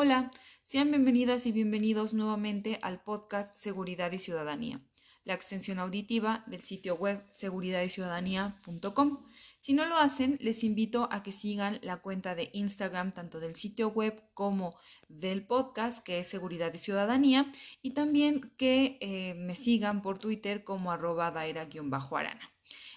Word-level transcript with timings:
Hola, 0.00 0.30
sean 0.62 0.92
bienvenidas 0.92 1.44
y 1.46 1.50
bienvenidos 1.50 2.14
nuevamente 2.14 2.78
al 2.82 3.02
podcast 3.02 3.58
Seguridad 3.58 4.12
y 4.12 4.20
Ciudadanía, 4.20 4.80
la 5.24 5.34
extensión 5.34 5.80
auditiva 5.80 6.44
del 6.46 6.60
sitio 6.60 6.94
web 6.94 7.26
seguridadyciudadanía.com. 7.32 9.26
Si 9.58 9.72
no 9.72 9.86
lo 9.86 9.96
hacen, 9.96 10.38
les 10.40 10.62
invito 10.62 11.08
a 11.10 11.24
que 11.24 11.32
sigan 11.32 11.80
la 11.82 11.96
cuenta 11.96 12.36
de 12.36 12.48
Instagram 12.52 13.10
tanto 13.10 13.40
del 13.40 13.56
sitio 13.56 13.88
web 13.88 14.22
como 14.34 14.76
del 15.08 15.44
podcast, 15.44 16.04
que 16.04 16.20
es 16.20 16.28
Seguridad 16.28 16.72
y 16.72 16.78
Ciudadanía, 16.78 17.50
y 17.82 17.90
también 17.90 18.52
que 18.56 18.98
eh, 19.00 19.34
me 19.34 19.56
sigan 19.56 20.00
por 20.00 20.18
Twitter 20.18 20.62
como 20.62 20.92
arroba 20.92 21.32
daira-arana. 21.32 22.52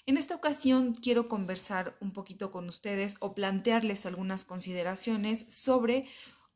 En 0.06 0.18
esta 0.18 0.36
ocasión 0.36 0.94
quiero 0.94 1.28
conversar 1.28 1.98
un 2.00 2.14
poquito 2.14 2.52
con 2.52 2.68
ustedes 2.68 3.18
o 3.22 3.34
plantearles 3.34 4.06
algunas 4.06 4.46
consideraciones 4.46 5.48
sobre 5.50 6.06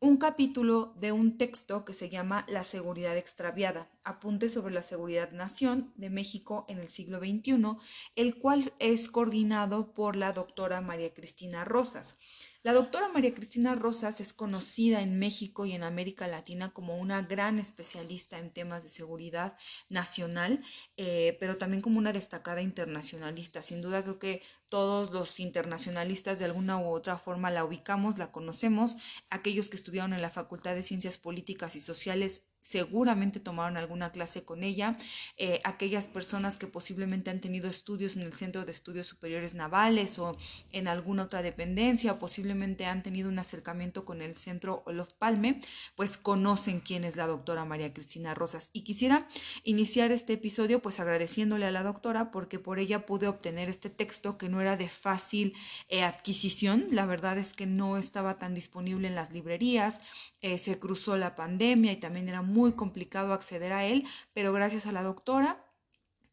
un 0.05 0.17
capítulo 0.17 0.93
de 0.99 1.11
un 1.11 1.35
texto 1.35 1.83
que 1.83 1.95
se 1.95 2.09
llama 2.09 2.45
La 2.47 2.63
seguridad 2.63 3.17
extraviada, 3.17 3.89
apunte 4.03 4.49
sobre 4.49 4.71
la 4.71 4.83
seguridad 4.83 5.31
nación 5.31 5.91
de 5.95 6.11
México 6.11 6.63
en 6.69 6.77
el 6.77 6.89
siglo 6.89 7.17
XXI, 7.17 7.75
el 8.15 8.37
cual 8.37 8.71
es 8.77 9.09
coordinado 9.09 9.95
por 9.95 10.15
la 10.15 10.31
doctora 10.31 10.79
María 10.79 11.11
Cristina 11.11 11.65
Rosas. 11.65 12.19
La 12.65 12.73
doctora 12.73 13.09
María 13.09 13.35
Cristina 13.35 13.75
Rosas 13.75 14.19
es 14.21 14.33
conocida 14.33 15.01
en 15.03 15.19
México 15.19 15.67
y 15.67 15.73
en 15.73 15.83
América 15.83 16.27
Latina 16.27 16.73
como 16.73 16.97
una 16.97 17.21
gran 17.21 17.59
especialista 17.59 18.39
en 18.39 18.49
temas 18.49 18.81
de 18.81 18.89
seguridad 18.89 19.55
nacional, 19.87 20.63
eh, 20.97 21.37
pero 21.39 21.59
también 21.59 21.83
como 21.83 21.99
una 21.99 22.11
destacada 22.11 22.63
internacionalista. 22.63 23.61
Sin 23.61 23.83
duda 23.83 24.01
creo 24.01 24.17
que 24.17 24.41
todos 24.67 25.11
los 25.11 25.39
internacionalistas 25.39 26.39
de 26.39 26.45
alguna 26.45 26.79
u 26.79 26.87
otra 26.87 27.19
forma 27.19 27.51
la 27.51 27.63
ubicamos, 27.63 28.17
la 28.17 28.31
conocemos. 28.31 28.97
Aquellos 29.29 29.69
que 29.69 29.75
estudiaron 29.75 30.13
en 30.13 30.23
la 30.23 30.31
Facultad 30.31 30.73
de 30.73 30.81
Ciencias 30.81 31.19
Políticas 31.19 31.75
y 31.75 31.79
Sociales 31.79 32.47
seguramente 32.65 33.39
tomaron 33.39 33.77
alguna 33.77 34.11
clase 34.11 34.43
con 34.43 34.63
ella, 34.63 34.97
eh, 35.37 35.61
aquellas 35.63 36.07
personas 36.07 36.57
que 36.57 36.65
posiblemente 36.65 37.29
han 37.29 37.39
tenido 37.39 37.69
estudios 37.69 38.15
en 38.15 38.23
el 38.23 38.33
Centro 38.33 38.65
de 38.65 38.71
Estudios 38.71 39.05
Superiores 39.05 39.53
Navales 39.53 40.17
o 40.17 40.35
en 40.71 40.87
alguna 40.87 41.23
otra 41.23 41.43
dependencia, 41.43 42.13
o 42.13 42.17
posiblemente 42.17 42.87
han 42.87 43.03
tenido 43.03 43.29
un 43.29 43.37
acercamiento 43.37 44.03
con 44.03 44.23
el 44.23 44.35
Centro 44.35 44.81
Olof 44.87 45.13
Palme, 45.13 45.61
pues 45.95 46.17
conocen 46.17 46.79
quién 46.79 47.03
es 47.03 47.17
la 47.17 47.27
doctora 47.27 47.65
María 47.65 47.93
Cristina 47.93 48.33
Rosas. 48.33 48.71
Y 48.73 48.81
quisiera 48.81 49.27
iniciar 49.63 50.11
este 50.11 50.33
episodio 50.33 50.81
pues 50.81 50.99
agradeciéndole 50.99 51.67
a 51.67 51.71
la 51.71 51.83
doctora 51.83 52.31
porque 52.31 52.57
por 52.57 52.79
ella 52.79 53.05
pude 53.05 53.27
obtener 53.27 53.69
este 53.69 53.91
texto 53.91 54.39
que 54.39 54.49
no 54.49 54.59
era 54.59 54.75
de 54.75 54.89
fácil 54.89 55.53
eh, 55.87 56.01
adquisición, 56.01 56.87
la 56.89 57.05
verdad 57.05 57.37
es 57.37 57.53
que 57.53 57.67
no 57.67 57.97
estaba 57.97 58.39
tan 58.39 58.55
disponible 58.55 59.07
en 59.07 59.13
las 59.13 59.31
librerías, 59.31 60.01
eh, 60.45 60.59
se 60.59 60.77
cruzó 60.77 61.17
la 61.17 61.33
pandemia 61.33 61.91
y 61.91 61.97
también 61.97 62.29
era 62.29 62.43
muy 62.43 62.73
complicado 62.73 63.33
acceder 63.33 63.73
a 63.73 63.83
él, 63.83 64.05
pero 64.31 64.53
gracias 64.53 64.85
a 64.85 64.91
la 64.91 65.01
doctora 65.01 65.64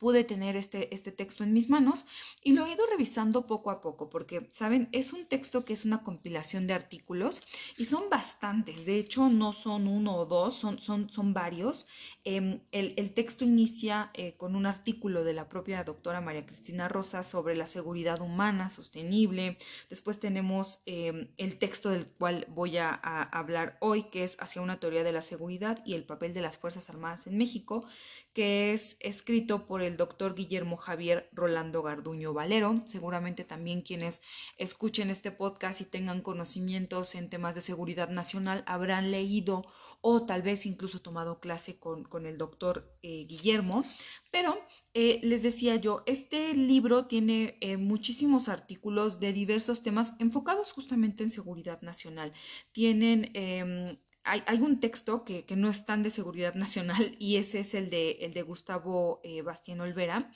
pude 0.02 0.24
tener 0.24 0.56
este, 0.56 0.92
este 0.92 1.12
texto 1.12 1.44
en 1.44 1.52
mis 1.52 1.70
manos 1.70 2.06
y 2.42 2.54
lo 2.54 2.66
he 2.66 2.72
ido 2.72 2.84
revisando 2.86 3.46
poco 3.46 3.70
a 3.70 3.80
poco 3.80 4.10
porque, 4.10 4.48
¿saben? 4.50 4.88
Es 4.90 5.12
un 5.12 5.26
texto 5.26 5.64
que 5.64 5.72
es 5.72 5.84
una 5.84 6.02
compilación 6.02 6.66
de 6.66 6.74
artículos 6.74 7.40
y 7.76 7.84
son 7.84 8.10
bastantes, 8.10 8.84
de 8.84 8.98
hecho 8.98 9.28
no 9.28 9.52
son 9.52 9.86
uno 9.86 10.16
o 10.16 10.26
dos, 10.26 10.56
son, 10.56 10.80
son, 10.80 11.08
son 11.08 11.32
varios. 11.34 11.86
Em, 12.24 12.62
el, 12.72 13.12
texto 13.12 13.44
inicia 13.44 14.10
eh, 14.14 14.34
con 14.36 14.56
un 14.56 14.66
artículo 14.66 15.22
de 15.22 15.34
la 15.34 15.48
propia 15.48 15.84
doctora 15.84 16.20
María 16.20 16.46
Cristina 16.46 16.88
Rosa 16.88 17.22
sobre 17.22 17.54
la 17.54 17.68
seguridad 17.68 18.20
humana 18.20 18.70
sostenible. 18.70 19.56
Después 19.88 20.18
tenemos 20.18 20.82
em, 20.86 21.28
el 21.36 21.58
texto 21.58 21.90
del 21.90 22.08
cual 22.08 22.48
voy 22.48 22.78
a, 22.78 22.90
a 22.90 23.22
hablar 23.22 23.76
hoy, 23.80 24.02
que 24.10 24.24
es 24.24 24.36
hacia 24.40 24.62
una 24.62 24.80
teoría 24.80 25.04
de 25.04 25.12
la 25.12 25.22
seguridad 25.22 25.80
y 25.86 25.94
el 25.94 26.02
papel 26.02 26.34
de 26.34 26.40
las 26.40 26.58
Fuerzas 26.58 26.90
Armadas 26.90 27.28
en 27.28 27.38
México, 27.38 27.86
que 28.32 28.72
es 28.72 28.96
escrito 29.00 29.66
por 29.66 29.82
el 29.82 29.96
doctor 29.96 30.34
Guillermo 30.34 30.76
Javier 30.76 31.28
Rolando 31.32 31.82
Garduño 31.82 32.32
Valero. 32.32 32.82
Seguramente 32.86 33.44
también 33.44 33.82
quienes 33.82 34.22
escuchen 34.56 35.10
este 35.10 35.30
podcast 35.30 35.80
y 35.80 35.84
tengan 35.84 36.22
conocimientos 36.22 37.14
en 37.14 37.28
temas 37.28 37.54
de 37.54 37.60
seguridad 37.60 38.08
nacional 38.08 38.64
habrán 38.66 39.10
leído 39.10 39.62
o 40.00 40.26
tal 40.26 40.42
vez 40.42 40.66
incluso 40.66 41.00
tomado 41.00 41.40
clase 41.40 41.78
con, 41.78 42.26
el 42.26 42.36
doctor 42.36 42.92
eh, 43.02 43.24
Guillermo. 43.26 43.84
Pero 44.30 44.58
eh, 44.94 45.20
les 45.22 45.42
decía 45.42 45.76
yo, 45.76 46.02
este 46.06 46.54
libro 46.54 47.06
tiene 47.06 47.56
eh, 47.60 47.76
muchísimos 47.76 48.48
artículos 48.48 49.20
de 49.20 49.32
diversos 49.32 49.82
temas 49.82 50.14
enfocados 50.18 50.72
justamente 50.72 51.22
en 51.22 51.30
seguridad 51.30 51.80
nacional. 51.82 52.32
Tienen 52.72 53.30
hay, 54.24 54.60
un 54.60 54.80
texto 54.80 55.24
que, 55.24 55.44
no 55.56 55.68
es 55.68 55.84
tan 55.84 56.02
de 56.02 56.10
seguridad 56.10 56.54
nacional 56.54 57.16
y 57.18 57.36
ese 57.36 57.60
es 57.60 57.74
el 57.74 57.90
de, 57.90 58.12
el 58.20 58.32
de 58.34 58.42
Gustavo 58.42 59.20
eh, 59.24 59.42
Bastián 59.42 59.80
Olvera, 59.80 60.30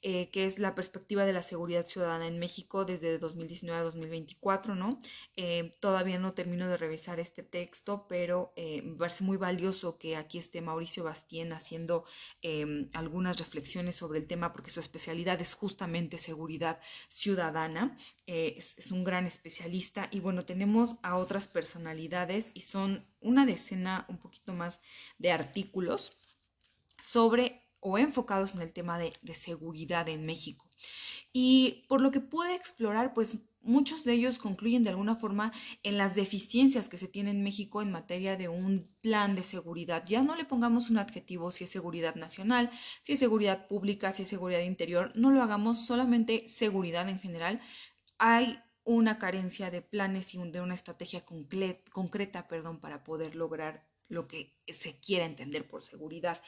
eh, 0.00 0.30
que 0.30 0.46
es 0.46 0.60
la 0.60 0.76
perspectiva 0.76 1.24
de 1.24 1.32
la 1.32 1.42
seguridad 1.42 1.84
ciudadana 1.84 2.28
en 2.28 2.38
México 2.38 2.84
desde 2.84 3.18
2019 3.18 3.80
a 3.80 3.82
2024, 3.82 4.76
¿no? 4.76 4.96
Eh, 5.34 5.72
todavía 5.80 6.20
no 6.20 6.34
termino 6.34 6.68
de 6.68 6.76
revisar 6.76 7.18
este 7.18 7.42
texto, 7.42 8.06
pero 8.08 8.52
eh, 8.54 8.80
me 8.82 8.94
parece 8.94 9.24
muy 9.24 9.38
valioso 9.38 9.98
que 9.98 10.14
aquí 10.14 10.38
esté 10.38 10.60
Mauricio 10.60 11.02
Bastien 11.02 11.52
haciendo 11.52 12.04
em, 12.42 12.88
algunas 12.92 13.40
reflexiones 13.40 13.96
sobre 13.96 14.20
el 14.20 14.28
tema, 14.28 14.52
porque 14.52 14.70
su 14.70 14.78
especialidad 14.78 15.40
es 15.40 15.54
justamente 15.54 16.18
seguridad 16.18 16.78
ciudadana, 17.08 17.96
es 18.26 18.92
un 18.92 19.02
gran 19.02 19.26
especialista 19.26 20.08
y 20.12 20.20
bueno, 20.20 20.44
tenemos 20.44 20.98
a 21.02 21.16
otras 21.16 21.48
personalidades 21.48 22.52
y 22.54 22.60
son 22.60 23.04
una 23.20 23.46
decena, 23.46 24.06
un 24.08 24.18
poquito 24.18 24.52
más 24.52 24.80
de 25.18 25.32
artículos 25.32 26.16
sobre 26.98 27.68
o 27.80 27.98
enfocados 27.98 28.54
en 28.54 28.62
el 28.62 28.72
tema 28.72 28.98
de, 28.98 29.12
seguridad 29.34 30.08
en 30.08 30.22
México. 30.22 30.66
Y 31.32 31.84
por 31.88 32.00
lo 32.00 32.10
que 32.10 32.20
pude 32.20 32.54
explorar, 32.54 33.12
pues 33.14 33.48
muchos 33.60 34.04
de 34.04 34.14
ellos 34.14 34.38
concluyen 34.38 34.82
de 34.82 34.90
alguna 34.90 35.14
forma 35.14 35.52
en 35.82 35.98
las 35.98 36.14
deficiencias 36.14 36.88
que 36.88 36.96
se 36.96 37.06
tiene 37.06 37.30
en 37.30 37.42
México 37.42 37.82
en 37.82 37.92
materia 37.92 38.36
de 38.36 38.48
un 38.48 38.88
plan 39.00 39.34
de 39.34 39.44
seguridad. 39.44 40.04
Ya 40.08 40.22
no 40.22 40.34
le 40.34 40.44
pongamos 40.44 40.90
un 40.90 40.98
adjetivo 40.98 41.52
si 41.52 41.64
es 41.64 41.70
seguridad 41.70 42.14
nacional, 42.14 42.70
si 43.02 43.12
es 43.12 43.18
seguridad 43.18 43.68
pública, 43.68 44.12
si 44.12 44.22
es 44.22 44.28
seguridad 44.28 44.60
interior, 44.60 45.12
no 45.14 45.30
lo 45.30 45.42
hagamos 45.42 45.84
solamente 45.84 46.48
seguridad 46.48 47.08
en 47.08 47.20
general. 47.20 47.60
Hay 48.18 48.58
una 48.88 49.18
carencia 49.18 49.70
de 49.70 49.82
planes 49.82 50.34
y 50.34 50.38
de 50.50 50.62
una 50.62 50.74
estrategia 50.74 51.22
concreta 51.92 52.48
perdón, 52.48 52.80
para 52.80 53.04
poder 53.04 53.36
lograr 53.36 53.86
lo 54.08 54.26
que 54.26 54.56
se 54.66 54.98
quiera 54.98 55.26
entender 55.26 55.68
por 55.68 55.82
seguridad. 55.82 56.40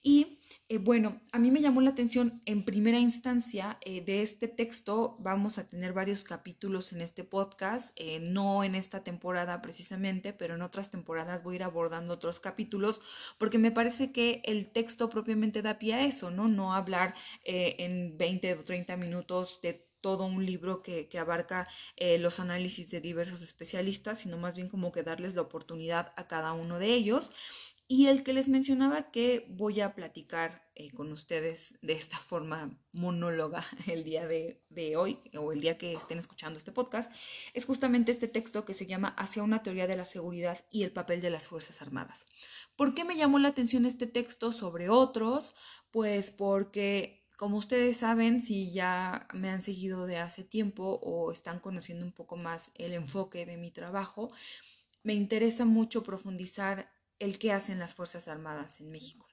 Y 0.00 0.38
eh, 0.68 0.78
bueno, 0.78 1.20
a 1.32 1.40
mí 1.40 1.50
me 1.50 1.60
llamó 1.60 1.80
la 1.80 1.90
atención 1.90 2.40
en 2.46 2.64
primera 2.64 3.00
instancia 3.00 3.78
eh, 3.80 4.00
de 4.00 4.22
este 4.22 4.46
texto, 4.46 5.16
vamos 5.18 5.58
a 5.58 5.66
tener 5.66 5.92
varios 5.92 6.22
capítulos 6.22 6.92
en 6.92 7.00
este 7.00 7.24
podcast, 7.24 7.92
eh, 7.96 8.20
no 8.20 8.62
en 8.62 8.76
esta 8.76 9.02
temporada 9.02 9.60
precisamente, 9.60 10.32
pero 10.32 10.54
en 10.54 10.62
otras 10.62 10.90
temporadas 10.90 11.42
voy 11.42 11.54
a 11.54 11.56
ir 11.56 11.62
abordando 11.64 12.14
otros 12.14 12.38
capítulos, 12.38 13.00
porque 13.38 13.58
me 13.58 13.72
parece 13.72 14.12
que 14.12 14.40
el 14.44 14.70
texto 14.70 15.08
propiamente 15.10 15.62
da 15.62 15.80
pie 15.80 15.94
a 15.94 16.04
eso, 16.04 16.30
¿no? 16.30 16.46
No 16.46 16.74
hablar 16.74 17.14
en 17.44 18.16
20 18.16 18.54
o 18.54 18.64
30 18.64 18.96
minutos 18.96 19.58
de 19.62 19.87
todo 20.08 20.24
un 20.24 20.46
libro 20.46 20.80
que, 20.80 21.06
abarca 21.18 21.68
eh, 21.96 22.16
los 22.16 22.40
análisis 22.40 22.90
de 22.90 23.02
diversos 23.02 23.42
especialistas, 23.42 24.20
sino 24.20 24.38
más 24.38 24.54
bien 24.54 24.70
como 24.70 24.90
que 24.90 25.02
darles 25.02 25.34
la 25.34 25.42
oportunidad 25.42 26.14
a 26.16 26.26
cada 26.26 26.54
uno 26.54 26.78
de 26.78 26.94
ellos. 26.94 27.30
Y 27.86 28.06
el 28.06 28.22
que 28.22 28.32
les 28.32 28.48
mencionaba 28.48 29.10
que 29.10 29.44
voy 29.50 29.82
a 29.82 29.94
platicar 29.94 30.66
eh, 30.76 30.90
con 30.92 31.12
ustedes 31.12 31.78
de 31.82 31.92
esta 31.92 32.16
forma 32.16 32.78
monóloga 32.94 33.62
el 33.86 34.02
día 34.02 34.26
de, 34.26 34.62
de, 34.70 34.96
hoy 34.96 35.18
o 35.36 35.52
el 35.52 35.60
día 35.60 35.76
que 35.76 35.92
estén 35.92 36.18
escuchando 36.18 36.58
este 36.58 36.72
podcast, 36.72 37.12
es 37.52 37.66
justamente 37.66 38.10
este 38.10 38.28
texto 38.28 38.64
que 38.64 38.72
se 38.72 38.86
llama 38.86 39.08
Hacia 39.18 39.42
una 39.42 39.62
teoría 39.62 39.86
de 39.86 39.96
la 39.96 40.06
seguridad 40.06 40.64
y 40.70 40.84
el 40.84 40.92
papel 40.92 41.20
de 41.20 41.28
las 41.28 41.48
Fuerzas 41.48 41.82
Armadas. 41.82 42.24
¿Por 42.76 42.94
qué 42.94 43.04
me 43.04 43.16
llamó 43.16 43.38
la 43.38 43.48
atención 43.48 43.84
este 43.84 44.06
texto 44.06 44.54
sobre 44.54 44.88
otros? 44.88 45.54
Pues 45.90 46.30
porque 46.30 47.17
como 47.38 47.56
ustedes 47.56 47.98
saben, 47.98 48.42
si 48.42 48.72
ya 48.72 49.28
me 49.32 49.48
han 49.48 49.62
seguido 49.62 50.06
de 50.06 50.18
hace 50.18 50.42
tiempo 50.42 50.98
o 51.00 51.30
están 51.30 51.60
conociendo 51.60 52.04
un 52.04 52.10
poco 52.10 52.36
más 52.36 52.72
el 52.74 52.94
enfoque 52.94 53.46
de 53.46 53.56
mi 53.56 53.70
trabajo, 53.70 54.28
me 55.04 55.14
interesa 55.14 55.64
mucho 55.64 56.02
profundizar 56.02 56.90
el 57.20 57.38
qué 57.38 57.52
hacen 57.52 57.78
las 57.78 57.94
Fuerzas 57.94 58.26
Armadas 58.26 58.80
en 58.80 58.90
México 58.90 59.27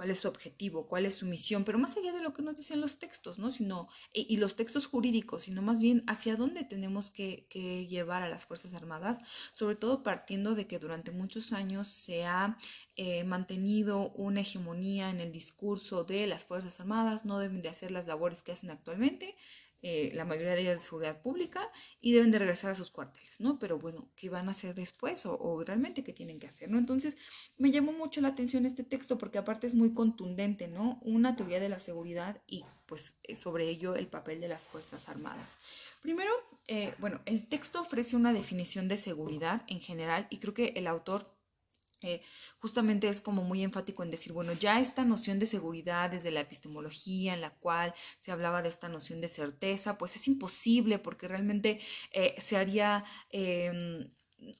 cuál 0.00 0.12
es 0.12 0.20
su 0.20 0.28
objetivo, 0.28 0.88
cuál 0.88 1.04
es 1.04 1.16
su 1.16 1.26
misión, 1.26 1.62
pero 1.62 1.78
más 1.78 1.94
allá 1.98 2.14
de 2.14 2.22
lo 2.22 2.32
que 2.32 2.40
nos 2.40 2.56
dicen 2.56 2.80
los 2.80 2.98
textos, 2.98 3.38
¿no? 3.38 3.50
Sino, 3.50 3.86
y, 4.14 4.38
los 4.38 4.56
textos 4.56 4.86
jurídicos, 4.86 5.42
sino 5.42 5.60
más 5.60 5.78
bien 5.78 6.04
hacia 6.06 6.36
dónde 6.36 6.64
tenemos 6.64 7.10
que, 7.10 7.46
llevar 7.86 8.22
a 8.22 8.28
las 8.30 8.46
Fuerzas 8.46 8.72
Armadas, 8.72 9.20
sobre 9.52 9.76
todo 9.76 10.02
partiendo 10.02 10.54
de 10.54 10.66
que 10.66 10.78
durante 10.78 11.10
muchos 11.10 11.52
años 11.52 11.86
se 11.86 12.24
ha 12.24 12.56
eh, 12.96 13.24
mantenido 13.24 14.10
una 14.12 14.40
hegemonía 14.40 15.10
en 15.10 15.20
el 15.20 15.32
discurso 15.32 16.04
de 16.04 16.26
las 16.26 16.46
Fuerzas 16.46 16.80
Armadas, 16.80 17.26
no 17.26 17.38
deben 17.38 17.60
de 17.60 17.68
hacer 17.68 17.90
las 17.90 18.06
labores 18.06 18.42
que 18.42 18.52
hacen 18.52 18.70
actualmente, 18.70 19.36
eh, 19.82 20.10
la 20.14 20.24
mayoría 20.24 20.54
de 20.54 20.60
ellas 20.62 20.74
de 20.74 20.80
seguridad 20.80 21.20
pública, 21.22 21.70
y 22.00 22.12
deben 22.12 22.30
de 22.30 22.38
regresar 22.38 22.70
a 22.70 22.74
sus 22.74 22.90
cuarteles, 22.90 23.40
¿no? 23.40 23.58
Pero 23.58 23.78
bueno, 23.78 24.10
¿qué 24.16 24.28
van 24.28 24.48
a 24.48 24.52
hacer 24.52 24.74
después 24.74 25.24
o, 25.26 25.64
realmente 25.64 26.04
qué 26.04 26.12
tienen 26.12 26.38
que 26.38 26.46
hacer, 26.46 26.70
¿no? 26.70 26.78
Entonces, 26.78 27.16
me 27.56 27.70
llamó 27.70 27.92
mucho 27.92 28.20
la 28.20 28.28
atención 28.28 28.66
este 28.66 28.84
texto 28.84 29.18
porque 29.18 29.38
aparte 29.38 29.66
es 29.66 29.74
muy 29.74 29.94
contundente, 29.94 30.68
¿no? 30.68 30.98
Una 31.02 31.36
teoría 31.36 31.60
de 31.60 31.68
la 31.68 31.78
seguridad 31.78 32.42
y 32.46 32.64
pues 32.86 33.18
sobre 33.34 33.68
ello 33.68 33.94
el 33.94 34.08
papel 34.08 34.40
de 34.40 34.48
las 34.48 34.66
Fuerzas 34.66 35.08
Armadas. 35.08 35.58
Primero, 36.02 36.32
eh, 36.66 36.94
bueno, 36.98 37.20
el 37.24 37.46
texto 37.48 37.80
ofrece 37.80 38.16
una 38.16 38.32
definición 38.32 38.88
de 38.88 38.96
seguridad 38.96 39.62
en 39.68 39.80
general 39.80 40.26
y 40.30 40.38
creo 40.38 40.54
que 40.54 40.72
el 40.76 40.86
autor 40.86 41.39
eh, 42.02 42.22
justamente 42.58 43.08
es 43.08 43.20
como 43.20 43.42
muy 43.42 43.62
enfático 43.62 44.02
en 44.02 44.10
decir, 44.10 44.32
bueno, 44.32 44.52
ya 44.52 44.80
esta 44.80 45.04
noción 45.04 45.38
de 45.38 45.46
seguridad 45.46 46.10
desde 46.10 46.30
la 46.30 46.40
epistemología 46.40 47.34
en 47.34 47.40
la 47.40 47.50
cual 47.50 47.94
se 48.18 48.32
hablaba 48.32 48.62
de 48.62 48.68
esta 48.68 48.88
noción 48.88 49.20
de 49.20 49.28
certeza, 49.28 49.98
pues 49.98 50.16
es 50.16 50.28
imposible 50.28 50.98
porque 50.98 51.28
realmente 51.28 51.80
eh, 52.12 52.34
se 52.38 52.56
haría 52.56 53.04
em, 53.30 54.10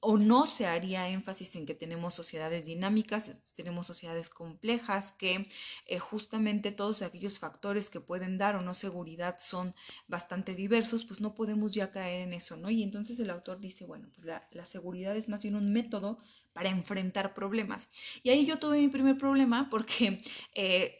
o 0.00 0.18
no 0.18 0.46
se 0.46 0.66
haría 0.66 1.08
énfasis 1.08 1.56
en 1.56 1.66
que 1.66 1.74
tenemos 1.74 2.14
sociedades 2.14 2.66
dinámicas, 2.66 3.54
tenemos 3.54 3.86
sociedades 3.86 4.30
complejas, 4.30 5.12
que 5.12 5.48
eh, 5.86 5.98
justamente 5.98 6.72
todos 6.72 7.02
aquellos 7.02 7.38
factores 7.38 7.90
que 7.90 8.00
pueden 8.00 8.38
dar 8.38 8.56
o 8.56 8.60
no 8.60 8.74
seguridad 8.74 9.36
son 9.38 9.74
bastante 10.08 10.54
diversos, 10.54 11.04
pues 11.04 11.20
no 11.20 11.34
podemos 11.34 11.72
ya 11.72 11.90
caer 11.90 12.20
en 12.20 12.32
eso, 12.32 12.56
¿no? 12.56 12.70
Y 12.70 12.82
entonces 12.82 13.18
el 13.20 13.30
autor 13.30 13.60
dice, 13.60 13.86
bueno, 13.86 14.08
pues 14.12 14.26
la, 14.26 14.46
la 14.52 14.66
seguridad 14.66 15.16
es 15.16 15.28
más 15.28 15.42
bien 15.42 15.56
un 15.56 15.72
método 15.72 16.18
para 16.52 16.68
enfrentar 16.68 17.34
problemas. 17.34 17.88
Y 18.22 18.30
ahí 18.30 18.46
yo 18.46 18.58
tuve 18.58 18.78
mi 18.78 18.88
primer 18.88 19.16
problema 19.16 19.68
porque... 19.70 20.22
Eh, 20.54 20.96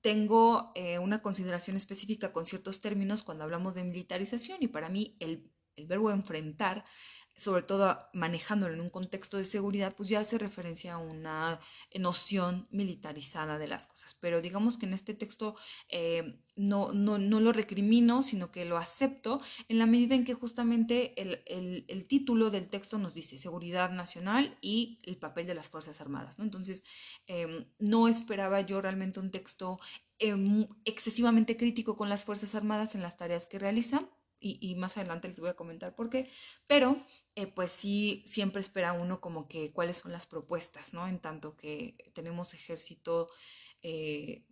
tengo 0.00 0.72
eh, 0.74 0.98
una 0.98 1.20
consideración 1.20 1.76
específica 1.76 2.30
con 2.30 2.46
ciertos 2.46 2.80
términos 2.80 3.22
cuando 3.24 3.42
hablamos 3.42 3.74
de 3.74 3.82
militarización 3.82 4.58
y 4.60 4.68
para 4.68 4.88
mí 4.88 5.16
el, 5.18 5.50
el 5.74 5.86
verbo 5.86 6.10
enfrentar 6.10 6.84
sobre 7.36 7.62
todo 7.62 7.98
manejándolo 8.12 8.74
en 8.74 8.80
un 8.80 8.90
contexto 8.90 9.36
de 9.36 9.44
seguridad, 9.44 9.94
pues 9.94 10.08
ya 10.08 10.20
hace 10.20 10.38
referencia 10.38 10.94
a 10.94 10.98
una 10.98 11.60
noción 11.98 12.66
militarizada 12.70 13.58
de 13.58 13.68
las 13.68 13.86
cosas. 13.86 14.14
Pero 14.14 14.40
digamos 14.40 14.78
que 14.78 14.86
en 14.86 14.94
este 14.94 15.14
texto 15.14 15.54
eh, 15.88 16.40
no, 16.56 16.92
no, 16.92 17.18
no, 17.18 17.40
lo 17.40 17.52
recrimino, 17.52 18.22
sino 18.22 18.50
que 18.50 18.64
lo 18.64 18.78
acepto 18.78 19.40
en 19.68 19.78
la 19.78 19.86
medida 19.86 20.14
en 20.14 20.24
que 20.24 20.32
justamente 20.34 21.20
el, 21.20 21.42
el, 21.46 22.06
título 22.06 22.50
del 22.50 22.68
texto 22.68 22.98
nos 22.98 23.12
dice 23.12 23.36
seguridad 23.36 23.90
nacional 23.90 24.56
y 24.62 24.98
el 25.04 25.18
papel 25.18 25.46
de 25.46 25.54
las 25.54 25.68
Fuerzas 25.68 26.00
Armadas. 26.00 26.38
¿no? 26.38 26.44
Entonces, 26.44 26.84
em, 27.26 27.66
no 27.78 28.08
esperaba 28.08 28.62
yo 28.62 28.80
realmente 28.80 29.20
un 29.20 29.30
texto 29.30 29.78
em, 30.18 30.66
excesivamente 30.86 31.58
crítico 31.58 31.96
con 31.96 32.08
las 32.08 32.24
Fuerzas 32.24 32.54
Armadas 32.54 32.94
en 32.94 33.02
las 33.02 33.18
tareas 33.18 33.46
que 33.46 33.58
realizan 33.58 34.08
y, 34.60 34.74
más 34.76 34.96
adelante 34.96 35.28
les 35.28 35.40
voy 35.40 35.50
a 35.50 35.56
comentar 35.56 35.94
por 35.94 36.10
qué, 36.10 36.30
pero 36.66 37.04
eh, 37.34 37.46
pues 37.46 37.72
sí, 37.72 38.22
siempre 38.26 38.60
espera 38.60 38.92
uno 38.92 39.20
como 39.20 39.48
que 39.48 39.72
cuáles 39.72 39.98
son 39.98 40.12
las 40.12 40.26
propuestas, 40.26 40.94
¿no? 40.94 41.06
En 41.08 41.18
tanto 41.20 41.56
que 41.56 41.96
tenemos 42.14 42.54
ejército, 42.54 43.28
eh, 43.82 44.44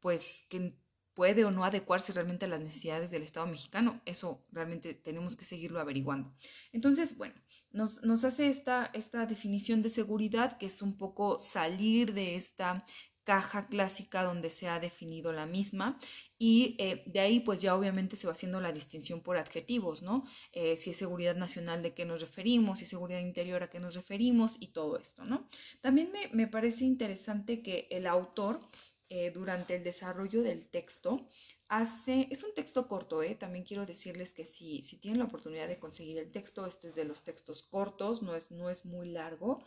pues 0.00 0.44
que 0.48 0.76
puede 1.16 1.46
o 1.46 1.50
no 1.50 1.64
adecuarse 1.64 2.12
realmente 2.12 2.44
a 2.44 2.48
las 2.48 2.60
necesidades 2.60 3.10
del 3.10 3.22
Estado 3.22 3.46
mexicano, 3.46 4.02
eso 4.04 4.44
realmente 4.52 4.92
tenemos 4.92 5.34
que 5.34 5.46
seguirlo 5.46 5.80
averiguando. 5.80 6.34
Entonces, 6.72 7.16
bueno, 7.16 7.34
nos, 7.72 8.02
nos 8.02 8.24
hace 8.24 8.48
esta, 8.50 8.90
esta 8.92 9.24
definición 9.24 9.80
de 9.80 9.88
seguridad 9.88 10.58
que 10.58 10.66
es 10.66 10.82
un 10.82 10.98
poco 10.98 11.38
salir 11.38 12.12
de 12.12 12.34
esta 12.34 12.84
caja 13.26 13.66
clásica 13.66 14.22
donde 14.22 14.50
se 14.50 14.68
ha 14.68 14.78
definido 14.78 15.32
la 15.32 15.46
misma 15.46 15.98
y 16.38 16.76
eh, 16.78 17.02
de 17.06 17.18
ahí 17.18 17.40
pues 17.40 17.60
ya 17.60 17.74
obviamente 17.74 18.14
se 18.14 18.28
va 18.28 18.32
haciendo 18.32 18.60
la 18.60 18.70
distinción 18.70 19.20
por 19.20 19.36
adjetivos, 19.36 20.02
¿no? 20.02 20.22
Eh, 20.52 20.76
si 20.76 20.90
es 20.90 20.96
seguridad 20.96 21.34
nacional 21.34 21.82
de 21.82 21.92
qué 21.92 22.04
nos 22.04 22.20
referimos, 22.20 22.78
si 22.78 22.84
es 22.84 22.90
seguridad 22.90 23.18
interior 23.18 23.64
a 23.64 23.68
qué 23.68 23.80
nos 23.80 23.96
referimos 23.96 24.58
y 24.60 24.68
todo 24.68 24.96
esto, 24.96 25.24
¿no? 25.24 25.48
También 25.80 26.12
me, 26.32 26.46
parece 26.46 26.84
interesante 26.84 27.62
que 27.62 27.88
el 27.90 28.06
autor 28.06 28.60
eh, 29.08 29.32
durante 29.32 29.74
el 29.74 29.82
desarrollo 29.82 30.42
del 30.42 30.68
texto 30.68 31.26
hace, 31.68 32.28
es 32.30 32.44
un 32.44 32.54
texto 32.54 32.86
corto, 32.86 33.24
¿eh? 33.24 33.34
también 33.34 33.64
quiero 33.64 33.86
decirles 33.86 34.34
que 34.34 34.46
si, 34.46 34.84
si 34.84 34.98
tienen 34.98 35.18
la 35.18 35.24
oportunidad 35.24 35.66
de 35.66 35.80
conseguir 35.80 36.18
el 36.18 36.30
texto, 36.30 36.64
este 36.64 36.88
es 36.88 36.94
de 36.94 37.04
los 37.04 37.24
textos 37.24 37.64
cortos, 37.64 38.22
no 38.22 38.36
es, 38.36 38.52
no 38.52 38.70
es 38.70 38.86
muy 38.86 39.08
largo 39.10 39.64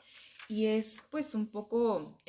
y 0.48 0.68
es 0.68 1.04
pues 1.12 1.36
un 1.36 1.48
poco... 1.52 2.22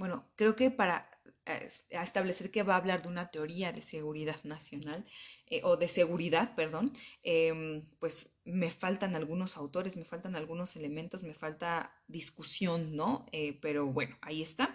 Bueno, 0.00 0.32
creo 0.34 0.56
que 0.56 0.70
para 0.70 1.10
eh, 1.44 1.68
establecer 1.90 2.50
que 2.50 2.62
va 2.62 2.72
a 2.72 2.78
hablar 2.78 3.02
de 3.02 3.08
una 3.08 3.30
teoría 3.30 3.70
de 3.70 3.82
seguridad 3.82 4.42
nacional, 4.44 5.04
eh, 5.46 5.60
o 5.62 5.76
de 5.76 5.88
seguridad, 5.88 6.54
perdón, 6.54 6.94
em, 7.22 7.84
pues 7.98 8.32
me 8.44 8.70
faltan 8.70 9.14
algunos 9.14 9.58
autores, 9.58 9.98
me 9.98 10.06
faltan 10.06 10.36
algunos 10.36 10.74
elementos, 10.76 11.22
me 11.22 11.34
falta 11.34 11.92
discusión, 12.08 12.96
¿no? 12.96 13.26
Eh, 13.32 13.58
pero 13.60 13.84
bueno, 13.92 14.16
ahí 14.22 14.40
está. 14.42 14.74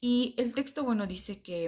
Y 0.00 0.34
el 0.38 0.52
texto, 0.54 0.82
bueno, 0.82 1.06
dice 1.06 1.40
que 1.40 1.62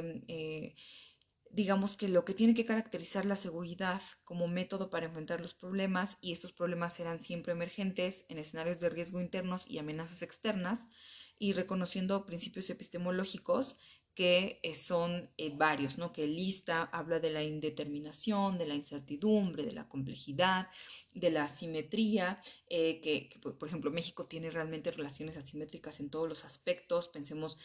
digamos 1.51 1.97
que 1.97 2.09
lo 2.09 2.25
que 2.25 2.35
tiene 2.35 2.55
que 2.55 2.67
caracterizar 2.67 3.25
la 3.25 3.37
seguridad 3.37 4.03
como 4.25 4.49
método 4.49 4.91
para 4.91 5.07
enfrentar 5.07 5.41
los 5.41 5.55
problemas, 5.55 6.19
y 6.21 6.33
estos 6.33 6.53
problemas 6.53 6.95
serán 6.95 7.21
siempre 7.21 7.53
emergentes 7.53 8.27
en 8.29 8.39
escenarios 8.39 8.81
de 8.81 8.91
riesgo 8.91 9.21
internos 9.21 9.65
y 9.71 9.79
amenazas 9.79 10.23
externas, 10.23 10.89
y 11.39 11.53
reconociendo 11.53 12.27
principios 12.27 12.71
epistemológicos 12.71 13.79
que 14.17 14.61
eh, 14.63 14.75
son 14.75 15.31
eh, 15.37 15.53
varios, 15.55 15.99
¿no? 15.99 16.11
Que 16.11 16.27
lista 16.27 16.85
habla 16.85 17.21
de 17.21 17.29
la 17.29 17.45
indeterminación, 17.45 18.57
de 18.57 18.67
la 18.67 18.75
incertidumbre, 18.75 19.63
de 19.63 19.73
la 19.73 19.91
complejidad, 19.91 20.71
de 21.15 21.31
la 21.31 21.45
asimetría, 21.45 22.41
eh, 22.71 23.03
que, 23.03 23.29
por 23.39 23.69
ejemplo 23.69 23.91
México 23.91 24.27
tiene 24.27 24.51
realmente 24.51 24.91
relaciones 24.91 25.37
asimétricas 25.37 26.01
en 26.01 26.09
todos 26.09 26.31
los 26.31 26.47
aspectos. 26.47 27.09
Pensemos, 27.09 27.59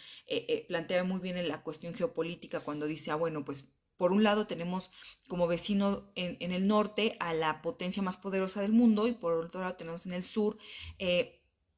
plantea 0.67 1.05
muy 1.05 1.21
bien 1.21 1.37
en 1.37 1.47
la 1.47 1.63
cuestión 1.63 1.93
geopolítica 1.93 2.59
cuando 2.59 2.85
dice, 2.85 3.11
ah, 3.11 3.15
bueno, 3.15 3.45
pues 3.45 3.77
por 3.95 4.11
un 4.11 4.23
lado 4.23 4.45
tenemos 4.45 4.91
como 5.29 5.47
vecino 5.47 6.11
en, 6.15 6.35
en, 6.41 6.51
el 6.51 6.67
norte 6.67 7.15
a 7.21 7.33
la 7.33 7.61
potencia 7.61 8.03
más 8.03 8.17
poderosa 8.17 8.59
del 8.61 8.73
mundo 8.73 9.07
y 9.07 9.13
por 9.13 9.33
otro 9.33 9.61
lado 9.61 9.75
tenemos 9.75 10.05
en 10.05 10.13
el 10.13 10.25
sur 10.25 10.57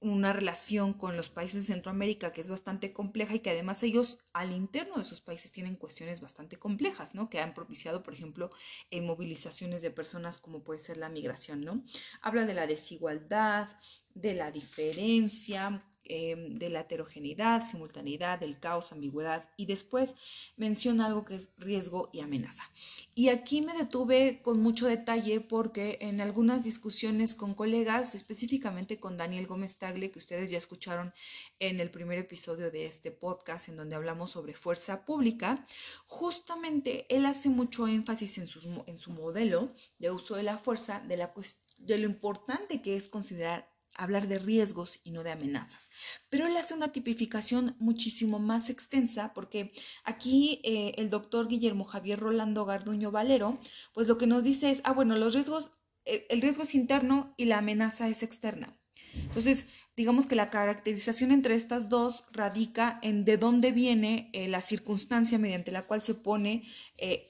una 0.04 0.34
relación 0.34 0.94
con 0.94 1.16
los 1.16 1.30
países 1.30 1.68
de 1.68 1.74
Centroamérica 1.74 2.34
que 2.34 2.42
es 2.42 2.50
bastante 2.50 2.92
compleja 2.92 3.36
y 3.36 3.40
que 3.40 3.52
además 3.52 3.82
ellos 3.84 4.20
al 4.34 4.52
interno 4.52 4.98
de 4.98 5.06
sus 5.06 5.22
países 5.22 5.52
tienen 5.52 5.76
cuestiones 5.76 6.20
bastante 6.20 6.58
complejas, 6.58 7.16
¿no? 7.16 7.30
Que 7.30 7.40
han 7.40 7.54
propiciado, 7.54 8.04
por 8.04 8.14
ejemplo, 8.14 8.50
eh, 8.92 9.02
movilizaciones 9.02 9.82
de 9.82 9.92
personas 9.92 10.40
como 10.40 10.62
puede 10.64 10.80
ser 10.80 10.98
la 10.98 11.10
migración, 11.10 11.62
¿no? 11.62 11.84
Habla 12.22 12.46
de 12.46 12.54
la 12.54 12.68
desigualdad, 12.68 13.70
de 14.14 14.34
la 14.34 14.52
diferencia, 14.52 15.82
Em, 16.06 16.60
de 16.60 16.70
la 16.70 16.82
heterogeneidad, 16.82 17.66
simultaneidad, 17.66 18.38
del 18.38 18.60
caos, 18.60 18.92
ambigüedad 18.92 19.50
y 19.56 19.68
después 19.68 20.16
menciona 20.58 21.06
algo 21.06 21.24
que 21.24 21.36
es 21.36 21.52
riesgo 21.58 22.10
y 22.12 22.20
amenaza. 22.20 22.70
Y 23.16 23.30
aquí 23.30 23.62
me 23.62 23.74
detuve 23.74 24.42
con 24.42 24.62
mucho 24.62 24.88
detalle 24.88 25.40
porque 25.40 26.00
en 26.02 26.20
algunas 26.20 26.66
discusiones 26.66 27.36
con 27.36 27.54
colegas, 27.54 28.16
específicamente 28.16 29.00
con 29.00 29.16
Daniel 29.16 29.48
Gómez 29.48 29.78
Tagle, 29.78 30.12
que 30.12 30.20
ustedes 30.20 30.52
ya 30.52 30.58
escucharon 30.58 31.14
en 31.60 31.80
el 31.80 31.90
primer 31.90 32.20
episodio 32.20 32.70
de 32.70 32.86
este 32.86 33.12
podcast 33.12 33.70
en 33.70 33.78
donde 33.78 33.96
hablamos 33.96 34.32
sobre 34.32 34.54
fuerza 34.54 35.06
pública, 35.06 35.66
justamente 36.06 37.06
él 37.16 37.26
hace 37.26 37.48
mucho 37.48 37.88
énfasis 37.88 38.40
en, 38.40 38.48
en 38.88 38.98
su 38.98 39.12
modelo 39.12 39.74
de 40.00 40.12
uso 40.12 40.36
de 40.36 40.44
la 40.44 40.58
fuerza, 40.58 41.00
de, 41.00 41.16
la, 41.16 41.34
de 41.78 41.98
lo 41.98 42.08
importante 42.08 42.82
que 42.82 42.98
es 42.98 43.08
considerar 43.08 43.73
hablar 43.96 44.28
de 44.28 44.40
riesgos 44.40 45.00
y 45.04 45.12
no 45.12 45.24
de 45.24 45.32
amenazas. 45.32 45.90
Pero 46.30 46.48
él 46.48 46.58
hace 46.58 46.74
una 46.74 46.92
tipificación 46.92 47.76
muchísimo 47.80 48.40
más 48.40 48.70
extensa 48.70 49.34
porque 49.34 49.72
aquí 50.04 50.62
eh, 50.64 50.94
el 50.98 51.10
doctor 51.10 51.48
Guillermo 51.48 51.86
Javier 51.86 52.20
Rolando 52.20 52.66
Garduño 52.66 53.12
Valero, 53.12 53.60
pues 53.94 54.08
lo 54.08 54.18
que 54.18 54.28
nos 54.28 54.44
dice 54.44 54.72
es, 54.72 54.82
ah, 54.84 54.94
bueno, 54.94 55.16
los 55.18 55.34
riesgos, 55.34 55.72
eh, 56.06 56.26
el 56.30 56.42
riesgo 56.42 56.64
es 56.64 56.76
interno 56.76 57.34
y 57.38 57.46
la 57.46 57.60
amenaza 57.60 58.08
es 58.08 58.24
externa. 58.24 58.78
Entonces, 59.16 59.68
digamos 59.96 60.26
que 60.26 60.36
la 60.36 60.50
caracterización 60.50 61.32
entre 61.32 61.54
estas 61.54 61.88
dos 61.90 62.26
radica 62.32 63.00
en 63.04 63.26
de 63.26 63.38
dónde 63.38 63.72
viene 63.72 64.32
eh, 64.34 64.48
la 64.48 64.62
circunstancia 64.62 65.38
mediante 65.38 65.72
la 65.72 65.84
cual 65.84 66.02
se 66.02 66.16
pone, 66.16 66.64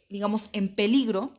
digamos, 0.10 0.50
en 0.54 0.76
peligro 0.76 1.34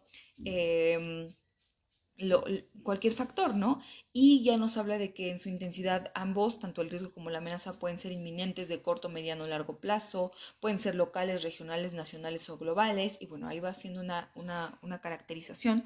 em, 2.18 2.64
cualquier 2.82 3.12
factor, 3.12 3.54
¿no? 3.54 3.80
Y 4.12 4.44
ya 4.44 4.56
nos 4.56 4.76
habla 4.76 4.98
de 4.98 5.12
que 5.14 5.30
en 5.30 5.38
su 5.38 5.48
intensidad 5.48 6.12
ambos, 6.14 6.58
tanto 6.60 6.82
el 6.82 6.90
riesgo 6.90 7.12
como 7.12 7.30
la 7.30 7.38
amenaza, 7.38 7.78
pueden 7.78 7.98
ser 7.98 8.12
inminentes 8.12 8.68
de 8.68 8.82
corto, 8.82 9.08
mediano 9.08 9.44
o 9.44 9.48
largo 9.48 9.80
plazo, 9.80 10.30
pueden 10.60 10.78
ser 10.78 10.94
locales, 10.94 11.42
regionales, 11.42 11.92
nacionales 11.92 12.48
o 12.50 12.58
globales, 12.58 13.18
y 13.20 13.26
bueno, 13.26 13.48
ahí 13.48 13.60
va 13.60 13.70
haciendo 13.70 14.00
una, 14.00 14.30
una, 14.34 15.00
caracterización. 15.00 15.84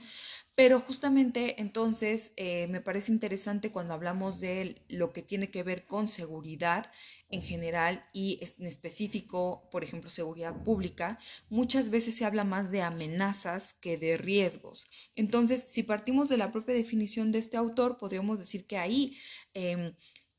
Pero 0.58 0.80
justamente 0.80 1.60
entonces 1.60 2.32
eh, 2.34 2.66
me 2.66 2.80
parece 2.80 3.12
interesante 3.12 3.70
cuando 3.70 3.94
hablamos 3.94 4.40
de 4.40 4.82
lo 4.88 5.12
que 5.12 5.22
tiene 5.22 5.52
que 5.52 5.62
ver 5.62 5.86
con 5.86 6.08
seguridad, 6.08 6.90
en 7.28 7.42
general 7.42 8.02
y 8.12 8.40
en 8.58 8.66
específico, 8.66 9.68
por 9.70 9.84
ejemplo, 9.84 10.10
seguridad 10.10 10.64
pública, 10.64 11.20
muchas 11.48 11.90
veces 11.90 12.16
se 12.16 12.24
habla 12.24 12.42
más 12.42 12.72
de 12.72 12.82
amenazas 12.82 13.74
que 13.74 13.98
de 13.98 14.16
riesgos. 14.16 14.88
Entonces, 15.14 15.64
si 15.68 15.84
partimos 15.84 16.28
de 16.28 16.38
la 16.38 16.50
propia 16.50 16.74
definición 16.74 17.30
de 17.30 17.38
este 17.38 17.56
autor, 17.56 17.96
podríamos 17.96 18.40
decir 18.40 18.66
que 18.66 18.78
ahí 18.78 19.16
em, 19.54 19.94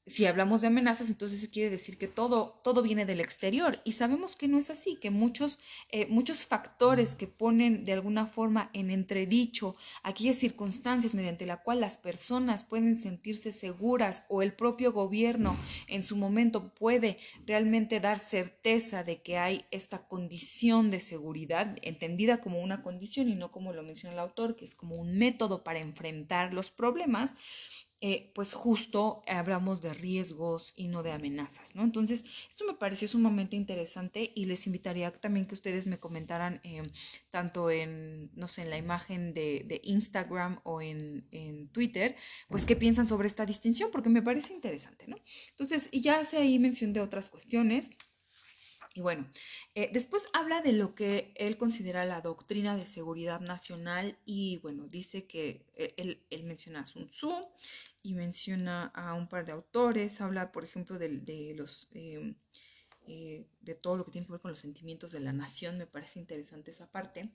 si 0.10 0.26
hablamos 0.26 0.62
de 0.62 0.68
amenazas, 0.68 1.10
entonces 1.10 1.48
quiere 1.50 1.70
decir 1.70 1.98
que 1.98 2.08
todo, 2.08 2.60
todo 2.64 2.82
viene 2.82 3.06
del 3.06 3.22
exterior. 3.22 3.80
Y 3.84 3.94
sabemos 3.94 4.36
que 4.36 4.48
no 4.48 4.58
es 4.58 4.72
así, 4.72 4.96
que 4.96 5.12
muchos, 5.12 5.60
eh, 5.92 6.08
muchos 6.08 6.48
factores 6.48 7.16
que 7.16 7.28
ponen 7.28 7.84
de 7.84 7.94
alguna 7.94 8.26
forma 8.26 8.72
en 8.74 8.90
entredicho 8.90 9.76
aquellas 10.02 10.38
circunstancias 10.38 11.14
mediante 11.14 11.46
la 11.46 11.62
cual 11.62 11.80
las 11.80 11.98
personas 12.00 12.64
pueden 12.64 12.96
sentirse 12.96 13.52
seguras 13.52 14.26
o 14.30 14.42
el 14.42 14.54
propio 14.54 14.92
gobierno 14.92 15.56
en 15.88 16.02
su 16.02 16.18
momento 16.18 16.74
puede 16.74 17.18
realmente 17.46 18.00
dar 18.00 18.20
certeza 18.20 19.04
de 19.04 19.22
que 19.22 19.38
hay 19.38 19.66
esta 19.70 20.08
condición 20.08 20.90
de 20.90 21.02
seguridad, 21.02 21.76
entendida 21.84 22.42
como 22.42 22.62
una 22.62 22.82
condición 22.82 23.30
y 23.30 23.36
no 23.36 23.52
como 23.52 23.74
lo 23.74 23.84
menciona 23.84 24.14
el 24.14 24.20
autor, 24.20 24.56
que 24.56 24.66
es 24.66 24.74
como 24.74 24.96
un 24.96 25.18
método 25.20 25.64
para 25.64 25.80
enfrentar 25.80 26.54
los 26.54 26.72
problemas 26.72 27.36
eh, 28.02 28.32
pues 28.34 28.54
justo 28.54 29.22
hablamos 29.28 29.82
de 29.82 29.94
riesgos 29.94 30.74
y 30.78 30.88
no 30.88 31.04
de 31.04 31.12
amenazas, 31.12 31.76
¿no? 31.76 31.84
Entonces, 31.84 32.24
esto 32.50 32.64
me 32.66 32.74
pareció 32.74 33.10
sumamente 33.10 33.58
interesante 33.58 34.32
y 34.36 34.46
les 34.46 34.68
invitaría 34.68 35.12
también 35.12 35.46
que 35.46 35.56
ustedes 35.56 35.86
me 35.86 36.00
comentaran 36.00 36.62
eh, 36.64 36.82
tanto 37.30 37.70
en, 37.70 38.32
no 38.36 38.48
sé, 38.48 38.62
en 38.62 38.70
la 38.70 38.78
imagen 38.78 39.34
de, 39.34 39.66
de 39.68 39.82
Instagram 39.84 40.62
o 40.64 40.82
en, 40.82 41.28
en, 41.32 41.68
Twitter, 41.70 42.16
pues 42.48 42.66
qué 42.66 42.78
piensan 42.78 43.08
sobre 43.08 43.28
esta 43.28 43.46
distinción, 43.46 43.92
porque 43.92 44.10
me 44.10 44.22
parece 44.22 44.54
interesante, 44.54 45.06
¿no? 45.08 45.18
Entonces, 45.50 45.90
y 45.92 46.02
ya 46.02 46.20
hace 46.20 46.38
ahí 46.38 46.58
mención 46.58 46.94
de 46.94 47.02
otras 47.02 47.30
cuestiones. 47.30 47.92
Y 48.94 49.02
bueno, 49.02 49.30
eh, 49.76 49.90
después 49.94 50.28
habla 50.34 50.62
de 50.62 50.74
lo 50.74 50.96
que 50.96 51.32
él 51.36 51.58
considera 51.58 52.06
la 52.06 52.22
doctrina 52.22 52.76
de 52.76 52.88
seguridad 52.88 53.40
nacional 53.40 54.18
y 54.26 54.58
bueno, 54.58 54.88
dice 54.88 55.28
que 55.28 55.66
él, 55.76 56.24
él 56.30 56.44
menciona 56.44 56.82
a 56.82 56.88
Sun 56.88 57.08
Tzu 57.10 57.32
y 58.02 58.16
menciona 58.16 58.86
a 58.96 59.14
un 59.14 59.28
par 59.28 59.46
de 59.46 59.52
autores, 59.52 60.22
habla 60.22 60.52
por 60.52 60.64
ejemplo 60.64 60.98
de, 60.98 61.10
de 61.20 61.54
los... 61.56 61.90
Eh, 61.94 62.34
eh, 63.12 63.48
de 63.62 63.74
todo 63.74 63.98
lo 63.98 64.06
que 64.06 64.12
tiene 64.12 64.28
que 64.28 64.34
ver 64.34 64.42
con 64.42 64.52
los 64.52 64.60
sentimientos 64.60 65.12
de 65.12 65.20
la 65.20 65.34
nación, 65.34 65.80
me 65.80 65.88
parece 65.88 66.20
interesante 66.20 66.70
esa 66.70 66.92
parte. 66.92 67.32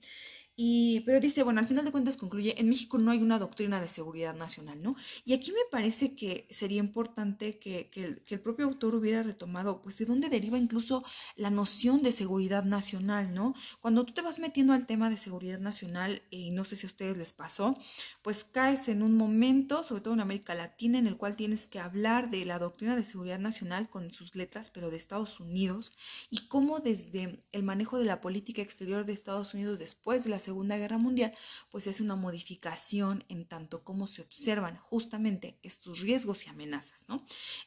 Pero 0.57 1.19
dice, 1.19 1.43
bueno, 1.43 1.59
al 1.59 1.67
final 1.67 1.83
de 1.83 1.91
cuentas 1.91 2.15
concluye, 2.15 2.59
en 2.59 2.69
México 2.69 2.97
no 2.97 3.11
hay 3.11 3.21
una 3.21 3.39
doctrina 3.39 3.81
de 3.81 3.89
seguridad 3.89 4.33
nacional, 4.33 4.81
¿no? 4.81 4.95
Y 5.25 5.33
aquí 5.33 5.51
me 5.51 5.69
parece 5.69 6.15
que 6.15 6.47
sería 6.49 6.79
importante 6.79 7.59
que, 7.59 7.89
el, 7.95 8.39
propio 8.39 8.65
autor 8.65 8.95
hubiera 8.95 9.21
retomado, 9.21 9.81
pues, 9.81 9.97
de 9.97 10.05
dónde 10.05 10.29
deriva 10.29 10.57
incluso 10.57 11.03
la 11.35 11.49
noción 11.49 12.01
de 12.01 12.13
seguridad 12.13 12.63
nacional, 12.63 13.33
¿no? 13.33 13.53
Cuando 13.81 14.05
tú 14.05 14.13
te 14.13 14.21
vas 14.21 14.39
metiendo 14.39 14.73
al 14.73 14.85
tema 14.85 15.09
de 15.09 15.17
seguridad 15.17 15.59
nacional, 15.59 16.21
y 16.29 16.51
no 16.51 16.63
sé 16.63 16.77
si 16.77 16.85
a 16.85 16.89
ustedes 16.89 17.17
les 17.17 17.33
pasó, 17.33 17.75
pues 18.21 18.45
caes 18.45 18.87
en 18.87 19.03
un 19.03 19.15
momento, 19.15 19.83
sobre 19.83 20.01
todo 20.01 20.13
en 20.13 20.21
América 20.21 20.55
Latina, 20.55 20.99
en 20.99 21.07
el 21.07 21.17
cual 21.17 21.35
tienes 21.35 21.67
que 21.67 21.79
hablar 21.79 22.29
de 22.29 22.45
la 22.45 22.59
doctrina 22.59 22.95
de 22.95 23.03
seguridad 23.03 23.39
nacional 23.39 23.89
con 23.89 24.09
sus 24.11 24.35
letras, 24.35 24.69
pero 24.69 24.89
de 24.89 24.97
Estados 24.97 25.39
Unidos, 25.39 25.91
y 26.29 26.47
cómo 26.47 26.79
desde 26.79 27.43
el 27.51 27.63
manejo 27.63 27.99
de 27.99 28.05
la 28.05 28.21
política 28.21 28.61
exterior 28.61 29.05
de 29.05 29.13
Estados 29.13 29.53
Unidos 29.53 29.79
después 29.79 30.23
de 30.23 30.29
la 30.29 30.39
Segunda 30.45 30.77
Guerra 30.77 30.97
Mundial, 30.97 31.31
pues 31.71 31.87
es 31.87 31.99
una 32.01 32.15
modificación 32.15 33.23
en 33.29 33.45
tanto 33.45 33.83
como 33.83 34.07
se 34.07 34.21
observan 34.21 34.77
justamente 34.77 35.59
estos 35.63 35.99
riesgos 35.99 36.45
y 36.45 36.49
amenazas, 36.49 37.05
¿no? 37.07 37.17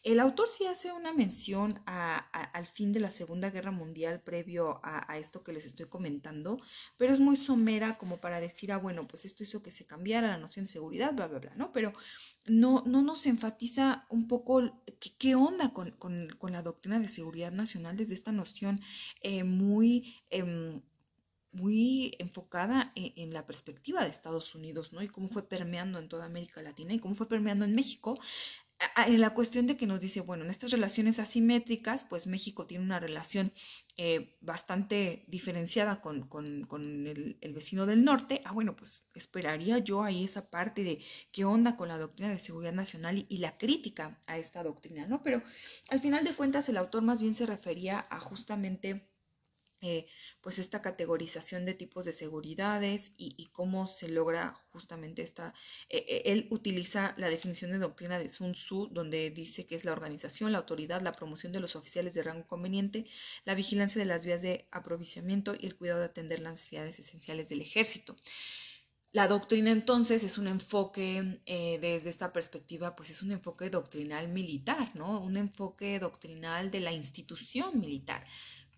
El 0.03 0.21
autor 0.21 0.49
sí 0.49 0.65
hace 0.67 0.93
una 0.93 1.13
mención 1.13 1.83
al 1.87 2.67
fin 2.67 2.93
de 2.93 3.01
la 3.01 3.11
Segunda 3.11 3.51
Guerra 3.51 3.71
Mundial 3.71 4.21
previo 4.21 4.81
a, 4.83 5.19
esto 5.19 5.43
que 5.43 5.53
les 5.53 5.67
estoy 5.67 5.87
comentando, 5.87 6.59
pero 6.97 7.13
es 7.13 7.21
muy 7.21 7.37
somera 7.37 7.99
como 7.99 8.19
para 8.19 8.41
decir, 8.41 8.73
ah, 8.73 8.79
bueno, 8.79 9.09
pues 9.09 9.25
esto 9.25 9.43
hizo 9.43 9.63
que 9.63 9.71
se 9.71 9.87
cambiara 9.87 10.29
la 10.29 10.39
noción 10.39 10.65
de 10.65 10.71
seguridad, 10.71 11.15
bla, 11.15 11.27
bla, 11.27 11.39
bla, 11.41 11.55
¿no? 11.57 11.73
Pero 11.73 11.93
no, 12.47 12.83
no 12.87 13.03
nos 13.03 13.27
enfatiza 13.27 14.07
un 14.09 14.29
poco 14.29 14.83
qué, 15.19 15.35
onda 15.35 15.73
con, 15.73 15.91
con, 15.93 16.29
con, 16.39 16.53
la 16.53 16.63
doctrina 16.63 16.99
de 17.01 17.09
seguridad 17.09 17.53
nacional 17.53 17.97
desde 17.97 18.15
esta 18.15 18.33
noción 18.33 18.81
eh, 19.23 19.45
muy... 19.45 20.17
Eh, 20.31 20.81
muy 21.52 22.14
enfocada 22.19 22.93
en, 22.95 23.12
en, 23.17 23.33
la 23.33 23.47
perspectiva 23.47 24.05
de 24.05 24.11
Estados 24.11 24.55
Unidos, 24.55 24.93
¿no? 24.93 25.02
Y 25.02 25.09
cómo 25.09 25.28
fue 25.28 25.49
permeando 25.49 25.99
en 25.99 26.09
toda 26.09 26.26
América 26.26 26.62
Latina 26.62 26.95
y 26.95 26.99
cómo 26.99 27.14
fue 27.14 27.28
permeando 27.28 27.64
en 27.64 27.75
México, 27.75 28.19
en 29.07 29.21
la 29.21 29.31
cuestión 29.31 29.67
de 29.67 29.76
que 29.76 29.87
nos 29.87 29.99
dice, 29.99 30.21
bueno, 30.21 30.45
en 30.45 30.50
estas 30.50 30.71
relaciones 30.71 31.19
asimétricas, 31.19 32.05
pues 32.05 32.26
México 32.28 32.67
tiene 32.67 32.85
una 32.85 33.00
relación 33.00 33.52
eh, 33.97 34.37
bastante 34.40 35.25
diferenciada 35.26 36.00
con, 36.00 36.28
con, 36.28 36.64
con 36.64 37.07
el, 37.07 37.38
vecino 37.52 37.87
del 37.87 38.05
norte. 38.05 38.40
Ah, 38.45 38.52
bueno, 38.52 38.76
pues 38.76 39.11
esperaría 39.14 39.78
yo 39.78 40.05
ahí 40.05 40.25
esa 40.25 40.49
parte 40.49 40.85
de 40.85 41.02
qué 41.33 41.45
onda 41.45 41.76
con 41.76 41.88
la 41.88 41.99
doctrina 41.99 42.31
de 42.31 42.38
seguridad 42.38 42.73
nacional 42.73 43.26
y 43.28 43.38
la 43.38 43.59
crítica 43.59 44.21
a 44.28 44.38
esta 44.38 44.62
doctrina, 44.62 45.07
¿no? 45.07 45.23
Pero 45.25 45.43
al 45.88 46.00
final 46.00 46.25
de 46.25 46.35
cuentas 46.35 46.69
el 46.69 46.76
autor 46.76 47.02
más 47.02 47.21
bien 47.21 47.35
se 47.35 47.47
refería 47.47 48.07
a 48.11 48.21
justamente 48.21 49.08
eh, 49.81 50.07
pues 50.41 50.59
esta 50.59 50.83
categorización 50.83 51.65
de 51.65 51.73
tipos 51.73 52.05
de 52.05 52.13
seguridades 52.13 53.13
y, 53.17 53.47
cómo 53.53 53.87
se 53.87 54.09
logra 54.09 54.55
justamente 54.73 55.23
esta, 55.23 55.55
eh, 55.89 56.05
eh, 56.09 56.23
él 56.27 56.49
utiliza 56.51 57.15
la 57.17 57.29
definición 57.29 57.71
de 57.71 57.79
doctrina 57.79 58.19
de 58.19 58.29
Sun 58.29 58.55
Tzu, 58.55 58.89
donde 58.91 59.31
dice 59.31 59.67
que 59.67 59.77
es 59.77 59.85
la 59.85 59.93
organización, 59.93 60.51
la 60.51 60.59
autoridad, 60.59 61.01
la 61.03 61.13
promoción 61.13 61.53
de 61.53 61.61
los 61.61 61.77
oficiales 61.77 62.15
de 62.15 62.25
rango 62.25 62.47
conveniente, 62.47 63.07
la 63.45 63.55
vigilancia 63.55 64.01
de 64.01 64.07
las 64.07 64.25
vías 64.25 64.43
de 64.43 64.67
aprovisionamiento 64.73 65.55
y 65.59 65.67
el 65.67 65.77
cuidado 65.77 66.01
de 66.01 66.07
atender 66.07 66.41
las 66.41 66.55
necesidades 66.55 66.99
esenciales 66.99 67.49
del 67.49 67.61
ejército. 67.61 68.17
La 69.13 69.29
doctrina 69.29 69.71
entonces 69.71 70.23
es 70.25 70.39
un 70.39 70.49
enfoque 70.49 71.41
desde 71.47 72.11
esta 72.11 72.33
perspectiva, 72.33 72.95
pues 72.95 73.09
es 73.11 73.23
un 73.23 73.31
enfoque 73.33 73.71
doctrinal 73.71 74.29
militar, 74.29 74.95
¿no? 74.95 75.21
Un 75.21 75.39
enfoque 75.39 75.99
doctrinal 75.99 76.71
de 76.71 76.81
la 76.81 76.93
institución 76.93 77.81
militar 77.81 78.27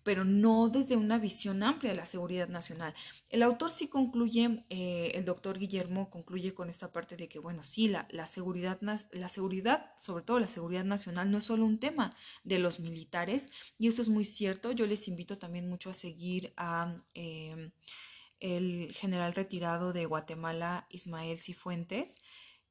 pero 0.03 0.25
no 0.25 0.69
desde 0.69 0.95
una 0.95 1.17
visión 1.17 1.63
amplia 1.63 1.91
de 1.91 1.97
la 1.97 2.05
seguridad 2.05 2.47
nacional. 2.49 2.93
El 3.29 3.43
autor 3.43 3.71
sí 3.71 3.87
concluye, 3.87 4.65
eh, 4.69 5.11
el 5.15 5.25
doctor 5.25 5.59
Guillermo 5.59 6.09
concluye 6.09 6.53
con 6.53 6.69
esta 6.69 6.91
parte 6.91 7.17
de 7.17 7.27
que, 7.27 7.39
bueno, 7.39 7.63
sí, 7.63 7.87
la, 7.87 8.07
la, 8.11 8.27
seguridad, 8.27 8.79
la 8.81 9.29
seguridad, 9.29 9.91
sobre 9.99 10.23
todo 10.23 10.39
la 10.39 10.47
seguridad 10.47 10.85
nacional, 10.85 11.29
no 11.29 11.37
es 11.37 11.45
solo 11.45 11.65
un 11.65 11.79
tema 11.79 12.15
de 12.43 12.59
los 12.59 12.79
militares, 12.79 13.49
y 13.77 13.87
eso 13.87 14.01
es 14.01 14.09
muy 14.09 14.25
cierto. 14.25 14.71
Yo 14.71 14.87
les 14.87 15.07
invito 15.07 15.37
también 15.37 15.69
mucho 15.69 15.89
a 15.89 15.93
seguir 15.93 16.53
a 16.57 17.01
eh, 17.13 17.71
el 18.39 18.91
general 18.93 19.33
retirado 19.33 19.93
de 19.93 20.05
Guatemala, 20.05 20.87
Ismael 20.89 21.39
Cifuentes, 21.39 22.15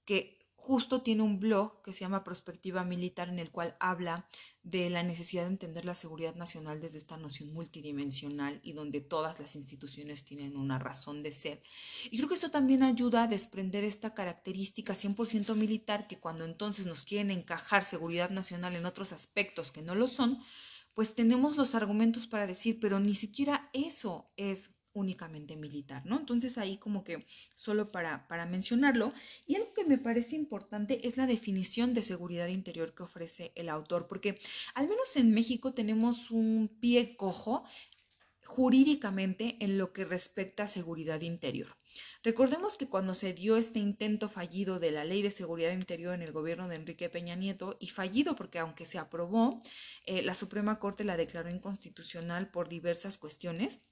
que 0.04 0.39
justo 0.60 1.00
tiene 1.00 1.22
un 1.22 1.40
blog 1.40 1.80
que 1.82 1.92
se 1.92 2.00
llama 2.00 2.22
Prospectiva 2.22 2.84
Militar 2.84 3.30
en 3.30 3.38
el 3.38 3.50
cual 3.50 3.76
habla 3.80 4.28
de 4.62 4.90
la 4.90 5.02
necesidad 5.02 5.44
de 5.44 5.48
entender 5.48 5.86
la 5.86 5.94
seguridad 5.94 6.34
nacional 6.34 6.80
desde 6.80 6.98
esta 6.98 7.16
noción 7.16 7.52
multidimensional 7.54 8.60
y 8.62 8.74
donde 8.74 9.00
todas 9.00 9.40
las 9.40 9.56
instituciones 9.56 10.24
tienen 10.24 10.58
una 10.58 10.78
razón 10.78 11.22
de 11.22 11.32
ser. 11.32 11.62
Y 12.10 12.18
creo 12.18 12.28
que 12.28 12.34
esto 12.34 12.50
también 12.50 12.82
ayuda 12.82 13.22
a 13.22 13.26
desprender 13.26 13.84
esta 13.84 14.12
característica 14.12 14.92
100% 14.92 15.54
militar 15.54 16.06
que 16.06 16.20
cuando 16.20 16.44
entonces 16.44 16.86
nos 16.86 17.04
quieren 17.04 17.30
encajar 17.30 17.84
seguridad 17.84 18.28
nacional 18.28 18.76
en 18.76 18.84
otros 18.84 19.12
aspectos 19.12 19.72
que 19.72 19.80
no 19.80 19.94
lo 19.94 20.08
son, 20.08 20.38
pues 20.92 21.14
tenemos 21.14 21.56
los 21.56 21.74
argumentos 21.74 22.26
para 22.26 22.46
decir, 22.46 22.78
pero 22.80 23.00
ni 23.00 23.14
siquiera 23.14 23.70
eso 23.72 24.30
es 24.36 24.70
únicamente 24.92 25.56
militar, 25.56 26.04
¿no? 26.06 26.18
Entonces 26.18 26.58
ahí 26.58 26.78
como 26.78 27.04
que 27.04 27.24
solo 27.54 27.92
para, 27.92 28.26
para 28.28 28.46
mencionarlo. 28.46 29.12
Y 29.46 29.56
algo 29.56 29.72
que 29.74 29.84
me 29.84 29.98
parece 29.98 30.36
importante 30.36 31.06
es 31.06 31.16
la 31.16 31.26
definición 31.26 31.94
de 31.94 32.02
seguridad 32.02 32.48
interior 32.48 32.94
que 32.94 33.02
ofrece 33.02 33.52
el 33.54 33.68
autor, 33.68 34.06
porque 34.06 34.38
al 34.74 34.88
menos 34.88 35.16
en 35.16 35.32
México 35.32 35.72
tenemos 35.72 36.30
un 36.30 36.68
pie 36.80 37.16
cojo 37.16 37.64
jurídicamente 38.44 39.56
en 39.60 39.78
lo 39.78 39.92
que 39.92 40.04
respecta 40.04 40.64
a 40.64 40.68
seguridad 40.68 41.20
interior. 41.20 41.68
Recordemos 42.24 42.76
que 42.76 42.88
cuando 42.88 43.14
se 43.14 43.32
dio 43.32 43.56
este 43.56 43.78
intento 43.78 44.28
fallido 44.28 44.80
de 44.80 44.90
la 44.90 45.04
ley 45.04 45.22
de 45.22 45.30
seguridad 45.30 45.72
interior 45.72 46.14
en 46.14 46.22
el 46.22 46.32
gobierno 46.32 46.66
de 46.66 46.76
Enrique 46.76 47.08
Peña 47.08 47.36
Nieto, 47.36 47.76
y 47.80 47.88
fallido 47.90 48.34
porque 48.34 48.58
aunque 48.58 48.86
se 48.86 48.98
aprobó, 48.98 49.60
eh, 50.04 50.22
la 50.22 50.34
Suprema 50.34 50.78
Corte 50.78 51.04
la 51.04 51.16
declaró 51.16 51.48
inconstitucional 51.48 52.50
por 52.50 52.68
diversas 52.68 53.18
cuestiones, 53.18 53.84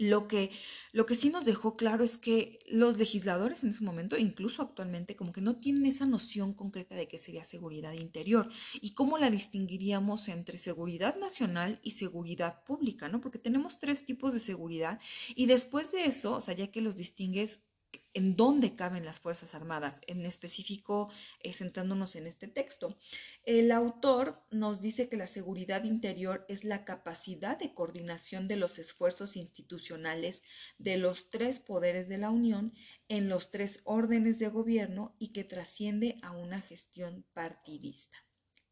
lo 0.00 0.28
que, 0.28 0.50
lo 0.92 1.04
que 1.04 1.14
sí 1.14 1.28
nos 1.28 1.44
dejó 1.44 1.76
claro 1.76 2.02
es 2.02 2.16
que 2.16 2.58
los 2.68 2.96
legisladores 2.96 3.62
en 3.62 3.68
ese 3.68 3.84
momento, 3.84 4.16
incluso 4.16 4.62
actualmente, 4.62 5.14
como 5.14 5.30
que 5.30 5.42
no 5.42 5.56
tienen 5.56 5.84
esa 5.84 6.06
noción 6.06 6.54
concreta 6.54 6.94
de 6.94 7.06
qué 7.06 7.18
sería 7.18 7.44
seguridad 7.44 7.92
interior 7.92 8.48
y 8.80 8.94
cómo 8.94 9.18
la 9.18 9.30
distinguiríamos 9.30 10.28
entre 10.28 10.58
seguridad 10.58 11.16
nacional 11.18 11.80
y 11.82 11.92
seguridad 11.92 12.64
pública, 12.64 13.08
¿no? 13.08 13.20
Porque 13.20 13.38
tenemos 13.38 13.78
tres 13.78 14.06
tipos 14.06 14.32
de 14.32 14.40
seguridad 14.40 14.98
y 15.34 15.46
después 15.46 15.92
de 15.92 16.06
eso, 16.06 16.34
o 16.34 16.40
sea, 16.40 16.54
ya 16.54 16.68
que 16.68 16.80
los 16.80 16.96
distingues 16.96 17.60
en 18.12 18.36
dónde 18.36 18.74
caben 18.74 19.04
las 19.04 19.20
Fuerzas 19.20 19.54
Armadas, 19.54 20.02
en 20.06 20.24
específico 20.26 21.10
eh, 21.40 21.52
centrándonos 21.52 22.16
en 22.16 22.26
este 22.26 22.48
texto. 22.48 22.96
El 23.44 23.70
autor 23.70 24.42
nos 24.50 24.80
dice 24.80 25.08
que 25.08 25.16
la 25.16 25.26
seguridad 25.26 25.84
interior 25.84 26.44
es 26.48 26.64
la 26.64 26.84
capacidad 26.84 27.58
de 27.58 27.72
coordinación 27.74 28.48
de 28.48 28.56
los 28.56 28.78
esfuerzos 28.78 29.36
institucionales 29.36 30.42
de 30.78 30.96
los 30.96 31.30
tres 31.30 31.60
poderes 31.60 32.08
de 32.08 32.18
la 32.18 32.30
Unión 32.30 32.72
en 33.08 33.28
los 33.28 33.50
tres 33.50 33.80
órdenes 33.84 34.38
de 34.38 34.48
gobierno 34.48 35.14
y 35.18 35.32
que 35.32 35.44
trasciende 35.44 36.18
a 36.22 36.32
una 36.32 36.60
gestión 36.60 37.24
partidista 37.32 38.18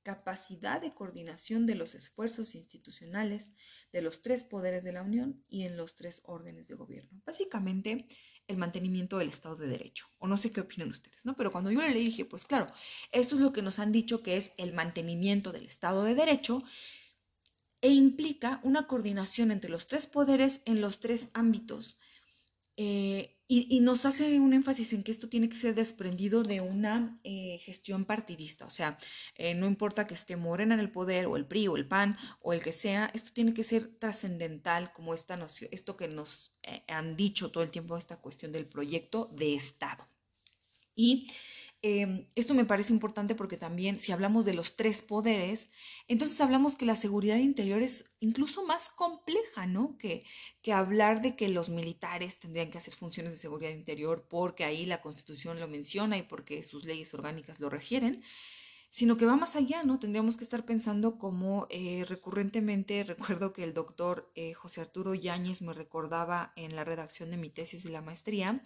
capacidad 0.08 0.80
de 0.80 0.94
coordinación 0.94 1.66
de 1.66 1.75
los 1.75 1.94
esfuerzos 1.94 2.54
institucionales 2.54 3.52
de 3.92 4.00
los 4.00 4.22
tres 4.22 4.42
poderes 4.42 4.82
de 4.82 4.92
la 4.92 5.02
Unión 5.02 5.44
y 5.50 5.64
en 5.64 5.76
los 5.76 5.96
tres 5.96 6.22
órdenes 6.25 6.68
de 6.68 6.76
gobierno. 6.76 7.20
Básicamente, 7.26 8.06
el 8.49 8.57
mantenimiento 8.57 9.19
del 9.19 9.28
Estado 9.28 9.57
de 9.57 9.69
Derecho. 9.69 10.09
O 10.19 10.26
no 10.26 10.37
sé 10.37 10.50
qué 10.50 10.61
opinan 10.61 10.90
ustedes, 10.90 11.25
¿no? 11.25 11.37
Pero 11.37 11.52
cuando 11.52 11.71
yo 11.71 11.81
le 11.81 11.93
dije, 11.93 12.25
pues 12.25 12.45
claro, 12.45 12.67
esto 13.12 13.37
es 13.37 13.40
lo 13.40 13.52
que 13.52 13.62
nos 13.62 13.78
han 13.78 13.93
dicho 13.93 14.23
que 14.23 14.37
es 14.37 14.52
el 14.57 14.73
mantenimiento 14.73 15.52
del 15.52 15.67
Estado 15.67 16.02
de 16.02 16.14
Derecho 16.14 16.62
e 17.81 17.90
implica 17.90 18.61
una 18.64 18.87
coordinación 18.87 19.52
entre 19.52 19.71
los 19.71 19.87
tres 19.87 20.07
poderes 20.07 20.62
en 20.64 20.81
los 20.81 20.99
tres 20.99 21.28
ámbitos. 21.35 21.99
Eh, 22.76 23.38
y, 23.50 23.81
nos 23.81 24.05
hace 24.05 24.38
un 24.38 24.52
énfasis 24.52 24.93
en 24.93 25.02
que 25.02 25.11
esto 25.11 25.31
tiene 25.31 25.49
que 25.49 25.57
ser 25.57 25.75
desprendido 25.75 26.43
de 26.43 26.61
una 26.61 27.19
eh, 27.25 27.59
gestión 27.64 28.05
partidista, 28.05 28.67
o 28.67 28.71
sea, 28.71 28.99
eh, 29.37 29.55
no 29.55 29.67
importa 29.67 30.07
que 30.07 30.12
esté 30.12 30.37
Morena 30.37 30.75
en 30.75 30.81
el 30.81 30.90
poder 30.90 31.25
o 31.25 31.37
el 31.37 31.47
PRI 31.47 31.69
o 31.69 31.76
el 31.76 31.88
PAN 31.88 32.19
o 32.40 32.52
el 32.52 32.62
que 32.62 32.75
sea, 32.75 33.11
esto 33.14 33.31
tiene 33.33 33.55
que 33.55 33.64
ser 33.64 33.88
trascendental 33.99 34.93
como 34.93 35.14
esta 35.14 35.38
noción, 35.38 35.71
esto 35.73 35.97
que 35.97 36.09
nos 36.09 36.59
eh, 36.62 36.85
han 36.88 37.17
dicho 37.17 37.50
todo 37.50 37.64
el 37.64 37.71
tiempo, 37.71 37.97
esta 37.97 38.21
cuestión 38.21 38.52
del 38.52 38.67
proyecto 38.67 39.31
de 39.33 39.55
Estado. 39.55 40.07
Y 40.95 41.31
Em, 41.80 42.26
esto 42.35 42.54
me 42.54 42.64
parece 42.64 42.92
importante 42.92 43.37
porque 43.37 43.56
también 43.56 43.99
si 43.99 44.11
hablamos 44.11 44.44
de 44.44 44.52
los 44.52 44.75
tres 44.75 45.00
poderes, 45.00 45.68
entonces 46.08 46.40
hablamos 46.40 46.75
que 46.75 46.85
la 46.85 46.97
seguridad 46.97 47.37
interior 47.37 47.82
es 47.82 48.04
incluso 48.18 48.64
más 48.64 48.88
compleja, 48.88 49.66
¿no? 49.66 49.97
Que, 49.97 50.25
que 50.61 50.73
hablar 50.73 51.23
de 51.23 51.37
que 51.37 51.49
los 51.49 51.70
militares 51.70 52.40
tendrían 52.40 52.70
que 52.70 52.78
hacer 52.78 52.94
funciones 52.94 53.32
de 53.32 53.38
seguridad 53.38 53.70
interior 53.70 54.26
porque 54.28 54.64
ahí 54.64 54.87
la 54.87 55.00
constitución 55.00 55.61
lo 55.61 55.68
menciona 55.68 56.18
y 56.18 56.23
porque 56.23 56.64
sus 56.64 56.85
leyes 56.85 57.14
orgánicas 57.14 57.61
lo 57.61 57.70
requieren 57.70 58.23
sino 58.90 59.16
que 59.16 59.26
va 59.26 59.37
más 59.37 59.56
allá, 59.56 59.82
¿no? 59.82 59.99
Tendríamos 59.99 60.37
que 60.37 60.44
estar 60.44 60.64
pensando 60.64 61.18
como 61.18 61.66
eh, 61.70 62.04
recurrentemente 62.08 63.04
recuerdo 63.04 63.52
que 63.52 63.64
el 63.64 63.75
doctor 63.75 64.30
eh, 64.35 64.54
José 64.54 64.80
Arturo 64.80 65.14
Yáñez 65.14 65.62
me 65.62 65.73
recordaba 65.73 66.52
en 66.56 66.75
la 66.75 66.85
redacción 66.85 67.30
de 67.30 67.37
mi 67.37 67.50
tesis 67.50 67.85
de 67.85 67.90
la 67.90 68.00
maestría, 68.00 68.62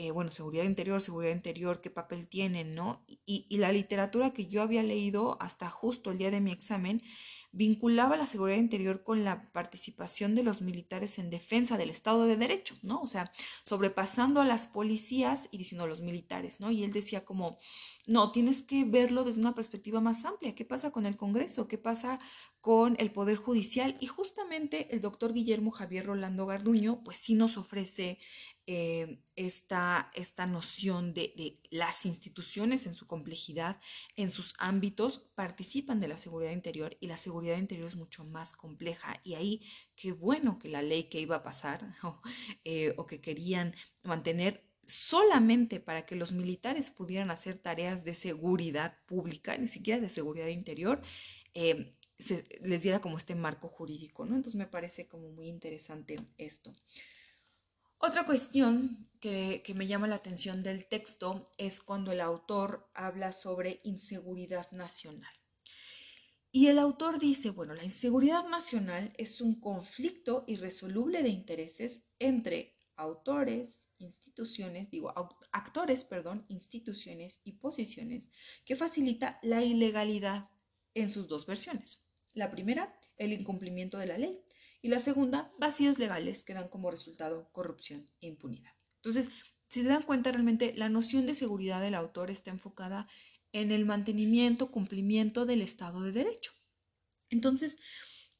eh, 0.00 0.12
bueno, 0.12 0.30
seguridad 0.30 0.64
interior, 0.64 1.02
seguridad 1.02 1.34
interior, 1.34 1.82
qué 1.82 1.90
papel 1.90 2.26
tienen, 2.26 2.72
¿no? 2.72 3.04
Y, 3.26 3.44
y, 3.50 3.58
la 3.58 3.70
literatura 3.70 4.30
que 4.30 4.46
yo 4.46 4.62
había 4.62 4.82
leído 4.82 5.36
hasta 5.42 5.68
justo 5.68 6.10
el 6.10 6.16
día 6.16 6.30
de 6.30 6.40
mi 6.40 6.52
examen 6.52 7.02
vinculaba 7.52 8.16
la 8.16 8.26
seguridad 8.26 8.56
interior 8.56 9.02
con 9.02 9.24
la 9.24 9.52
participación 9.52 10.34
de 10.34 10.42
los 10.42 10.62
militares 10.62 11.18
en 11.18 11.28
defensa 11.28 11.76
del 11.76 11.90
Estado 11.90 12.24
de 12.24 12.38
Derecho, 12.38 12.76
¿no? 12.82 13.02
O 13.02 13.06
sea, 13.06 13.30
sobrepasando 13.62 14.40
a 14.40 14.46
las 14.46 14.66
policías 14.66 15.50
y 15.50 15.58
diciendo 15.58 15.84
a 15.84 15.88
los 15.88 16.00
militares, 16.00 16.60
¿no? 16.60 16.70
Y 16.70 16.82
él 16.82 16.92
decía 16.92 17.26
como, 17.26 17.58
no, 18.06 18.32
tienes 18.32 18.62
que 18.62 18.84
verlo 18.84 19.24
desde 19.24 19.40
una 19.40 19.54
perspectiva 19.54 20.00
más 20.00 20.24
amplia. 20.24 20.54
¿Qué 20.54 20.64
pasa 20.64 20.90
con 20.90 21.06
el 21.06 21.16
Congreso? 21.16 21.68
¿Qué 21.68 21.78
pasa 21.78 22.18
con 22.60 22.96
el 22.98 23.12
Poder 23.12 23.36
Judicial? 23.36 23.96
Y 24.00 24.06
justamente 24.06 24.94
el 24.94 25.00
doctor 25.00 25.32
Guillermo 25.32 25.70
Javier 25.70 26.06
Rolando 26.06 26.46
Garduño, 26.46 27.02
pues 27.04 27.18
sí 27.18 27.34
nos 27.34 27.56
ofrece 27.56 28.18
eh, 28.66 29.20
esta, 29.36 30.10
esta, 30.14 30.46
noción 30.46 31.12
de, 31.12 31.60
las 31.70 32.06
instituciones 32.06 32.86
en 32.86 32.94
su 32.94 33.06
complejidad, 33.06 33.80
en 34.16 34.30
sus 34.30 34.54
ámbitos, 34.58 35.18
participan 35.34 36.00
de 36.00 36.08
la 36.08 36.18
seguridad 36.18 36.52
interior 36.52 36.96
y 37.00 37.06
la 37.06 37.18
seguridad 37.18 37.58
interior 37.58 37.86
es 37.86 37.96
mucho 37.96 38.24
más 38.24 38.54
compleja. 38.54 39.20
Y 39.24 39.34
ahí, 39.34 39.62
qué 39.96 40.12
bueno 40.12 40.58
que 40.58 40.68
la 40.68 40.82
ley 40.82 41.04
que 41.04 41.20
iba 41.20 41.36
a 41.36 41.42
pasar 41.42 41.92
eh, 42.64 42.94
o 42.96 43.06
que 43.06 43.20
querían 43.20 43.74
mantener 44.02 44.69
solamente 44.86 45.80
para 45.80 46.06
que 46.06 46.16
los 46.16 46.32
militares 46.32 46.90
pudieran 46.90 47.30
hacer 47.30 47.58
tareas 47.58 48.04
de 48.04 48.14
seguridad 48.14 48.98
pública, 49.06 49.56
ni 49.56 49.68
siquiera 49.68 50.00
de 50.00 50.10
seguridad 50.10 50.48
interior, 50.48 51.00
eh, 51.54 51.90
se, 52.18 52.44
les 52.62 52.82
diera 52.82 53.00
como 53.00 53.16
este 53.16 53.34
marco 53.34 53.68
jurídico, 53.68 54.24
¿no? 54.26 54.36
Entonces 54.36 54.58
me 54.58 54.66
parece 54.66 55.08
como 55.08 55.30
muy 55.30 55.48
interesante 55.48 56.18
esto. 56.38 56.72
Otra 58.02 58.24
cuestión 58.24 59.06
que, 59.20 59.62
me 59.74 59.86
llama 59.86 60.08
la 60.08 60.16
atención 60.16 60.62
del 60.62 60.86
texto 60.86 61.44
es 61.58 61.82
cuando 61.82 62.12
el 62.12 62.22
autor 62.22 62.88
habla 62.94 63.34
sobre 63.34 63.80
inseguridad 63.84 64.70
nacional. 64.72 65.34
Y 66.50 66.68
el 66.68 66.78
autor 66.78 67.18
dice, 67.18 67.50
bueno, 67.50 67.74
la 67.74 67.84
inseguridad 67.84 68.48
nacional 68.48 69.12
es 69.18 69.42
un 69.42 69.60
conflicto 69.60 70.44
irresoluble 70.46 71.22
de 71.22 71.28
intereses 71.28 72.06
entre 72.18 72.79
autores, 73.00 73.90
instituciones, 73.98 74.90
digo, 74.90 75.12
actores, 75.52 76.04
perdón, 76.04 76.44
instituciones 76.48 77.40
y 77.44 77.52
posiciones 77.52 78.30
que 78.64 78.76
facilita 78.76 79.38
la 79.42 79.62
ilegalidad 79.62 80.50
en 80.94 81.08
sus 81.08 81.26
dos 81.26 81.46
versiones. 81.46 82.06
La 82.34 82.50
primera, 82.50 82.98
el 83.16 83.32
incumplimiento 83.32 83.98
de 83.98 84.06
la 84.06 84.18
ley 84.18 84.40
y 84.82 84.88
la 84.88 85.00
segunda, 85.00 85.52
vacíos 85.58 85.98
legales 85.98 86.44
que 86.44 86.54
dan 86.54 86.68
como 86.68 86.90
resultado 86.90 87.50
corrupción 87.52 88.10
e 88.20 88.26
impunidad. 88.26 88.72
Entonces, 88.96 89.30
si 89.68 89.82
se 89.82 89.88
dan 89.88 90.02
cuenta, 90.02 90.30
realmente 90.30 90.74
la 90.76 90.88
noción 90.88 91.26
de 91.26 91.34
seguridad 91.34 91.80
del 91.80 91.94
autor 91.94 92.30
está 92.30 92.50
enfocada 92.50 93.08
en 93.52 93.70
el 93.70 93.86
mantenimiento, 93.86 94.70
cumplimiento 94.70 95.46
del 95.46 95.62
Estado 95.62 96.02
de 96.02 96.12
Derecho. 96.12 96.52
Entonces, 97.30 97.78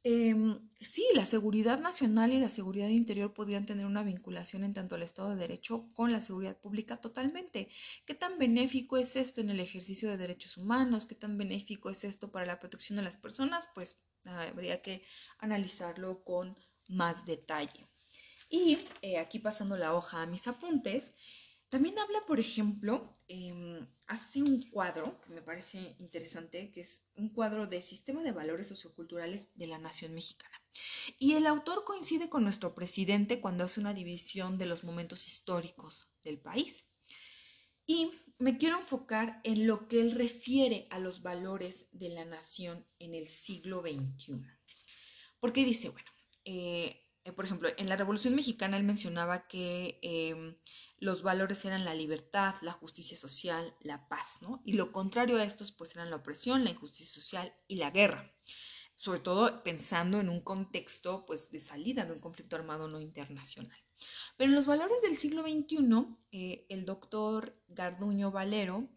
em, 0.02 0.70
sí, 0.80 1.04
la 1.14 1.26
seguridad 1.26 1.80
nacional 1.80 2.32
y 2.32 2.38
la 2.38 2.48
seguridad 2.48 2.88
interior 2.88 3.32
podrían 3.34 3.66
tener 3.66 3.86
una 3.86 4.02
vinculación 4.02 4.64
en 4.64 4.74
tanto 4.74 4.94
al 4.94 5.02
Estado 5.02 5.30
de 5.30 5.36
Derecho 5.36 5.88
con 5.94 6.12
la 6.12 6.20
seguridad 6.20 6.56
pública 6.58 6.98
totalmente. 6.98 7.68
¿Qué 8.06 8.14
tan 8.14 8.38
benéfico 8.38 8.96
es 8.96 9.16
esto 9.16 9.40
en 9.40 9.50
el 9.50 9.60
ejercicio 9.60 10.08
de 10.08 10.16
derechos 10.16 10.56
humanos? 10.56 11.06
¿Qué 11.06 11.14
tan 11.14 11.36
benéfico 11.38 11.90
es 11.90 12.04
esto 12.04 12.30
para 12.32 12.46
la 12.46 12.58
protección 12.58 12.96
de 12.96 13.02
las 13.02 13.16
personas? 13.16 13.68
Pues 13.74 14.02
habría 14.24 14.82
que 14.82 15.02
analizarlo 15.38 16.24
con 16.24 16.56
más 16.88 17.26
detalle. 17.26 17.88
Y 18.48 18.78
eh, 19.02 19.18
aquí 19.18 19.38
pasando 19.38 19.76
la 19.76 19.94
hoja 19.94 20.22
a 20.22 20.26
mis 20.26 20.48
apuntes, 20.48 21.14
también 21.70 21.98
habla, 22.00 22.26
por 22.26 22.40
ejemplo, 22.40 23.12
em, 23.28 23.86
hace 24.08 24.42
un 24.42 24.60
cuadro 24.70 25.20
que 25.20 25.30
me 25.30 25.40
parece 25.40 25.94
interesante, 26.00 26.70
que 26.72 26.80
es 26.80 27.04
un 27.14 27.28
cuadro 27.28 27.68
de 27.68 27.80
sistema 27.80 28.24
de 28.24 28.32
valores 28.32 28.66
socioculturales 28.66 29.50
de 29.54 29.68
la 29.68 29.78
nación 29.78 30.12
mexicana. 30.12 30.60
Y 31.18 31.34
el 31.34 31.46
autor 31.46 31.84
coincide 31.84 32.28
con 32.28 32.42
nuestro 32.42 32.74
presidente 32.74 33.40
cuando 33.40 33.64
hace 33.64 33.80
una 33.80 33.94
división 33.94 34.58
de 34.58 34.66
los 34.66 34.82
momentos 34.82 35.28
históricos 35.28 36.10
del 36.24 36.40
país. 36.40 36.88
Y 37.86 38.10
me 38.38 38.58
quiero 38.58 38.78
enfocar 38.78 39.40
en 39.44 39.68
lo 39.68 39.86
que 39.86 40.00
él 40.00 40.12
refiere 40.12 40.88
a 40.90 40.98
los 40.98 41.22
valores 41.22 41.86
de 41.92 42.08
la 42.08 42.24
nación 42.24 42.84
en 42.98 43.14
el 43.14 43.28
siglo 43.28 43.82
XXI. 43.82 44.42
Porque 45.38 45.64
dice, 45.64 45.88
bueno, 45.90 46.10
eh, 46.44 46.99
eh, 47.24 47.32
por 47.32 47.44
ejemplo, 47.44 47.68
en 47.76 47.88
la 47.88 47.96
Revolución 47.96 48.34
Mexicana 48.34 48.76
él 48.76 48.84
mencionaba 48.84 49.46
que 49.46 49.98
em, 50.02 50.56
los 50.98 51.22
valores 51.22 51.64
eran 51.64 51.84
la 51.84 51.94
libertad, 51.94 52.54
la 52.62 52.72
justicia 52.72 53.16
social, 53.16 53.74
la 53.80 54.08
paz, 54.08 54.38
¿no? 54.40 54.62
Y 54.64 54.74
lo 54.74 54.92
contrario 54.92 55.36
a 55.36 55.44
estos, 55.44 55.72
pues 55.72 55.94
eran 55.94 56.10
la 56.10 56.16
opresión, 56.16 56.64
la 56.64 56.70
injusticia 56.70 57.12
social 57.12 57.54
y 57.68 57.76
la 57.76 57.90
guerra. 57.90 58.32
Sobre 58.94 59.20
todo 59.20 59.62
pensando 59.62 60.20
en 60.20 60.28
un 60.28 60.40
contexto, 60.40 61.24
pues, 61.26 61.50
de 61.50 61.60
salida 61.60 62.04
de 62.04 62.12
un 62.12 62.20
conflicto 62.20 62.56
armado 62.56 62.88
no 62.88 63.00
internacional. 63.00 63.78
Pero 64.36 64.50
en 64.50 64.56
los 64.56 64.66
valores 64.66 65.02
del 65.02 65.16
siglo 65.16 65.42
XXI, 65.42 66.06
eh, 66.32 66.66
el 66.70 66.84
doctor 66.84 67.62
Garduño 67.68 68.30
Valero 68.30 68.88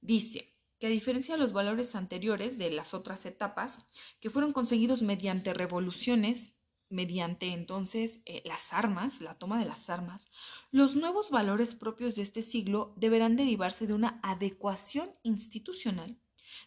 dice 0.00 0.52
que 0.78 0.86
a 0.86 0.90
diferencia 0.90 1.34
de 1.34 1.40
los 1.40 1.52
valores 1.52 1.94
anteriores 1.94 2.56
de 2.56 2.70
las 2.72 2.94
otras 2.94 3.26
etapas, 3.26 3.86
que 4.18 4.30
fueron 4.30 4.52
conseguidos 4.52 5.02
mediante 5.02 5.52
revoluciones, 5.52 6.59
mediante 6.90 7.52
entonces 7.52 8.22
eh, 8.26 8.42
las 8.44 8.72
armas, 8.72 9.20
la 9.20 9.38
toma 9.38 9.58
de 9.58 9.64
las 9.64 9.88
armas, 9.88 10.28
los 10.70 10.96
nuevos 10.96 11.30
valores 11.30 11.74
propios 11.74 12.14
de 12.14 12.22
este 12.22 12.42
siglo 12.42 12.92
deberán 12.96 13.36
derivarse 13.36 13.86
de 13.86 13.94
una 13.94 14.20
adecuación 14.22 15.10
institucional 15.22 16.18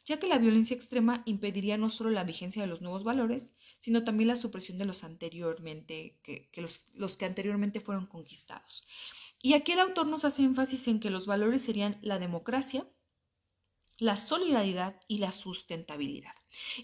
ya 0.06 0.20
que 0.20 0.28
la 0.28 0.38
violencia 0.38 0.76
extrema 0.76 1.24
impediría 1.26 1.78
no 1.78 1.90
solo 1.90 2.10
la 2.10 2.24
vigencia 2.24 2.62
de 2.62 2.68
los 2.68 2.82
nuevos 2.82 3.04
valores, 3.04 3.54
sino 3.80 4.04
también 4.04 4.28
la 4.28 4.36
supresión 4.36 4.78
de 4.78 4.86
los 4.86 5.04
anteriormente, 5.04 6.20
que, 6.24 6.50
los, 6.56 6.86
los 6.94 7.18
que 7.18 7.26
anteriormente 7.26 7.80
fueron 7.80 8.06
conquistados. 8.06 8.84
Y 9.42 9.54
aquí 9.54 9.74
el 9.74 9.80
autor 9.80 10.08
nos 10.08 10.26
hace 10.26 10.44
énfasis 10.44 10.88
en 10.88 11.00
que 11.00 11.10
los 11.10 11.26
valores 11.26 11.62
serían 11.62 12.00
la 12.02 12.20
democracia, 12.20 12.88
la 13.98 14.18
solidaridad 14.18 15.00
y 15.08 15.20
la 15.20 15.32
sustentabilidad. 15.32 16.34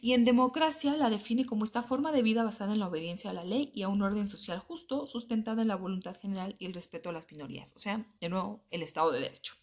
Y 0.01 0.13
en 0.13 0.25
democracia 0.25 0.95
la 0.95 1.09
define 1.09 1.45
como 1.45 1.63
esta 1.63 1.83
forma 1.83 2.11
de 2.11 2.21
vida 2.21 2.43
basada 2.43 2.73
en 2.73 2.79
la 2.79 2.87
obediencia 2.87 3.29
a 3.29 3.33
la 3.33 3.43
ley 3.43 3.71
y 3.73 3.83
a 3.83 3.87
un 3.87 4.01
orden 4.01 4.27
social 4.27 4.59
justo, 4.59 5.05
sustentada 5.07 5.61
en 5.61 5.67
la 5.67 5.75
voluntad 5.75 6.17
general 6.19 6.55
y 6.59 6.65
el 6.65 6.73
respeto 6.73 7.09
a 7.09 7.13
las 7.13 7.31
minorías. 7.31 7.73
O 7.75 7.79
sea, 7.79 8.05
de 8.19 8.29
nuevo, 8.29 8.61
el 8.71 8.83
Estado 8.83 9.11
de 9.11 9.19
Derecho. 9.19 9.53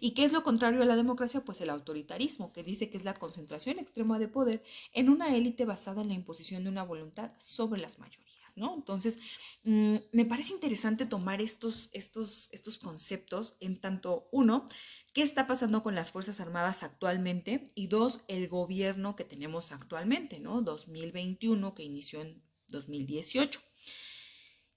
¿Y 0.00 0.12
qué 0.12 0.24
es 0.24 0.32
lo 0.32 0.42
contrario 0.42 0.82
a 0.82 0.86
la 0.86 0.96
democracia? 0.96 1.44
Pues 1.44 1.60
el 1.60 1.70
autoritarismo, 1.70 2.52
que 2.52 2.62
dice 2.62 2.88
que 2.88 2.96
es 2.96 3.04
la 3.04 3.14
concentración 3.14 3.78
extrema 3.78 4.18
de 4.18 4.28
poder 4.28 4.62
en 4.92 5.10
una 5.10 5.36
élite 5.36 5.64
basada 5.64 6.02
en 6.02 6.08
la 6.08 6.14
imposición 6.14 6.64
de 6.64 6.70
una 6.70 6.82
voluntad 6.82 7.32
sobre 7.38 7.80
las 7.80 7.98
mayorías, 7.98 8.56
¿no? 8.56 8.74
Entonces, 8.74 9.18
mm, 9.64 9.96
me 10.12 10.24
parece 10.24 10.54
interesante 10.54 11.06
tomar 11.06 11.42
estos, 11.42 11.90
estos, 11.92 12.48
estos 12.52 12.78
conceptos 12.78 13.56
en 13.60 13.80
tanto, 13.80 14.28
uno, 14.32 14.64
qué 15.12 15.22
está 15.22 15.46
pasando 15.46 15.82
con 15.82 15.94
las 15.94 16.12
Fuerzas 16.12 16.40
Armadas 16.40 16.82
actualmente 16.82 17.72
y 17.74 17.88
dos, 17.88 18.24
el 18.28 18.48
gobierno 18.48 19.16
que 19.16 19.24
tenemos 19.24 19.72
actualmente, 19.72 20.40
¿no? 20.40 20.62
2021 20.62 21.74
que 21.74 21.82
inició 21.82 22.20
en 22.20 22.42
2018. 22.68 23.60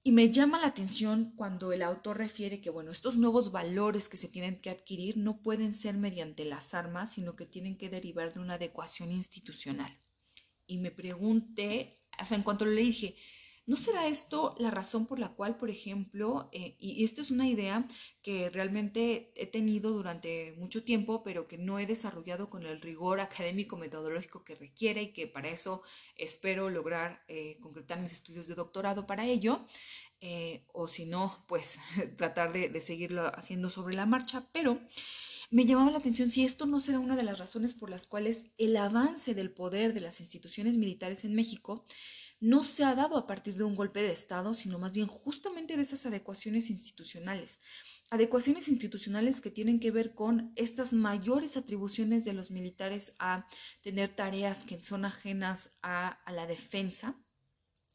Y 0.06 0.12
me 0.12 0.32
llama 0.32 0.60
la 0.60 0.68
atención 0.68 1.34
cuando 1.38 1.72
el 1.72 1.82
autor 1.82 2.18
refiere 2.18 2.60
que, 2.60 2.70
bueno, 2.70 2.92
estos 2.92 3.16
nuevos 3.16 3.54
valores 3.54 4.10
que 4.10 4.18
se 4.18 4.28
tienen 4.28 4.60
que 4.60 4.70
adquirir 4.70 5.16
no 5.16 5.42
pueden 5.42 5.74
ser 5.74 5.96
mediante 5.96 6.44
las 6.44 6.74
armas, 6.74 7.14
sino 7.14 7.38
que 7.38 7.46
tienen 7.46 7.78
que 7.78 7.90
derivar 7.90 8.34
de 8.34 8.42
una 8.42 8.56
adecuación 8.56 9.14
institucional. 9.14 9.98
Y 10.68 10.80
me 10.80 10.92
pregunté, 10.92 12.02
o 12.22 12.26
sea, 12.26 12.36
en 12.36 12.44
cuanto 12.44 12.66
le 12.66 12.82
dije, 12.82 13.16
¿No 13.66 13.78
será 13.78 14.08
esto 14.08 14.56
la 14.60 14.72
razón 14.72 15.06
por 15.06 15.20
la 15.20 15.30
cual, 15.30 15.56
por 15.56 15.70
ejemplo, 15.70 16.50
eh, 16.52 16.76
y 16.80 17.06
esto 17.06 17.22
es 17.22 17.32
una 17.32 17.48
idea 17.48 17.88
que 18.22 18.50
realmente 18.50 19.32
he 19.38 19.46
tenido 19.46 19.92
durante 19.92 20.52
mucho 20.58 20.84
tiempo, 20.84 21.24
pero 21.24 21.48
que 21.48 21.58
no 21.58 21.80
he 21.80 21.86
desarrollado 21.86 22.50
con 22.50 22.66
el 22.66 22.82
rigor 22.82 23.22
académico 23.22 23.78
metodológico 23.78 24.44
que 24.44 24.56
requiere 24.56 25.04
y 25.04 25.14
que 25.14 25.28
para 25.28 25.48
eso 25.48 25.82
espero 26.18 26.70
lograr 26.70 27.24
eh, 27.30 27.58
concretar 27.62 28.02
mis 28.02 28.12
estudios 28.12 28.48
de 28.48 28.56
doctorado 28.56 29.08
para 29.08 29.26
ello, 29.26 29.66
eh, 30.20 30.66
o 30.74 30.90
si 30.90 31.06
no, 31.06 31.46
pues 31.48 31.80
tratar 32.18 32.52
de, 32.52 32.68
de 32.68 32.82
seguirlo 32.82 33.32
haciendo 33.34 33.70
sobre 33.70 33.96
la 33.96 34.06
marcha, 34.06 34.46
pero 34.52 34.82
me 35.52 35.66
llamaba 35.66 35.92
la 35.92 36.00
atención 36.00 36.30
si 36.30 36.44
esto 36.44 36.66
no 36.66 36.82
será 36.82 37.00
una 37.00 37.16
de 37.16 37.24
las 37.24 37.40
razones 37.40 37.74
por 37.74 37.90
las 37.90 38.08
cuales 38.08 38.48
el 38.58 38.76
avance 38.76 39.34
del 39.34 39.52
poder 39.52 39.94
de 39.94 40.02
las 40.02 40.20
instituciones 40.20 40.76
militares 40.76 41.24
en 41.24 41.34
México 41.34 41.86
no 42.44 42.66
se 42.66 42.84
ha 42.84 42.94
dado 42.94 43.16
a 43.16 43.26
partir 43.26 43.56
de 43.56 43.64
un 43.64 43.74
golpe 43.74 44.02
de 44.02 44.12
Estado, 44.12 44.54
sino 44.54 44.78
más 44.78 44.92
bien 44.92 45.08
justamente 45.08 45.78
de 45.78 45.84
esas 45.84 46.06
adecuaciones 46.06 46.70
institucionales. 46.70 47.62
Adecuaciones 48.10 48.68
institucionales 48.68 49.40
que 49.40 49.50
tienen 49.50 49.80
que 49.80 49.92
ver 49.92 50.14
con 50.14 50.52
estas 50.58 50.92
mayores 50.92 51.56
atribuciones 51.56 52.26
de 52.26 52.34
los 52.34 52.52
militares 52.52 53.16
a 53.18 53.48
tener 53.82 54.14
tareas 54.14 54.66
que 54.66 54.84
son 54.84 55.06
ajenas 55.06 55.78
a, 55.84 56.20
la 56.34 56.46
defensa, 56.46 57.18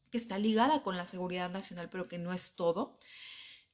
que 0.09 0.17
está 0.17 0.39
ligada 0.39 0.81
con 0.81 0.97
la 0.97 1.05
seguridad 1.05 1.51
nacional, 1.51 1.87
pero 1.91 2.07
que 2.07 2.17
no 2.17 2.33
es 2.33 2.55
todo. 2.55 2.97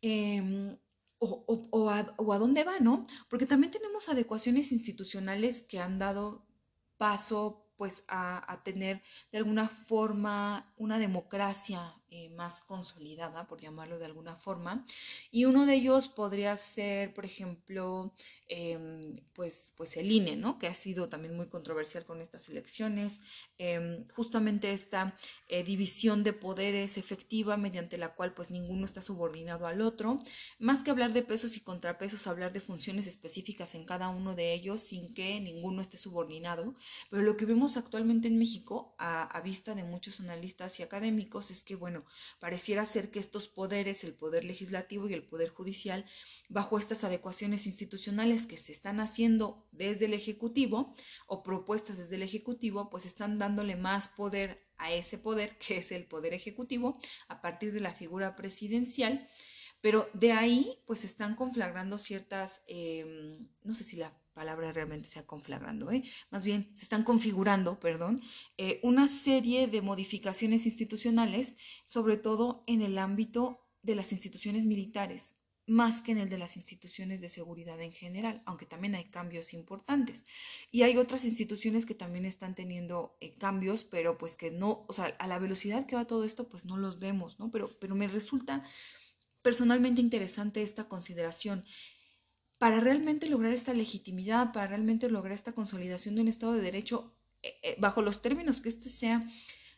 Em, 0.01 0.77
o, 1.19 1.89
a, 1.89 2.15
o, 2.17 2.33
a, 2.33 2.37
dónde 2.37 2.65
va, 2.65 2.81
¿no? 2.81 3.01
Porque 3.29 3.45
también 3.45 3.71
tenemos 3.71 4.09
adecuaciones 4.09 4.73
institucionales 4.73 5.61
que 5.61 5.79
han 5.79 5.99
dado 5.99 6.45
paso 6.97 7.64
pues 7.77 8.05
a, 8.07 8.61
tener 8.63 9.01
de 9.31 9.37
alguna 9.37 9.67
forma 9.67 10.73
una 10.77 10.97
democracia 10.99 11.95
eh, 12.17 12.29
más 12.29 12.61
consolidada, 12.61 13.45
por 13.45 13.59
llamarlo 13.59 13.99
de 13.99 14.05
alguna 14.05 14.37
forma. 14.37 14.85
Y 15.31 15.43
uno 15.43 15.65
de 15.65 15.75
ellos 15.75 16.07
podría 16.07 16.55
ser, 16.55 17.13
por 17.13 17.25
ejemplo, 17.25 18.13
em, 18.47 19.19
pues, 19.33 19.73
pues 19.75 19.97
el 19.97 20.09
INE, 20.09 20.37
¿no? 20.37 20.57
que 20.57 20.67
ha 20.67 20.75
sido 20.75 21.09
también 21.09 21.35
muy 21.35 21.47
controversial 21.49 22.05
con 22.05 22.21
estas 22.21 22.47
elecciones. 22.47 23.21
Em, 23.57 24.07
justamente 24.15 24.71
esta 24.71 25.13
eh, 25.49 25.63
división 25.65 26.23
de 26.23 26.31
poderes 26.31 26.97
efectiva 26.97 27.57
mediante 27.57 27.97
la 27.97 28.15
cual 28.15 28.33
pues 28.33 28.49
ninguno 28.49 28.85
está 28.85 29.01
subordinado 29.01 29.67
al 29.67 29.81
otro. 29.81 30.19
Más 30.57 30.83
que 30.83 30.91
hablar 30.91 31.11
de 31.11 31.21
pesos 31.21 31.57
y 31.57 31.61
contrapesos, 31.61 32.27
hablar 32.27 32.53
de 32.53 32.61
funciones 32.61 33.07
específicas 33.07 33.75
en 33.75 33.83
cada 33.83 34.07
uno 34.07 34.35
de 34.35 34.53
ellos 34.53 34.81
sin 34.81 35.13
que 35.13 35.41
ninguno 35.41 35.81
esté 35.81 35.97
subordinado. 35.97 36.75
Pero 37.09 37.23
lo 37.23 37.35
que 37.35 37.45
vemos 37.45 37.75
actualmente 37.75 38.29
en 38.29 38.37
México, 38.37 38.95
a, 38.97 39.23
a 39.23 39.41
vista 39.41 39.75
de 39.75 39.83
muchos 39.83 40.21
analistas 40.21 40.79
y 40.79 40.83
académicos, 40.83 41.51
es 41.51 41.63
que, 41.65 41.75
bueno, 41.75 42.04
pareciera 42.39 42.85
ser 42.85 43.11
que 43.11 43.19
estos 43.19 43.47
poderes, 43.47 44.03
el 44.03 44.13
poder 44.13 44.45
legislativo 44.45 45.07
y 45.07 45.13
el 45.13 45.23
poder 45.23 45.49
judicial, 45.49 46.05
bajo 46.49 46.77
estas 46.77 47.03
adecuaciones 47.03 47.65
institucionales 47.65 48.45
que 48.45 48.57
se 48.57 48.71
están 48.71 48.99
haciendo 48.99 49.67
desde 49.71 50.05
el 50.05 50.13
Ejecutivo 50.13 50.93
o 51.27 51.43
propuestas 51.43 51.97
desde 51.97 52.15
el 52.15 52.23
Ejecutivo, 52.23 52.89
pues 52.89 53.05
están 53.05 53.39
dándole 53.39 53.75
más 53.75 54.07
poder 54.07 54.65
a 54.77 54.91
ese 54.91 55.17
poder, 55.17 55.57
que 55.57 55.77
es 55.77 55.91
el 55.91 56.05
poder 56.05 56.33
ejecutivo, 56.33 56.97
a 57.27 57.41
partir 57.41 57.71
de 57.71 57.79
la 57.79 57.93
figura 57.93 58.35
presidencial. 58.35 59.27
Pero 59.81 60.09
de 60.13 60.31
ahí, 60.31 60.81
pues 60.85 61.05
están 61.05 61.35
conflagrando 61.35 61.97
ciertas, 61.97 62.63
em, 62.67 63.47
no 63.63 63.73
sé 63.73 63.83
si 63.83 63.97
la 63.97 64.11
palabra 64.35 64.71
realmente 64.71 65.07
sea 65.07 65.25
conflagrando, 65.25 65.91
¿eh? 65.91 66.03
más 66.29 66.45
bien 66.45 66.69
se 66.75 66.83
están 66.83 67.01
configurando, 67.01 67.79
perdón, 67.79 68.21
eh, 68.57 68.79
una 68.83 69.07
serie 69.07 69.67
de 69.67 69.81
modificaciones 69.81 70.67
institucionales, 70.67 71.55
sobre 71.85 72.17
todo 72.17 72.63
en 72.67 72.83
el 72.83 72.99
ámbito 72.99 73.65
de 73.81 73.95
las 73.95 74.11
instituciones 74.11 74.65
militares, 74.65 75.37
más 75.67 76.01
que 76.01 76.11
en 76.11 76.19
el 76.19 76.29
de 76.29 76.37
las 76.37 76.57
instituciones 76.57 77.21
de 77.21 77.29
seguridad 77.29 77.81
en 77.81 77.91
general, 77.91 78.43
aunque 78.45 78.67
también 78.67 78.93
hay 78.93 79.05
cambios 79.05 79.53
importantes. 79.53 80.25
Y 80.69 80.83
hay 80.83 80.97
otras 80.97 81.25
instituciones 81.25 81.85
que 81.85 81.95
también 81.95 82.25
están 82.25 82.53
teniendo 82.53 83.17
eh, 83.19 83.31
cambios, 83.31 83.83
pero 83.83 84.17
pues 84.17 84.35
que 84.35 84.51
no, 84.51 84.85
o 84.87 84.93
sea, 84.93 85.05
a 85.05 85.27
la 85.27 85.39
velocidad 85.39 85.87
que 85.87 85.95
va 85.95 86.05
todo 86.05 86.23
esto, 86.23 86.47
pues 86.49 86.65
no 86.65 86.77
los 86.77 86.99
vemos, 86.99 87.39
¿no? 87.39 87.49
Pero, 87.49 87.71
pero 87.79 87.95
me 87.95 88.07
resulta 88.07 88.63
personalmente 89.41 90.01
interesante 90.01 90.61
esta 90.61 90.87
consideración 90.87 91.65
para 92.57 92.79
realmente 92.79 93.29
lograr 93.29 93.51
esta 93.51 93.73
legitimidad, 93.73 94.53
para 94.53 94.67
realmente 94.67 95.09
lograr 95.09 95.33
esta 95.33 95.53
consolidación 95.53 96.15
de 96.15 96.21
un 96.21 96.27
Estado 96.27 96.53
de 96.53 96.61
Derecho, 96.61 97.13
eh, 97.41 97.53
eh, 97.63 97.75
bajo 97.79 98.01
los 98.01 98.21
términos 98.21 98.61
que 98.61 98.69
esto 98.69 98.89
sea, 98.89 99.27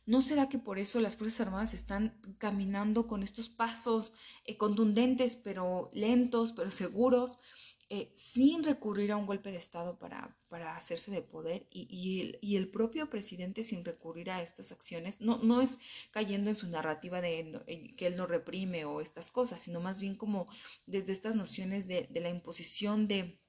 ¿no 0.05 0.21
será 0.21 0.47
que 0.47 0.59
por 0.59 0.79
eso 0.79 0.99
las 1.01 1.17
Fuerzas 1.17 1.41
Armadas 1.41 1.73
están 1.73 2.19
caminando 2.37 3.07
con 3.07 3.23
estos 3.23 3.49
pasos 3.49 4.13
eh, 4.45 4.57
contundentes, 4.57 5.35
pero 5.35 5.89
lentos, 5.93 6.53
pero 6.53 6.71
seguros? 6.71 7.39
Eh, 7.89 8.12
sin 8.15 8.65
recurrir 8.65 9.13
a 9.13 9.17
un 9.17 9.26
golpe 9.26 9.50
de 9.50 9.58
Estado 9.58 9.97
para, 9.97 10.36
para 10.50 10.76
hacerse 10.76 11.10
de 11.10 11.21
poder 11.21 11.67
y, 11.71 12.19
el, 12.19 12.38
y, 12.41 12.58
el, 12.58 12.67
propio 12.69 13.10
presidente 13.10 13.63
sin 13.63 13.86
recurrir 13.86 14.30
a 14.30 14.41
estas 14.41 14.73
acciones, 14.73 15.21
no, 15.21 15.38
no 15.38 15.62
es 15.62 15.80
cayendo 16.12 16.50
en 16.50 16.58
su 16.58 16.67
narrativa 16.67 17.21
de 17.21 17.93
que 17.95 18.08
él 18.08 18.17
no 18.17 18.28
reprime 18.28 18.84
o 18.84 19.00
estas 19.00 19.32
cosas, 19.32 19.62
sino 19.62 19.80
más 19.80 20.02
bien 20.02 20.15
como 20.15 20.47
desde 20.86 21.13
estas 21.13 21.38
nociones 21.38 21.88
de 21.88 22.08
la 22.12 22.30
imposición 22.30 23.08
de, 23.08 23.39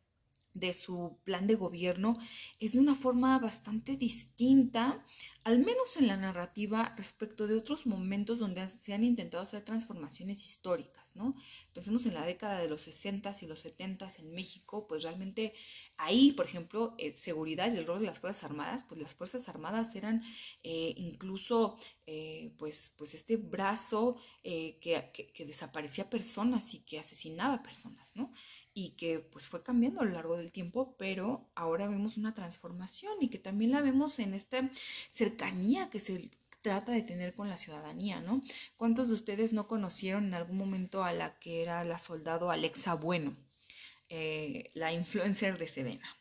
de 0.55 0.75
su 0.75 1.19
plan 1.25 1.47
de 1.47 1.55
gobierno 1.55 2.15
es 2.59 2.73
de 2.73 2.81
una 2.81 2.95
forma 2.95 3.39
bastante 3.39 3.97
distinta, 3.97 5.05
al 5.45 5.59
menos 5.61 5.97
en 5.97 6.09
la 6.09 6.17
narrativa, 6.17 6.95
respecto 6.97 7.47
de 7.47 7.57
otros 7.57 7.87
momentos 7.87 8.39
donde 8.39 8.69
se 8.69 8.93
han 8.93 9.05
intentado 9.05 9.43
hacer 9.43 9.63
transformaciones 9.63 10.45
históricas, 10.45 11.17
¿no? 11.17 11.35
Pensemos 11.73 12.05
en 12.07 12.15
la 12.15 12.27
década 12.27 12.59
de 12.61 12.69
los 12.69 12.83
60 12.83 13.33
y 13.43 13.47
los 13.47 13.61
70 13.61 14.09
en 14.19 14.33
México, 14.33 14.87
pues 14.87 15.03
realmente 15.03 15.55
ahí, 15.97 16.33
por 16.33 16.47
ejemplo, 16.47 16.95
eh, 16.99 17.17
seguridad 17.17 17.73
y 17.73 17.77
el 17.77 17.87
rol 17.87 18.01
de 18.01 18.07
las 18.07 18.21
Fuerzas 18.21 18.45
Armadas, 18.45 18.85
pues 18.85 19.01
las 19.01 19.15
Fuerzas 19.15 19.49
Armadas 19.49 19.95
eran 19.95 20.23
eh, 20.63 20.95
incluso, 20.97 21.77
eh, 22.07 22.53
pues, 22.59 22.95
pues 22.97 23.15
este 23.15 23.37
brazo 23.37 24.17
que, 24.43 25.11
que, 25.13 25.33
que 25.33 25.45
desaparecía 25.45 26.09
personas 26.09 26.73
y 26.75 26.81
que 26.81 26.99
asesinaba 26.99 27.63
personas, 27.63 28.17
¿no? 28.17 28.31
Y 28.79 28.91
que 28.91 29.19
pues 29.19 29.49
fue 29.49 29.65
cambiando 29.65 30.01
a 30.01 30.05
lo 30.05 30.13
largo 30.13 30.37
del 30.37 30.53
tiempo, 30.53 30.95
pero 30.97 31.51
ahora 31.57 31.89
vemos 31.89 32.17
una 32.17 32.33
transformación 32.33 33.13
y 33.21 33.29
que 33.29 33.41
también 33.41 33.73
la 33.73 33.81
vemos 33.81 34.21
en 34.21 34.35
esta 34.35 34.71
cercanía 35.11 35.91
que 35.91 35.99
se 35.99 36.31
trata 36.61 36.93
de 36.93 37.03
tener 37.03 37.35
con 37.35 37.49
la 37.49 37.57
ciudadanía, 37.57 38.21
¿no? 38.21 38.41
¿Cuántos 38.77 39.09
de 39.09 39.15
ustedes 39.15 39.53
no 39.53 39.67
conocieron 39.67 40.27
en 40.27 40.35
algún 40.35 40.59
momento 40.59 41.03
a 41.03 41.13
la 41.13 41.41
que 41.41 41.61
era 41.61 41.83
la 41.83 41.99
soldado 41.99 42.53
Alexa 42.53 42.95
Bueno, 42.95 43.37
eh, 44.11 44.71
la 44.75 44.93
influencer 44.93 45.59
de 45.59 45.67
Sedena? 45.67 46.17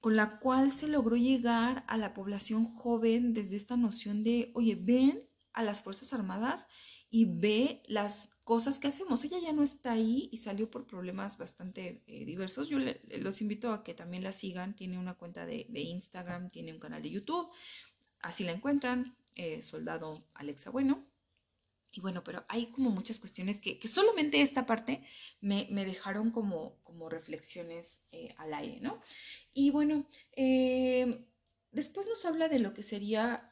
con 0.00 0.16
la 0.16 0.38
cual 0.38 0.70
se 0.70 0.86
logró 0.86 1.16
llegar 1.16 1.82
a 1.88 1.96
la 1.96 2.12
población 2.12 2.66
joven 2.66 3.32
desde 3.32 3.56
esta 3.56 3.78
noción 3.78 4.22
de, 4.22 4.50
oye, 4.54 4.76
ven 4.78 5.18
a 5.54 5.62
las 5.62 5.80
Fuerzas 5.80 6.12
Armadas 6.12 6.66
y 7.08 7.24
ve 7.24 7.82
las 7.86 8.33
cosas 8.44 8.78
que 8.78 8.88
hacemos. 8.88 9.24
Ella 9.24 9.38
ya 9.38 9.52
no 9.52 9.62
está 9.62 9.92
ahí 9.92 10.28
y 10.30 10.36
salió 10.36 10.70
por 10.70 10.86
problemas 10.86 11.38
bastante 11.38 12.02
eh, 12.06 12.24
diversos. 12.24 12.68
Yo 12.68 12.78
los 13.18 13.40
invito 13.40 13.72
a 13.72 13.82
que 13.82 13.94
también 13.94 14.22
la 14.22 14.32
sigan. 14.32 14.76
Tiene 14.76 14.98
una 14.98 15.14
cuenta 15.14 15.46
de, 15.46 15.66
Instagram, 15.72 16.48
tiene 16.48 16.72
un 16.72 16.78
canal 16.78 17.02
de 17.02 17.10
YouTube. 17.10 17.50
Así 18.20 18.44
la 18.44 18.52
encuentran, 18.52 19.16
eh, 19.34 19.62
Soldado 19.62 20.28
Alexa 20.34 20.70
Bueno. 20.70 21.06
Y 21.90 22.00
bueno, 22.00 22.24
pero 22.24 22.44
hay 22.48 22.66
como 22.66 22.90
muchas 22.90 23.20
cuestiones 23.20 23.60
que, 23.60 23.78
solamente 23.86 24.42
esta 24.42 24.66
parte 24.66 25.00
me, 25.40 25.64
dejaron 25.84 26.32
como, 26.32 26.82
como 26.82 27.08
reflexiones 27.08 28.02
eh, 28.10 28.34
al 28.36 28.52
aire, 28.52 28.80
¿no? 28.80 29.00
Y 29.52 29.70
bueno, 29.70 30.04
después 31.70 32.08
nos 32.08 32.24
habla 32.24 32.48
de 32.48 32.58
lo 32.58 32.74
que 32.74 32.82
sería 32.82 33.48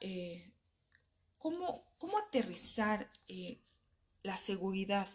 cómo, 1.39 1.95
cómo, 1.99 2.19
aterrizar 2.19 3.13
la 4.23 4.37
seguridad, 4.37 5.09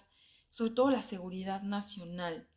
sobre 0.49 0.71
todo 0.71 0.89
la 0.89 1.03
seguridad 1.03 1.61
nacional. 1.63 2.47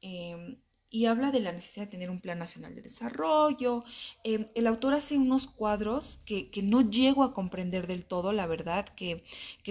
Em, 0.00 0.58
y 0.88 1.06
habla 1.06 1.32
de 1.32 1.40
la 1.40 1.52
necesidad 1.52 1.86
de 1.86 1.90
tener 1.90 2.10
un 2.10 2.20
plan 2.20 2.38
nacional 2.38 2.74
de 2.74 2.82
desarrollo. 2.82 3.82
Em, 4.24 4.46
el 4.54 4.66
autor 4.66 4.94
hace 4.94 5.18
unos 5.18 5.46
cuadros 5.46 6.18
que, 6.24 6.50
no 6.62 6.88
llego 6.88 7.24
a 7.24 7.34
comprender 7.34 7.86
del 7.86 8.04
todo, 8.04 8.32
la 8.32 8.46
verdad, 8.46 8.86
que, 8.88 9.22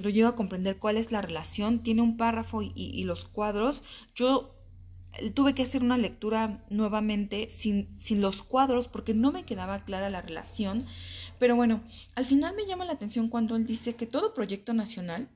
no 0.03 0.09
llego 0.09 0.27
a 0.27 0.35
comprender 0.35 0.77
cuál 0.77 0.97
es 0.97 1.11
la 1.11 1.21
relación. 1.21 1.81
Tiene 1.83 2.01
un 2.01 2.17
párrafo 2.17 2.61
y, 2.61 3.03
los 3.05 3.25
cuadros. 3.25 3.83
Yo 4.13 4.55
eh, 5.13 5.29
tuve 5.31 5.55
que 5.55 5.63
hacer 5.63 5.83
una 5.83 5.97
lectura 5.97 6.65
nuevamente 6.69 7.49
sin, 7.49 7.97
sin 7.97 8.21
los 8.21 8.43
cuadros 8.43 8.87
porque 8.89 9.13
no 9.13 9.31
me 9.31 9.45
quedaba 9.45 9.85
clara 9.85 10.09
la 10.09 10.21
relación. 10.21 10.85
Pero 11.39 11.55
bueno, 11.55 11.83
al 12.15 12.25
final 12.25 12.55
me 12.55 12.65
llama 12.65 12.85
la 12.85 12.93
atención 12.93 13.29
cuando 13.29 13.55
él 13.55 13.65
dice 13.65 13.95
que 13.95 14.05
todo 14.05 14.33
proyecto 14.33 14.73
nacional 14.73 15.29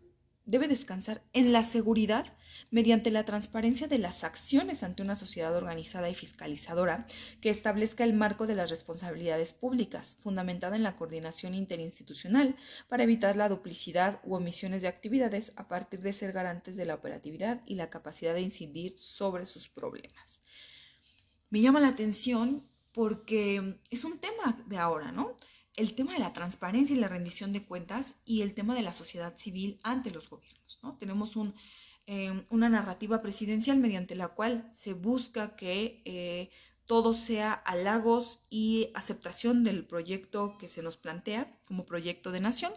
debe 0.50 0.68
descansar 0.68 1.22
en 1.34 1.54
la 1.54 1.64
seguridad 1.64 2.26
mediante 2.72 3.12
la 3.12 3.24
transparencia 3.24 3.88
de 3.88 4.00
las 4.00 4.24
acciones 4.24 4.82
ante 4.84 5.04
una 5.04 5.16
sociedad 5.16 5.56
organizada 5.56 6.10
y 6.10 6.16
fiscalizadora 6.16 7.06
que 7.40 7.52
establezca 7.52 8.04
el 8.04 8.16
marco 8.16 8.48
de 8.48 8.56
las 8.56 8.70
responsabilidades 8.70 9.54
públicas, 9.54 10.18
fundamentada 10.22 10.76
en 10.76 10.84
la 10.84 10.96
coordinación 10.96 11.54
interinstitucional 11.54 12.56
para 12.88 13.04
evitar 13.04 13.36
la 13.36 13.48
duplicidad 13.48 14.20
u 14.24 14.36
omisiones 14.36 14.82
de 14.82 14.88
actividades 14.88 15.54
a 15.56 15.68
partir 15.68 16.02
de 16.02 16.14
ser 16.14 16.32
garantes 16.32 16.76
de 16.76 16.86
la 16.86 16.96
operatividad 16.96 17.62
y 17.68 17.76
la 17.76 17.90
capacidad 17.90 18.34
de 18.34 18.42
incidir 18.42 18.98
sobre 18.98 19.46
sus 19.46 19.70
problemas. 19.70 20.42
Me 21.52 21.62
llama 21.62 21.80
la 21.80 21.90
atención 21.90 22.68
porque 22.92 23.80
es 23.92 24.04
un 24.04 24.18
tema 24.18 24.58
de 24.66 24.78
ahora, 24.78 25.12
¿no? 25.12 25.36
El 25.80 25.94
tema 25.94 26.12
de 26.12 26.20
la 26.20 26.34
transparencia 26.34 26.94
y 26.94 27.00
la 27.00 27.08
rendición 27.08 27.54
de 27.54 27.64
cuentas 27.64 28.16
y 28.26 28.42
el 28.42 28.54
tema 28.54 28.76
de 28.76 28.82
la 28.82 28.92
sociedad 28.92 29.38
civil 29.38 29.80
ante 29.82 30.12
los 30.12 30.30
gobiernos. 30.30 30.78
¿no? 30.84 30.98
Tenemos 30.98 31.38
em, 32.06 32.44
una 32.50 32.68
narrativa 32.68 33.20
presidencial 33.20 33.78
mediante 33.78 34.14
la 34.16 34.28
cual 34.28 34.68
se 34.74 34.92
busca 34.92 35.56
que 35.56 36.02
eh, 36.04 36.50
todo 36.84 37.14
sea 37.14 37.54
halagos 37.54 38.42
y 38.50 38.90
aceptación 38.94 39.64
del 39.64 39.86
proyecto 39.86 40.58
que 40.58 40.68
se 40.68 40.84
nos 40.84 40.98
plantea 40.98 41.58
como 41.64 41.86
proyecto 41.86 42.34
de 42.34 42.42
nación. 42.42 42.74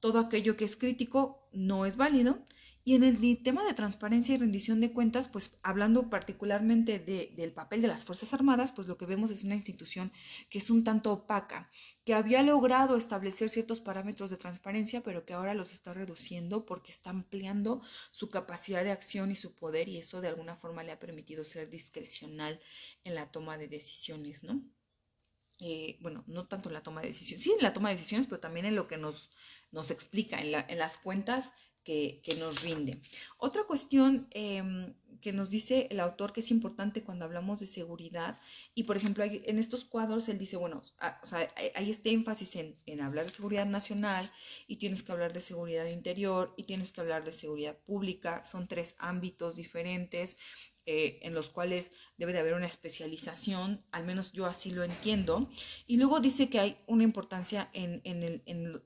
Todo 0.00 0.18
aquello 0.18 0.56
que 0.56 0.64
es 0.64 0.74
crítico 0.76 1.48
no 1.52 1.86
es 1.86 1.96
válido 1.96 2.44
y 2.86 2.94
en 2.94 3.02
el 3.02 3.42
tema 3.42 3.64
de 3.64 3.72
transparencia 3.72 4.34
y 4.34 4.38
rendición 4.38 4.78
de 4.82 4.92
cuentas, 4.92 5.28
pues 5.28 5.58
hablando 5.62 6.10
particularmente 6.10 6.98
del 6.98 7.52
papel 7.52 7.80
de 7.80 7.88
las 7.88 8.04
Fuerzas 8.04 8.34
Armadas, 8.34 8.72
pues 8.72 8.86
lo 8.88 8.98
que 8.98 9.06
vemos 9.06 9.30
es 9.30 9.42
una 9.42 9.54
institución 9.54 10.12
que 10.50 10.58
es 10.58 10.68
un 10.68 10.84
tanto 10.84 11.10
opaca, 11.10 11.70
que 12.04 12.12
había 12.12 12.42
logrado 12.42 12.98
establecer 12.98 13.48
ciertos 13.48 13.80
parámetros 13.80 14.28
de 14.28 14.36
transparencia, 14.36 15.02
pero 15.02 15.24
que 15.24 15.32
ahora 15.32 15.54
los 15.54 15.72
está 15.72 15.94
reduciendo 15.94 16.66
porque 16.66 16.92
está 16.92 17.08
ampliando 17.08 17.80
su 18.10 18.28
capacidad 18.28 18.84
de 18.84 18.92
acción 18.92 19.30
y 19.30 19.36
su 19.36 19.54
poder 19.54 19.88
y 19.88 19.96
eso 19.96 20.20
de 20.20 20.28
alguna 20.28 20.54
forma 20.54 20.82
le 20.82 20.92
ha 20.92 20.98
permitido 20.98 21.46
ser 21.46 21.70
discrecional 21.70 22.60
en 23.02 23.14
la 23.14 23.32
toma 23.32 23.56
de 23.56 23.68
decisiones, 23.68 24.44
¿no? 24.44 24.62
Eh, 25.58 25.96
bueno, 26.00 26.22
no 26.26 26.48
tanto 26.48 26.68
en 26.68 26.74
la 26.74 26.82
toma 26.82 27.00
de 27.00 27.06
decisiones, 27.06 27.44
sí 27.44 27.52
en 27.52 27.62
la 27.62 27.72
toma 27.72 27.88
de 27.88 27.94
decisiones, 27.94 28.26
pero 28.26 28.40
también 28.40 28.66
en 28.66 28.74
lo 28.74 28.88
que 28.88 28.98
nos, 28.98 29.30
nos 29.70 29.90
explica, 29.90 30.42
en, 30.42 30.52
en 30.68 30.78
las 30.78 30.98
cuentas 30.98 31.54
que, 31.84 32.36
nos 32.38 32.62
rinde. 32.62 32.98
Otra 33.38 33.64
cuestión 33.64 34.26
em, 34.30 34.94
que 35.20 35.32
nos 35.32 35.50
dice 35.50 35.86
el 35.90 36.00
autor 36.00 36.32
que 36.32 36.40
es 36.40 36.50
importante 36.50 37.02
cuando 37.02 37.24
hablamos 37.24 37.60
de 37.60 37.66
seguridad, 37.66 38.38
y 38.74 38.84
por 38.84 38.96
ejemplo 38.96 39.24
en 39.24 39.58
estos 39.58 39.84
cuadros 39.84 40.28
él 40.28 40.38
dice, 40.38 40.56
bueno, 40.56 40.82
ah, 40.98 41.20
hay, 41.74 41.90
este 41.90 42.10
énfasis 42.10 42.56
en, 42.56 42.76
en, 42.86 43.00
hablar 43.00 43.26
de 43.26 43.32
seguridad 43.32 43.66
nacional 43.66 44.30
y 44.66 44.76
tienes 44.76 45.02
que 45.02 45.12
hablar 45.12 45.32
de 45.32 45.40
seguridad 45.40 45.86
interior 45.86 46.52
y 46.56 46.64
tienes 46.64 46.90
que 46.90 47.00
hablar 47.00 47.24
de 47.24 47.32
seguridad 47.32 47.76
pública, 47.78 48.42
son 48.44 48.66
tres 48.66 48.96
ámbitos 48.98 49.56
diferentes. 49.56 50.36
Eh, 50.86 51.20
en 51.22 51.32
los 51.32 51.48
cuales 51.48 51.92
debe 52.18 52.34
de 52.34 52.40
haber 52.40 52.52
una 52.52 52.66
especialización, 52.66 53.82
al 53.90 54.04
menos 54.04 54.32
yo 54.32 54.44
así 54.44 54.70
lo 54.70 54.84
entiendo. 54.84 55.48
Y 55.86 55.96
luego 55.96 56.20
dice 56.20 56.50
que 56.50 56.60
hay 56.60 56.76
una 56.86 57.04
importancia 57.04 57.70
en, 57.72 58.02
el, 58.04 58.42
en 58.44 58.82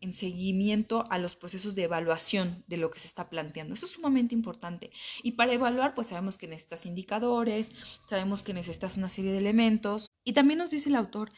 en 0.00 0.12
seguimiento 0.12 1.06
a 1.10 1.18
los 1.18 1.36
procesos 1.36 1.74
de 1.74 1.84
evaluación 1.84 2.64
de 2.66 2.76
lo 2.76 2.90
que 2.90 2.98
se 2.98 3.06
está 3.06 3.28
planteando. 3.28 3.74
Eso 3.74 3.86
es 3.86 3.92
sumamente 3.92 4.34
importante. 4.34 4.90
Y 5.22 5.32
para 5.32 5.52
evaluar, 5.52 5.94
pues 5.94 6.08
sabemos 6.08 6.38
que 6.38 6.48
necesitas 6.48 6.86
indicadores, 6.86 7.72
sabemos 8.08 8.42
que 8.42 8.54
necesitas 8.54 8.96
una 8.96 9.08
serie 9.08 9.32
de 9.32 9.38
elementos. 9.38 10.08
Y 10.24 10.32
también 10.32 10.58
nos 10.58 10.70
dice 10.70 10.88
el 10.88 10.96
autor 10.96 11.30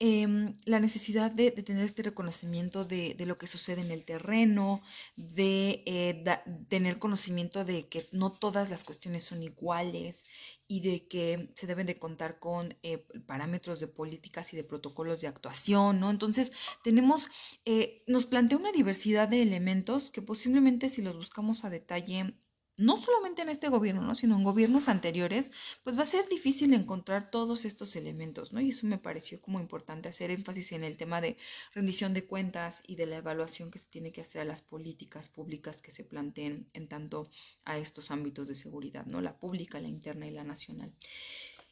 Em, 0.00 0.54
la 0.64 0.78
necesidad 0.78 1.32
de, 1.32 1.50
tener 1.50 1.82
este 1.82 2.04
reconocimiento 2.04 2.84
de, 2.84 3.16
lo 3.26 3.36
que 3.36 3.48
sucede 3.48 3.80
en 3.80 3.90
el 3.90 4.04
terreno, 4.04 4.80
de 5.16 5.82
eh, 5.86 6.24
tener 6.68 7.00
conocimiento 7.00 7.64
de 7.64 7.88
que 7.88 8.06
no 8.12 8.30
todas 8.30 8.70
las 8.70 8.84
cuestiones 8.84 9.24
son 9.24 9.42
iguales 9.42 10.24
y 10.68 10.82
de 10.82 11.08
que 11.08 11.50
se 11.56 11.66
deben 11.66 11.86
de 11.86 11.98
contar 11.98 12.38
con 12.38 12.76
eh, 12.84 13.08
parámetros 13.26 13.80
de 13.80 13.88
políticas 13.88 14.52
y 14.52 14.56
de 14.56 14.62
protocolos 14.62 15.20
de 15.20 15.26
actuación, 15.26 15.98
¿no? 15.98 16.10
Entonces, 16.10 16.52
tenemos, 16.84 17.28
eh, 17.64 18.04
nos 18.06 18.24
plantea 18.24 18.58
una 18.58 18.70
diversidad 18.70 19.26
de 19.28 19.42
elementos 19.42 20.10
que 20.10 20.22
posiblemente 20.22 20.90
si 20.90 21.02
los 21.02 21.16
buscamos 21.16 21.64
a 21.64 21.70
detalle 21.70 22.34
no 22.78 22.96
solamente 22.96 23.42
en 23.42 23.48
este 23.48 23.68
gobierno, 23.68 24.02
¿no? 24.02 24.14
sino 24.14 24.36
en 24.36 24.44
gobiernos 24.44 24.88
anteriores, 24.88 25.50
pues 25.82 25.98
va 25.98 26.02
a 26.02 26.06
ser 26.06 26.28
difícil 26.28 26.72
encontrar 26.72 27.30
todos 27.30 27.64
estos 27.64 27.96
elementos, 27.96 28.52
¿no? 28.52 28.60
Y 28.60 28.70
eso 28.70 28.86
me 28.86 28.98
pareció 28.98 29.40
como 29.40 29.58
importante 29.58 30.08
hacer 30.08 30.30
énfasis 30.30 30.72
en 30.72 30.84
el 30.84 30.96
tema 30.96 31.20
de 31.20 31.36
rendición 31.74 32.14
de 32.14 32.24
cuentas 32.24 32.82
y 32.86 32.94
de 32.94 33.06
la 33.06 33.16
evaluación 33.16 33.72
que 33.72 33.80
se 33.80 33.88
tiene 33.88 34.12
que 34.12 34.20
hacer 34.20 34.40
a 34.42 34.44
las 34.44 34.62
políticas 34.62 35.28
públicas 35.28 35.82
que 35.82 35.90
se 35.90 36.04
planteen 36.04 36.70
en 36.72 36.88
tanto 36.88 37.28
a 37.64 37.78
estos 37.78 38.12
ámbitos 38.12 38.46
de 38.46 38.54
seguridad, 38.54 39.04
¿no? 39.06 39.20
La 39.20 39.38
pública, 39.38 39.80
la 39.80 39.88
interna 39.88 40.28
y 40.28 40.30
la 40.30 40.44
nacional. 40.44 40.94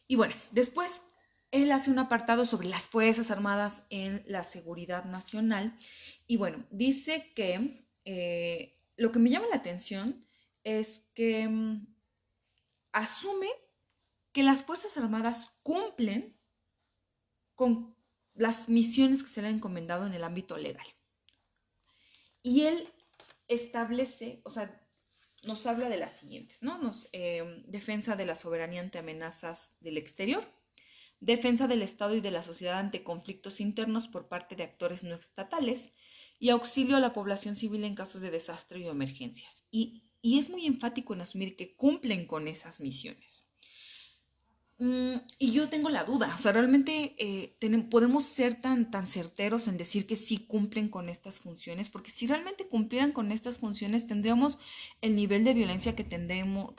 Y 0.09 0.16
bueno, 0.16 0.35
después 0.51 1.05
él 1.53 1.71
hace 1.71 1.92
un 1.92 2.01
apartado 2.01 2.45
sobre 2.45 2.69
las 2.69 2.88
Fuerzas 2.88 3.31
Armadas 3.31 3.85
en 3.90 4.25
la 4.27 4.42
seguridad 4.42 5.05
nacional 5.05 5.77
y 6.27 6.37
bueno, 6.37 6.66
dice 6.71 7.33
que 7.37 7.87
eh, 8.05 8.77
lo 8.97 9.12
que 9.12 9.21
me 9.21 9.31
llama 9.31 9.47
la 9.49 9.57
atención 9.57 10.26
es 10.66 11.07
que 11.14 11.48
mm, 11.48 11.87
asume 12.90 13.46
que 14.33 14.42
las 14.42 14.64
Fuerzas 14.64 14.96
Armadas 14.96 15.52
cumplen 15.62 16.37
con 17.55 17.96
las 18.35 18.68
misiones 18.68 19.22
que 19.22 19.29
se 19.29 19.42
le 19.42 19.48
han 19.48 19.55
encomendado 19.55 20.07
en 20.07 20.14
el 20.14 20.24
ámbito 20.24 20.57
legal. 20.59 20.87
Y 22.42 22.62
él 22.62 22.92
establece, 23.46 24.40
o 24.44 24.50
sea, 24.50 24.85
nos 25.44 25.66
habla 25.66 25.88
de 25.88 25.98
las 25.98 26.16
siguientes, 26.16 26.64
¿no? 26.64 26.79
Nos, 26.79 27.09
eh, 27.12 27.62
defensa 27.68 28.16
de 28.16 28.26
la 28.26 28.35
soberanía 28.35 28.81
ante 28.81 28.98
amenazas 28.98 29.76
del 29.79 29.96
exterior, 29.96 30.44
defensa 31.20 31.68
del 31.68 31.83
Estado 31.83 32.16
y 32.16 32.20
de 32.20 32.33
la 32.33 32.42
sociedad 32.42 32.81
ante 32.81 33.05
conflictos 33.05 33.61
internos 33.61 34.09
por 34.09 34.26
parte 34.26 34.57
de 34.57 34.64
actores 34.64 35.05
no 35.05 35.14
estatales 35.14 35.92
y 36.40 36.48
auxilio 36.48 36.96
a 36.96 37.00
la 37.00 37.12
población 37.12 37.55
civil 37.55 37.85
en 37.85 37.94
casos 37.94 38.20
de 38.20 38.33
desastre 38.33 38.81
y 38.81 38.88
emergencias. 38.88 39.62
Y 39.70 40.06
y 40.27 40.41
es 40.41 40.51
muy 40.51 40.67
enfático 40.67 41.15
en 41.15 41.21
asumir 41.21 41.55
que 41.55 41.77
cumplen 41.77 42.27
con 42.27 42.49
esas 42.49 42.81
misiones. 42.81 43.47
Mm, 44.79 45.19
y 45.39 45.53
yo 45.53 45.69
tengo 45.69 45.89
la 45.89 46.03
duda, 46.03 46.33
o 46.35 46.39
sea, 46.39 46.51
realmente 46.51 47.15
eh, 47.19 47.57
podemos 47.89 48.25
ser 48.25 48.61
tan, 48.61 48.91
tan 48.91 49.07
certeros 49.07 49.69
en 49.69 49.77
decir 49.77 50.05
que 50.05 50.17
sí 50.17 50.39
cumplen 50.39 50.89
con 50.89 51.09
estas 51.09 51.39
funciones, 51.39 51.91
porque 51.91 52.11
si 52.11 52.27
realmente 52.27 52.67
cumplieran 52.67 53.12
con 53.12 53.31
estas 53.31 53.59
funciones, 53.59 54.09
tendríamos 54.09 54.59
el 55.01 55.15
nivel 55.15 55.45
de 55.45 55.55
violencia 55.55 55.95
que, 55.95 56.03
tenemos, 56.03 56.75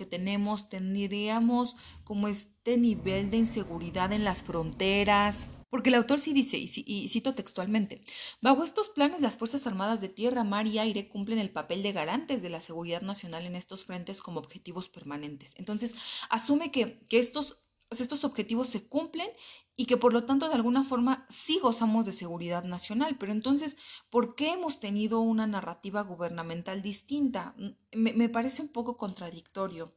tendríamos 0.70 1.76
como 2.04 2.28
este 2.28 2.78
nivel 2.78 3.32
de 3.32 3.38
inseguridad 3.38 4.12
en 4.12 4.26
las 4.26 4.44
fronteras, 4.44 5.48
porque 5.70 5.90
el 5.90 5.96
autor 5.96 6.20
sí 6.20 6.34
dice, 6.34 6.58
y, 6.58 7.10
cito 7.10 7.34
textualmente, 7.34 8.04
bajo 8.42 8.64
estos 8.64 8.90
planes 8.90 9.22
las 9.22 9.38
Fuerzas 9.38 9.68
Armadas 9.68 10.02
de 10.02 10.10
Tierra, 10.10 10.44
Mar 10.44 10.68
y 10.68 10.80
Aire 10.80 11.08
cumplen 11.08 11.40
el 11.40 11.52
papel 11.52 11.84
de 11.84 11.92
garantes 11.92 12.42
de 12.42 12.50
la 12.50 12.62
seguridad 12.62 13.02
nacional 13.02 13.46
en 13.46 13.56
estos 13.56 13.86
frentes 13.86 14.22
como 14.22 14.40
objetivos 14.40 14.90
permanentes. 14.90 15.56
Entonces, 15.58 15.96
asume 16.30 16.72
que, 16.72 17.00
que 17.10 17.20
estos 17.20 17.58
estos 17.90 18.24
objetivos 18.24 18.68
se 18.68 18.88
cumplen 18.88 19.30
y 19.76 19.86
que 19.86 19.98
por 19.98 20.12
lo 20.12 20.26
tanto 20.26 20.50
de 20.50 20.56
alguna 20.56 20.84
forma 20.84 21.26
sí 21.30 21.60
gozamos 21.60 22.06
de 22.06 22.12
seguridad 22.12 22.64
nacional. 22.64 23.16
Pero 23.18 23.32
entonces, 23.32 23.78
¿por 24.10 24.36
qué 24.36 24.54
hemos 24.54 24.80
tenido 24.80 25.22
una 25.22 25.48
narrativa 25.48 26.02
gubernamental 26.02 26.82
distinta? 26.82 27.56
Mm, 27.58 28.16
me, 28.16 28.30
parece 28.30 28.62
un 28.62 28.70
poco 28.70 28.98
contradictorio. 28.98 29.94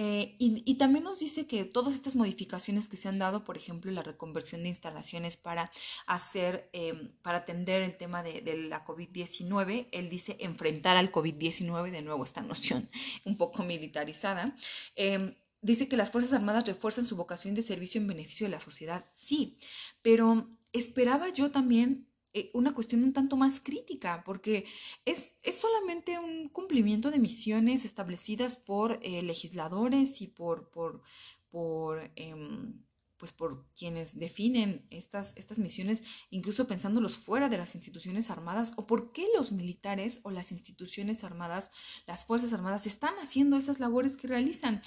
Eh, 0.00 0.36
y, 0.38 0.74
también 0.76 1.02
nos 1.02 1.18
dice 1.18 1.48
que 1.48 1.64
todas 1.64 1.92
estas 1.92 2.14
modificaciones 2.14 2.86
que 2.86 2.96
se 2.96 3.08
han 3.08 3.18
dado, 3.18 3.42
por 3.42 3.56
ejemplo, 3.56 3.90
la 3.90 4.04
reconversión 4.04 4.62
de 4.62 4.68
instalaciones 4.68 5.36
para 5.36 5.72
hacer, 6.06 6.70
em, 6.72 7.10
para 7.20 7.38
atender 7.38 7.82
el 7.82 7.96
tema 7.96 8.22
de, 8.22 8.40
la 8.68 8.84
COVID-19, 8.84 9.88
él 9.90 10.08
dice 10.08 10.36
enfrentar 10.38 10.96
al 10.96 11.10
COVID-19, 11.10 11.90
de 11.90 12.02
nuevo 12.02 12.22
esta 12.22 12.42
noción 12.42 12.88
un 13.24 13.36
poco 13.36 13.64
militarizada. 13.64 14.54
Em, 14.94 15.34
dice 15.62 15.88
que 15.88 15.96
las 15.96 16.12
Fuerzas 16.12 16.32
Armadas 16.32 16.64
refuerzan 16.68 17.04
su 17.04 17.16
vocación 17.16 17.56
de 17.56 17.62
servicio 17.64 18.00
en 18.00 18.06
beneficio 18.06 18.46
de 18.46 18.52
la 18.52 18.60
sociedad. 18.60 19.04
Sí, 19.16 19.58
pero 20.00 20.48
esperaba 20.72 21.28
yo 21.30 21.50
también 21.50 22.07
eh, 22.34 22.50
una 22.54 22.74
cuestión 22.74 23.02
un 23.02 23.12
tanto 23.12 23.36
más 23.36 23.60
crítica, 23.60 24.22
porque 24.24 24.66
es, 25.04 25.36
es 25.42 25.58
solamente 25.58 26.18
un 26.18 26.48
cumplimiento 26.48 27.10
de 27.10 27.18
misiones 27.18 27.84
establecidas 27.84 28.56
por 28.56 28.98
eh, 29.02 29.22
legisladores 29.22 30.20
y 30.20 30.28
por, 30.28 30.70
por, 30.70 31.02
por 31.50 32.10
em, 32.16 32.82
pues 33.18 33.32
por 33.32 33.66
quienes 33.76 34.18
definen 34.18 34.86
estas, 34.90 35.36
estas 35.36 35.58
misiones, 35.58 36.04
incluso 36.30 36.66
pensándolos 36.66 37.18
fuera 37.18 37.48
de 37.48 37.58
las 37.58 37.74
instituciones 37.74 38.30
armadas, 38.30 38.74
o 38.76 38.86
por 38.86 39.12
qué 39.12 39.26
los 39.36 39.50
militares 39.50 40.20
o 40.22 40.30
las 40.30 40.52
instituciones 40.52 41.24
armadas, 41.24 41.70
las 42.06 42.24
Fuerzas 42.24 42.52
Armadas, 42.52 42.86
están 42.86 43.14
haciendo 43.18 43.56
esas 43.56 43.80
labores 43.80 44.16
que 44.16 44.28
realizan. 44.28 44.80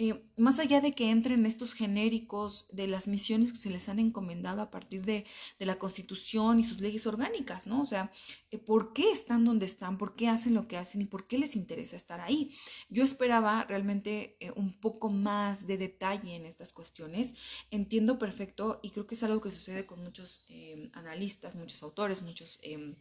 Eh, 0.00 0.24
más 0.36 0.60
allá 0.60 0.80
de 0.80 0.92
que 0.92 1.10
entren 1.10 1.44
estos 1.44 1.74
genéricos 1.74 2.68
de 2.70 2.86
las 2.86 3.08
misiones 3.08 3.50
que 3.50 3.58
se 3.58 3.68
les 3.68 3.88
han 3.88 3.98
encomendado 3.98 4.62
a 4.62 4.70
partir 4.70 5.04
de, 5.04 5.24
la 5.58 5.80
Constitución 5.80 6.60
y 6.60 6.64
sus 6.64 6.80
leyes 6.80 7.04
orgánicas, 7.08 7.66
¿no? 7.66 7.82
O 7.82 7.84
sea, 7.84 8.12
eh, 8.52 8.58
¿por 8.58 8.92
qué 8.92 9.10
están 9.10 9.44
donde 9.44 9.66
están? 9.66 9.98
¿Por 9.98 10.14
qué 10.14 10.28
hacen 10.28 10.54
lo 10.54 10.68
que 10.68 10.76
hacen? 10.76 11.00
¿Y 11.00 11.06
por 11.06 11.26
qué 11.26 11.36
les 11.36 11.56
interesa 11.56 11.96
estar 11.96 12.20
ahí? 12.20 12.56
Yo 12.88 13.02
esperaba 13.02 13.64
realmente 13.64 14.36
eh, 14.38 14.52
un 14.54 14.72
poco 14.78 15.10
más 15.10 15.66
de 15.66 15.78
detalle 15.78 16.36
en 16.36 16.46
estas 16.46 16.72
cuestiones. 16.72 17.34
Entiendo 17.72 18.20
perfecto 18.20 18.78
y 18.84 18.90
creo 18.90 19.08
que 19.08 19.16
es 19.16 19.22
algo 19.24 19.40
que 19.40 19.50
sucede 19.50 19.84
con 19.84 20.00
muchos 20.04 20.46
analistas, 20.92 21.56
muchos 21.56 21.82
autores, 21.82 22.22
muchos 22.22 22.60
em, 22.62 22.94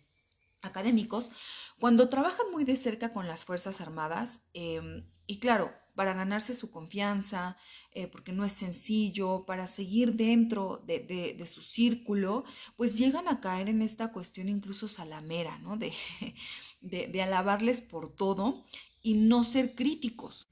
académicos, 0.64 1.32
cuando 1.80 2.10
trabajan 2.10 2.50
muy 2.52 2.64
de 2.64 2.76
cerca 2.76 3.14
con 3.14 3.28
las 3.28 3.46
Fuerzas 3.46 3.82
Armadas, 3.82 4.42
em, 4.54 5.06
y 5.28 5.40
claro, 5.40 5.72
para 5.98 6.14
ganarse 6.14 6.54
su 6.54 6.70
confianza, 6.70 7.58
eh, 7.92 8.08
porque 8.08 8.32
no 8.32 8.46
es 8.46 8.54
sencillo, 8.54 9.46
para 9.46 9.66
seguir 9.66 10.14
dentro 10.14 10.82
de, 10.86 11.44
su 11.48 11.62
círculo, 11.62 12.46
pues 12.76 12.98
llegan 12.98 13.28
a 13.28 13.42
caer 13.42 13.68
en 13.68 13.82
esta 13.82 14.12
cuestión 14.14 14.48
incluso 14.48 14.88
salamera, 14.88 15.58
¿no? 15.58 15.76
De, 15.76 15.92
de 16.82 17.22
alabarles 17.22 17.82
por 17.82 18.16
todo 18.16 18.64
y 19.02 19.16
no 19.16 19.44
ser 19.44 19.74
críticos. 19.74 20.48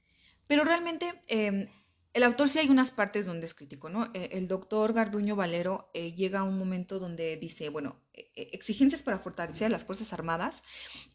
Pero 0.48 0.64
realmente 0.64 1.22
em, 1.28 1.68
el 2.16 2.22
autor 2.22 2.48
sí 2.48 2.58
hay 2.58 2.70
unas 2.70 2.92
partes 2.92 3.26
donde 3.26 3.44
es 3.44 3.54
crítico, 3.54 3.90
¿no? 3.90 4.06
Eh, 4.14 4.30
el 4.32 4.48
doctor 4.48 4.94
Garduño 4.94 5.36
Valero 5.36 5.90
eh, 5.92 6.14
llega 6.14 6.38
a 6.40 6.44
un 6.44 6.58
momento 6.58 6.98
donde 6.98 7.36
dice, 7.36 7.68
bueno, 7.68 8.00
eh, 8.05 8.05
exigencias 8.34 9.02
para 9.02 9.18
fortalecer 9.18 9.66
a 9.66 9.70
las 9.70 9.84
Fuerzas 9.84 10.12
Armadas 10.12 10.62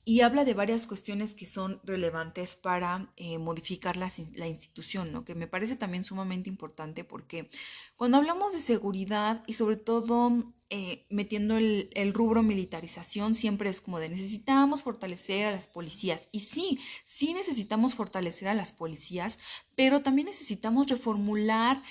y 0.05 0.21
habla 0.21 0.45
de 0.45 0.53
varias 0.53 0.87
cuestiones 0.87 1.35
que 1.35 1.47
son 1.47 1.79
relevantes 1.83 2.55
para 2.55 3.11
modificar 3.39 3.97
la, 3.97 4.11
la, 4.35 4.47
institución, 4.47 5.11
¿no? 5.11 5.25
Que 5.25 5.35
me 5.35 5.47
parece 5.47 5.75
también 5.75 6.03
sumamente 6.03 6.49
importante 6.49 7.03
porque 7.03 7.49
cuando 7.95 8.17
hablamos 8.17 8.53
de 8.53 8.59
seguridad 8.59 9.43
y 9.47 9.53
sobre 9.53 9.77
todo 9.77 10.53
metiendo 11.09 11.57
el, 11.57 11.89
el 11.93 12.13
rubro 12.13 12.43
militarización, 12.43 13.35
siempre 13.35 13.69
es 13.69 13.81
como 13.81 13.99
de 13.99 14.09
necesitamos 14.09 14.83
fortalecer 14.83 15.47
a 15.47 15.51
las 15.51 15.67
policías. 15.67 16.29
Y 16.31 16.41
sí, 16.41 16.79
sí 17.03 17.33
necesitamos 17.33 17.95
fortalecer 17.95 18.47
a 18.47 18.53
las 18.53 18.71
policías, 18.71 19.39
pero 19.75 20.01
también 20.01 20.27
necesitamos 20.27 20.87
reformular, 20.87 21.83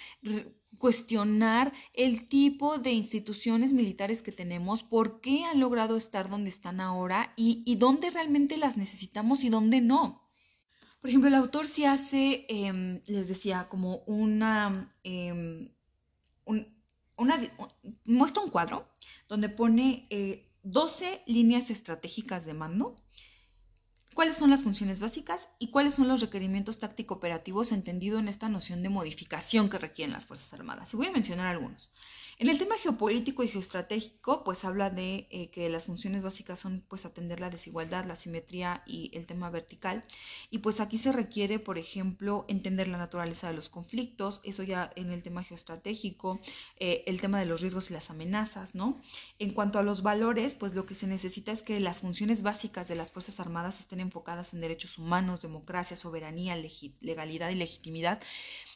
cuestionar 0.81 1.73
el 1.93 2.27
tipo 2.27 2.79
de 2.79 2.91
instituciones 2.91 3.75
militares 3.75 4.23
que 4.23 4.33
tenemos, 4.33 4.83
por 4.83 5.21
qué 5.21 5.45
han 5.45 5.61
logrado 5.61 5.97
estar 5.97 6.31
donde 6.31 6.49
están 6.49 6.81
ahora 6.81 7.35
y, 7.37 7.77
dónde 7.77 8.11
realmente 8.11 8.57
las 8.57 8.79
necesitamos 8.79 9.45
y 9.45 9.51
dónde 9.51 9.83
no. 9.83 10.27
Por 11.03 11.11
ejemplo, 11.11 11.29
el 11.29 11.35
autor 11.35 11.69
sí 11.69 11.85
hace, 11.85 12.47
em, 12.49 13.03
les 13.07 13.29
decía, 13.29 13.69
como 13.69 13.99
una, 14.07 14.89
em, 15.05 15.71
muestra 18.07 18.43
un 18.43 18.51
cuadro 18.51 18.89
donde 19.29 19.51
pone 19.51 20.09
12 20.63 21.13
eh, 21.13 21.23
líneas 21.27 21.71
estratégicas 21.71 22.47
de 22.47 22.55
mando 22.55 22.97
cuáles 24.15 24.37
son 24.37 24.51
las 24.51 24.65
funciones 24.65 25.01
básicas 25.01 25.49
y 25.59 25.71
cuáles 25.71 25.95
son 25.95 26.09
los 26.09 26.21
requerimientos 26.21 26.79
táctico-operativos 26.79 27.73
entendido 27.73 28.19
en 28.19 28.29
esta 28.29 28.49
noción 28.49 28.83
de 28.83 28.89
modificación 28.89 29.69
que 29.69 29.79
requieren 29.79 30.13
las 30.13 30.27
Fuerzas 30.27 30.53
Armadas. 30.53 30.93
Y 30.93 30.97
voy 30.97 31.07
a 31.07 31.13
mencionar 31.13 31.47
algunos. 31.47 31.91
En 32.41 32.49
el 32.49 32.57
tema 32.57 32.79
geopolítico 32.79 33.45
y 33.45 33.49
geoestratégico, 33.49 34.45
pues 34.45 34.65
habla 34.65 34.89
de 34.89 35.29
eh, 35.31 35.51
que 35.51 35.69
las 35.69 35.85
funciones 35.85 36.23
básicas 36.23 36.59
son 36.59 36.83
pues 36.89 37.05
atender 37.05 37.39
la 37.39 37.51
desigualdad, 37.51 38.07
la 38.07 38.17
simetría 38.17 38.83
y 38.87 39.11
el 39.13 39.27
tema 39.27 39.51
vertical. 39.51 40.03
Y 40.49 40.59
pues 40.61 40.81
aquí 40.81 40.97
se 40.97 41.13
requiere, 41.13 41.59
por 41.59 41.77
ejemplo, 41.77 42.47
entender 42.49 42.89
la 42.89 42.97
naturaleza 42.97 43.49
de 43.49 43.53
los 43.53 43.69
conflictos, 43.69 44.41
eso 44.43 44.63
ya 44.63 44.91
en 44.97 45.13
el 45.13 45.23
tema 45.23 45.45
geoestratégico, 45.45 46.41
eh, 46.79 47.05
el 47.07 47.21
tema 47.21 47.39
de 47.39 47.45
los 47.45 47.61
riesgos 47.61 47.91
y 47.91 47.93
las 47.93 48.09
amenazas, 48.09 48.75
¿no? 48.75 49.03
En 49.39 49.51
cuanto 49.51 49.79
a 49.79 49.83
los 49.83 50.03
valores, 50.03 50.55
pues 50.55 50.75
lo 50.75 50.87
que 50.87 50.95
se 50.95 51.07
necesita 51.07 51.53
es 51.53 51.63
que 51.63 51.79
las 51.79 52.01
funciones 52.01 52.41
básicas 52.41 52.89
de 52.89 52.97
las 52.97 53.13
Fuerzas 53.13 53.39
Armadas 53.39 53.81
estén 53.81 54.00
enfocadas 54.01 54.55
en 54.55 54.61
derechos 54.61 54.99
humanos, 54.99 55.43
democracia, 55.43 55.97
soberanía, 55.97 56.57
legalidad 57.01 57.51
y 57.51 57.55
legitimidad. 57.55 58.21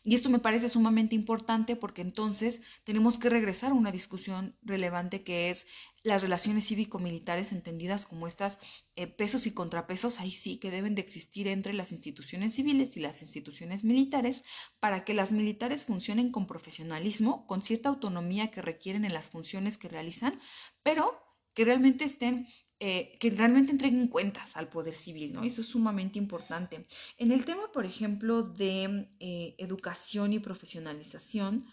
Y 0.06 0.14
esto 0.14 0.28
me 0.28 0.38
parece 0.38 0.68
sumamente 0.68 1.14
importante 1.14 1.76
porque 1.76 2.02
entonces 2.02 2.60
tenemos 2.84 3.16
que 3.16 3.30
regresar 3.30 3.70
a 3.70 3.74
una 3.74 3.90
discusión 3.90 4.54
relevante 4.62 5.20
que 5.20 5.50
es 5.50 5.66
las 6.02 6.20
relaciones 6.20 6.66
cívico-militares 6.66 7.52
entendidas 7.52 8.04
como 8.04 8.26
estas 8.26 8.58
eh, 8.94 9.06
pesos 9.06 9.46
y 9.46 9.52
contrapesos, 9.52 10.20
ahí 10.20 10.30
sí 10.30 10.58
que 10.58 10.70
deben 10.70 10.94
de 10.94 11.00
existir 11.00 11.48
entre 11.48 11.72
las 11.72 11.92
instituciones 11.92 12.54
civiles 12.54 12.96
y 12.98 13.00
las 13.00 13.22
instituciones 13.22 13.84
militares 13.84 14.42
para 14.78 15.04
que 15.04 15.14
las 15.14 15.32
militares 15.32 15.86
funcionen 15.86 16.30
con 16.30 16.46
profesionalismo, 16.46 17.46
con 17.46 17.62
cierta 17.62 17.88
autonomía 17.88 18.50
que 18.50 18.60
requieren 18.60 19.06
en 19.06 19.14
las 19.14 19.30
funciones 19.30 19.78
que 19.78 19.88
realizan, 19.88 20.38
pero 20.82 21.24
que 21.54 21.64
realmente 21.64 22.04
estén 22.04 22.46
eh, 22.80 23.12
que 23.20 23.30
realmente 23.30 23.72
entreguen 23.72 24.08
cuentas 24.08 24.56
al 24.56 24.68
poder 24.68 24.94
civil, 24.94 25.32
¿no? 25.32 25.42
Eso 25.42 25.60
es 25.60 25.68
sumamente 25.68 26.18
importante. 26.18 26.86
En 27.16 27.30
el 27.30 27.44
tema, 27.44 27.70
por 27.72 27.86
ejemplo, 27.86 28.42
de 28.42 29.08
eh, 29.20 29.54
educación 29.58 30.32
y 30.32 30.40
profesionalización, 30.40 31.66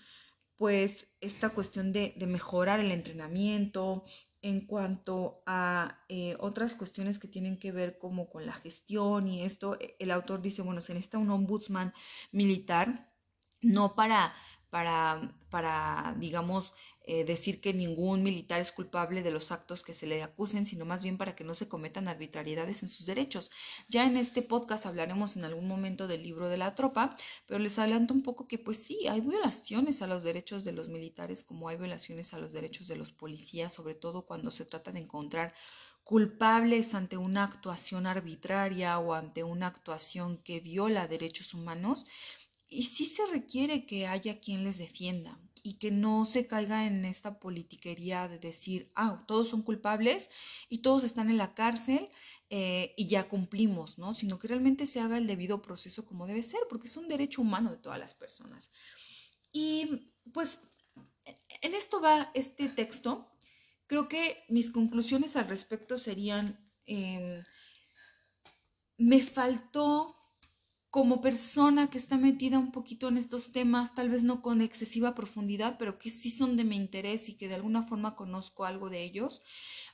pues 0.57 1.07
esta 1.19 1.49
cuestión 1.49 1.91
de, 1.91 2.13
mejorar 2.27 2.79
el 2.79 2.91
entrenamiento 2.91 4.03
en 4.43 4.67
cuanto 4.67 5.41
a 5.47 6.05
eh, 6.07 6.35
otras 6.39 6.75
cuestiones 6.75 7.17
que 7.17 7.27
tienen 7.27 7.57
que 7.57 7.71
ver 7.71 7.97
como 7.97 8.29
con 8.29 8.45
la 8.45 8.53
gestión 8.53 9.27
y 9.27 9.41
esto, 9.41 9.79
el 9.97 10.11
autor 10.11 10.41
dice, 10.41 10.61
bueno, 10.61 10.81
se 10.81 10.93
necesita 10.93 11.17
un 11.17 11.31
ombudsman 11.31 11.93
militar, 12.31 13.11
no 13.61 13.95
para, 13.95 14.35
para, 14.71 15.35
para 15.49 16.15
digamos, 16.17 16.73
eh, 17.03 17.25
decir 17.25 17.59
que 17.59 17.73
ningún 17.73 18.23
militar 18.23 18.61
es 18.61 18.71
culpable 18.71 19.21
de 19.21 19.29
los 19.29 19.51
actos 19.51 19.83
que 19.83 19.93
se 19.93 20.07
le 20.07 20.23
acusen, 20.23 20.65
sino 20.65 20.85
más 20.85 21.03
bien 21.03 21.17
para 21.17 21.35
que 21.35 21.43
no 21.43 21.55
se 21.55 21.67
cometan 21.67 22.07
arbitrariedades 22.07 22.81
en 22.81 22.89
sus 22.89 23.05
derechos. 23.05 23.51
Ya 23.89 24.05
en 24.05 24.15
este 24.15 24.41
podcast 24.41 24.85
hablaremos 24.85 25.35
en 25.35 25.43
algún 25.43 25.67
momento 25.67 26.07
del 26.07 26.23
libro 26.23 26.47
de 26.47 26.57
la 26.57 26.73
tropa, 26.73 27.17
pero 27.45 27.59
les 27.59 27.77
adelanto 27.79 28.13
un 28.13 28.23
poco 28.23 28.47
que 28.47 28.57
pues 28.59 28.81
sí, 28.81 29.07
hay 29.09 29.19
violaciones 29.19 30.01
a 30.01 30.07
los 30.07 30.23
derechos 30.23 30.63
de 30.63 30.71
los 30.71 30.87
militares 30.87 31.43
como 31.43 31.67
hay 31.67 31.77
violaciones 31.77 32.33
a 32.33 32.39
los 32.39 32.53
derechos 32.53 32.87
de 32.87 32.95
los 32.95 33.11
policías, 33.11 33.73
sobre 33.73 33.95
todo 33.95 34.25
cuando 34.25 34.51
se 34.51 34.65
trata 34.65 34.93
de 34.93 35.01
encontrar 35.01 35.53
culpables 36.03 36.93
ante 36.93 37.17
una 37.17 37.43
actuación 37.43 38.05
arbitraria 38.05 38.99
o 38.99 39.13
ante 39.13 39.43
una 39.43 39.67
actuación 39.67 40.37
que 40.37 40.59
viola 40.59 41.07
derechos 41.07 41.53
humanos. 41.53 42.07
Y 42.71 42.83
sí 42.83 43.05
se 43.05 43.27
requiere 43.27 43.85
que 43.85 44.07
haya 44.07 44.39
quien 44.39 44.63
les 44.63 44.79
defienda, 44.79 45.37
y 45.63 45.73
que 45.73 45.91
no 45.91 46.25
se 46.25 46.47
caiga 46.47 46.85
en 46.85 47.05
esta 47.05 47.39
politiquería 47.39 48.27
de 48.27 48.39
decir, 48.39 48.91
ah, 48.95 49.23
todos 49.27 49.49
son 49.49 49.61
culpables 49.61 50.29
y 50.69 50.79
todos 50.79 51.03
están 51.03 51.29
en 51.29 51.37
la 51.37 51.53
cárcel 51.53 52.09
eh, 52.49 52.93
y 52.97 53.07
ya 53.07 53.27
cumplimos, 53.27 53.97
¿no? 53.97 54.13
Sino 54.13 54.39
que 54.39 54.47
realmente 54.47 54.87
se 54.87 54.99
haga 54.99 55.17
el 55.17 55.27
debido 55.27 55.61
proceso 55.61 56.05
como 56.05 56.27
debe 56.27 56.43
ser, 56.43 56.61
porque 56.69 56.87
es 56.87 56.97
un 56.97 57.07
derecho 57.07 57.41
humano 57.41 57.69
de 57.69 57.77
todas 57.77 57.99
las 57.99 58.13
personas. 58.13 58.71
Y 59.53 60.11
pues 60.33 60.61
en 61.61 61.75
esto 61.75 62.01
va 62.01 62.31
este 62.33 62.69
texto. 62.69 63.31
Creo 63.87 64.07
que 64.07 64.43
mis 64.49 64.71
conclusiones 64.71 65.35
al 65.35 65.47
respecto 65.47 65.97
serían, 65.97 66.71
em, 66.87 67.43
me 68.97 69.21
faltó 69.21 70.20
como 70.91 71.21
persona 71.21 71.89
que 71.89 71.97
está 71.97 72.17
metida 72.17 72.59
un 72.59 72.73
poquito 72.73 73.07
en 73.07 73.17
estos 73.17 73.53
temas, 73.53 73.95
tal 73.95 74.09
vez 74.09 74.25
no 74.25 74.41
con 74.41 74.59
excesiva 74.59 75.15
profundidad, 75.15 75.77
pero 75.79 75.97
que 75.97 76.09
sí 76.09 76.29
son 76.29 76.57
de 76.57 76.65
mi 76.65 76.75
interés 76.75 77.29
y 77.29 77.37
que 77.37 77.47
de 77.47 77.55
alguna 77.55 77.81
forma 77.81 78.17
conozco 78.17 78.65
algo 78.65 78.89
de 78.89 79.01
ellos, 79.01 79.41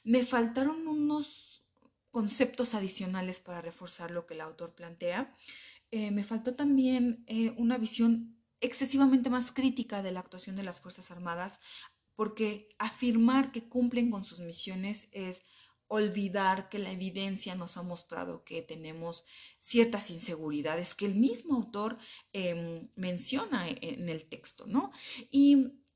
me 0.04 0.26
faltaron 0.26 0.88
unos 0.88 1.64
conceptos 2.10 2.74
adicionales 2.74 3.40
para 3.40 3.62
reforzar 3.62 4.10
lo 4.10 4.26
que 4.26 4.34
el 4.34 4.42
autor 4.42 4.74
plantea. 4.74 5.36
Eh, 5.92 6.10
me 6.10 6.24
faltó 6.24 6.56
también 6.56 7.24
eh, 7.28 7.54
una 7.58 7.78
visión 7.78 8.36
excesivamente 8.60 9.30
más 9.30 9.52
crítica 9.52 10.02
de 10.02 10.12
la 10.12 10.22
actuación 10.22 10.56
de 10.56 10.64
las 10.64 10.82
Fuerzas 10.82 11.12
Armadas, 11.12 11.60
porque 12.16 12.68
afirmar 12.80 13.52
que 13.52 13.70
cumplen 13.70 14.10
con 14.10 14.26
sus 14.26 14.40
misiones 14.40 15.10
es 15.12 15.44
olvidar 15.88 16.70
que 16.70 16.80
la 16.80 16.92
evidencia 16.92 17.56
nos 17.56 17.78
ha 17.78 17.84
mostrado 17.84 18.44
que 18.44 18.62
tenemos 18.62 19.24
ciertas 19.60 20.10
inseguridades 20.10 20.96
que 20.96 21.06
el 21.06 21.16
mismo 21.16 21.56
autor 21.56 21.98
em, 22.34 22.90
menciona 22.96 23.68
en 23.70 24.10
el 24.10 24.26
texto, 24.26 24.66
¿no? 24.68 24.92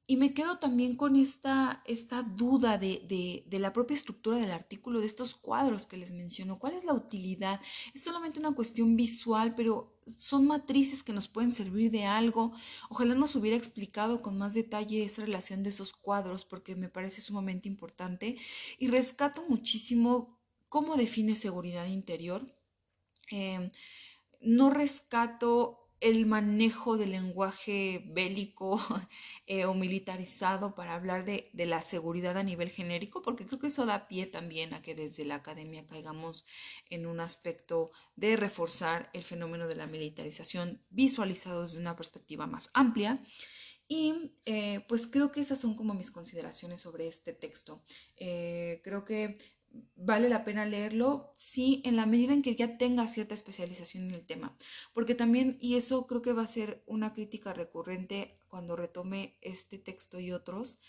Y 0.07 0.17
me 0.17 0.33
quedo 0.33 0.59
también 0.59 0.97
con 0.97 1.15
esta, 1.15 1.81
esta 1.85 2.23
duda 2.23 2.77
de, 2.77 3.45
de, 3.47 3.59
la 3.59 3.71
propia 3.71 3.95
estructura 3.95 4.37
del 4.37 4.51
artículo, 4.51 4.99
de 4.99 5.05
estos 5.05 5.35
cuadros 5.35 5.87
que 5.87 5.95
les 5.95 6.11
menciono. 6.11 6.59
¿Cuál 6.59 6.73
es 6.73 6.83
la 6.83 6.93
utilidad? 6.93 7.61
Es 7.93 8.03
solamente 8.03 8.39
una 8.39 8.51
cuestión 8.51 8.95
visual, 8.97 9.55
pero 9.55 9.95
son 10.05 10.47
matrices 10.47 11.03
que 11.03 11.13
nos 11.13 11.27
pueden 11.27 11.51
servir 11.51 11.91
de 11.91 12.05
algo. 12.05 12.51
Ojalá 12.89 13.15
nos 13.15 13.35
hubiera 13.35 13.55
explicado 13.55 14.21
con 14.21 14.37
más 14.37 14.53
detalle 14.53 15.05
esa 15.05 15.21
relación 15.21 15.63
de 15.63 15.69
esos 15.69 15.93
cuadros, 15.93 16.45
porque 16.45 16.75
me 16.75 16.89
parece 16.89 17.21
sumamente 17.21 17.69
importante. 17.69 18.35
Y 18.79 18.87
rescato 18.87 19.43
muchísimo 19.47 20.37
cómo 20.67 20.97
define 20.97 21.35
seguridad 21.35 21.85
interior. 21.85 22.53
Em, 23.29 23.71
no 24.41 24.69
rescato 24.71 25.80
el 26.01 26.25
manejo 26.25 26.97
del 26.97 27.11
lenguaje 27.11 28.03
bélico 28.07 28.79
eh, 29.47 29.65
o 29.65 29.73
militarizado 29.75 30.75
para 30.75 30.95
hablar 30.95 31.23
de, 31.25 31.49
la 31.53 31.81
seguridad 31.81 32.37
a 32.37 32.43
nivel 32.43 32.69
genérico, 32.69 33.21
porque 33.21 33.45
creo 33.45 33.59
que 33.59 33.67
eso 33.67 33.85
da 33.85 34.07
pie 34.07 34.25
también 34.25 34.73
a 34.73 34.81
que 34.81 34.95
desde 34.95 35.23
la 35.25 35.35
academia 35.35 35.85
caigamos 35.85 36.45
en 36.89 37.05
un 37.05 37.19
aspecto 37.19 37.91
de 38.15 38.35
reforzar 38.35 39.09
el 39.13 39.23
fenómeno 39.23 39.67
de 39.67 39.75
la 39.75 39.87
militarización 39.87 40.83
visualizado 40.89 41.61
desde 41.61 41.79
una 41.79 41.95
perspectiva 41.95 42.47
más 42.47 42.71
amplia. 42.73 43.21
Y 43.87 44.33
eh, 44.45 44.85
pues 44.87 45.05
creo 45.05 45.31
que 45.31 45.41
esas 45.41 45.59
son 45.59 45.75
como 45.75 45.93
mis 45.93 46.11
consideraciones 46.11 46.81
sobre 46.81 47.07
este 47.07 47.33
texto. 47.33 47.83
Eh, 48.15 48.79
creo 48.83 49.03
que 49.03 49.37
vale 49.95 50.30
la 50.30 50.43
pena 50.43 50.65
leerlo, 50.65 51.34
sí, 51.36 51.82
en 51.86 51.95
la 51.95 52.05
medida 52.05 52.34
en 52.34 52.41
que 52.41 52.55
ya 52.55 52.78
tenga 52.78 53.07
cierta 53.07 53.36
especialización 53.36 54.05
en 54.05 54.15
el 54.15 54.26
tema, 54.26 54.57
porque 54.93 55.15
también, 55.15 55.57
y 55.59 55.76
eso 55.76 56.07
creo 56.07 56.22
que 56.22 56.34
va 56.34 56.43
a 56.43 56.47
ser 56.47 56.84
una 56.88 57.13
crítica 57.13 57.53
recurrente 57.53 58.38
cuando 58.47 58.76
retome 58.76 59.38
este 59.41 59.78
texto 59.78 60.19
y 60.19 60.32
otros, 60.32 60.80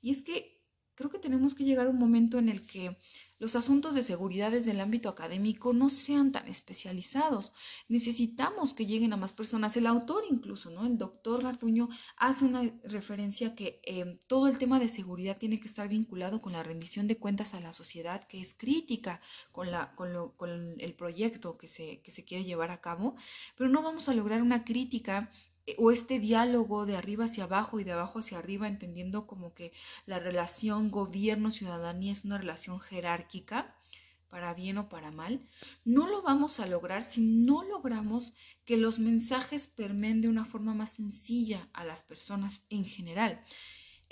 y 0.00 0.10
es 0.10 0.22
que 0.22 0.59
creo 1.00 1.10
que 1.10 1.18
tenemos 1.18 1.54
que 1.54 1.64
llegar 1.64 1.86
a 1.86 1.90
un 1.90 1.96
momento 1.96 2.38
en 2.38 2.50
el 2.50 2.66
que 2.66 2.94
los 3.38 3.56
asuntos 3.56 3.94
de 3.94 4.02
seguridad 4.02 4.50
desde 4.50 4.72
el 4.72 4.80
ámbito 4.80 5.08
académico 5.08 5.72
no 5.72 5.88
sean 5.88 6.30
tan 6.30 6.46
especializados. 6.46 7.54
Necesitamos 7.88 8.74
que 8.74 8.84
lleguen 8.84 9.14
a 9.14 9.16
más 9.16 9.32
personas. 9.32 9.74
El 9.78 9.86
autor 9.86 10.24
incluso, 10.28 10.68
¿no? 10.68 10.84
El 10.84 10.98
doctor 10.98 11.42
Gartuño 11.42 11.88
hace 12.18 12.44
una 12.44 12.70
referencia 12.84 13.54
que 13.54 13.80
eh, 13.84 14.18
todo 14.26 14.46
el 14.46 14.58
tema 14.58 14.78
de 14.78 14.90
seguridad 14.90 15.38
tiene 15.38 15.58
que 15.58 15.68
estar 15.68 15.88
vinculado 15.88 16.42
con 16.42 16.52
la 16.52 16.62
rendición 16.62 17.08
de 17.08 17.16
cuentas 17.16 17.54
a 17.54 17.60
la 17.60 17.72
sociedad, 17.72 18.22
que 18.24 18.42
es 18.42 18.52
crítica 18.52 19.22
con, 19.52 19.70
la, 19.70 19.94
con, 19.94 20.12
lo, 20.12 20.36
con 20.36 20.78
el 20.78 20.92
proyecto 20.92 21.56
que 21.56 21.66
se, 21.66 22.02
que 22.02 22.10
se 22.10 22.26
quiere 22.26 22.44
llevar 22.44 22.70
a 22.70 22.82
cabo, 22.82 23.14
pero 23.56 23.70
no 23.70 23.80
vamos 23.80 24.10
a 24.10 24.14
lograr 24.14 24.42
una 24.42 24.64
crítica 24.64 25.30
o 25.78 25.90
este 25.90 26.18
diálogo 26.18 26.86
de 26.86 26.96
arriba 26.96 27.26
hacia 27.26 27.44
abajo 27.44 27.80
y 27.80 27.84
de 27.84 27.92
abajo 27.92 28.18
hacia 28.18 28.38
arriba, 28.38 28.68
entendiendo 28.68 29.26
como 29.26 29.54
que 29.54 29.72
la 30.06 30.18
relación 30.18 30.90
gobierno-ciudadanía 30.90 32.12
es 32.12 32.24
una 32.24 32.38
relación 32.38 32.80
jerárquica, 32.80 33.76
para 34.30 34.54
bien 34.54 34.78
o 34.78 34.88
para 34.88 35.10
mal, 35.10 35.44
no 35.84 36.06
lo 36.06 36.22
vamos 36.22 36.60
a 36.60 36.66
lograr 36.66 37.02
si 37.02 37.20
no 37.20 37.64
logramos 37.64 38.34
que 38.64 38.76
los 38.76 38.98
mensajes 39.00 39.66
permeen 39.66 40.20
de 40.20 40.28
una 40.28 40.44
forma 40.44 40.72
más 40.72 40.92
sencilla 40.92 41.68
a 41.72 41.84
las 41.84 42.04
personas 42.04 42.62
en 42.70 42.84
general. 42.84 43.42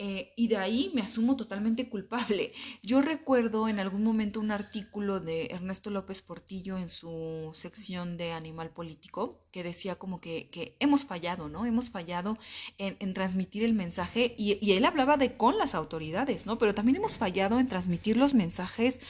Eh, 0.01 0.33
y 0.37 0.47
de 0.47 0.57
ahí 0.57 0.93
me 0.95 1.03
asumo 1.03 1.37
totalmente 1.37 1.89
culpable. 1.89 2.53
Yo 2.85 3.01
recuerdo 3.01 3.69
en 3.69 3.81
algún 3.81 4.05
momento 4.05 4.39
un 4.39 4.53
artículo 4.53 5.19
de 5.19 5.47
Ernesto 5.47 5.91
López 5.91 6.23
Portillo 6.23 6.79
en 6.79 6.89
su 6.89 7.51
sección 7.53 8.17
de 8.17 8.31
Animal 8.31 8.71
Político 8.71 9.41
que 9.51 9.65
decía 9.65 9.97
como 9.97 10.21
que, 10.21 10.77
hemos 10.79 11.05
fallado, 11.05 11.49
¿no? 11.49 11.67
Hemos 11.67 11.91
fallado 11.91 12.39
en, 12.79 13.13
transmitir 13.13 13.65
el 13.65 13.75
mensaje 13.75 14.37
y, 14.39 14.57
y, 14.65 14.75
él 14.75 14.85
hablaba 14.85 15.17
de 15.17 15.37
con 15.37 15.59
las 15.59 15.75
autoridades, 15.75 16.47
¿no? 16.47 16.59
Pero 16.59 16.77
también 16.77 16.97
hemos 16.97 17.19
fallado 17.19 17.59
en 17.59 17.67
transmitir 17.67 18.17
los 18.17 18.35
mensajes 18.35 19.01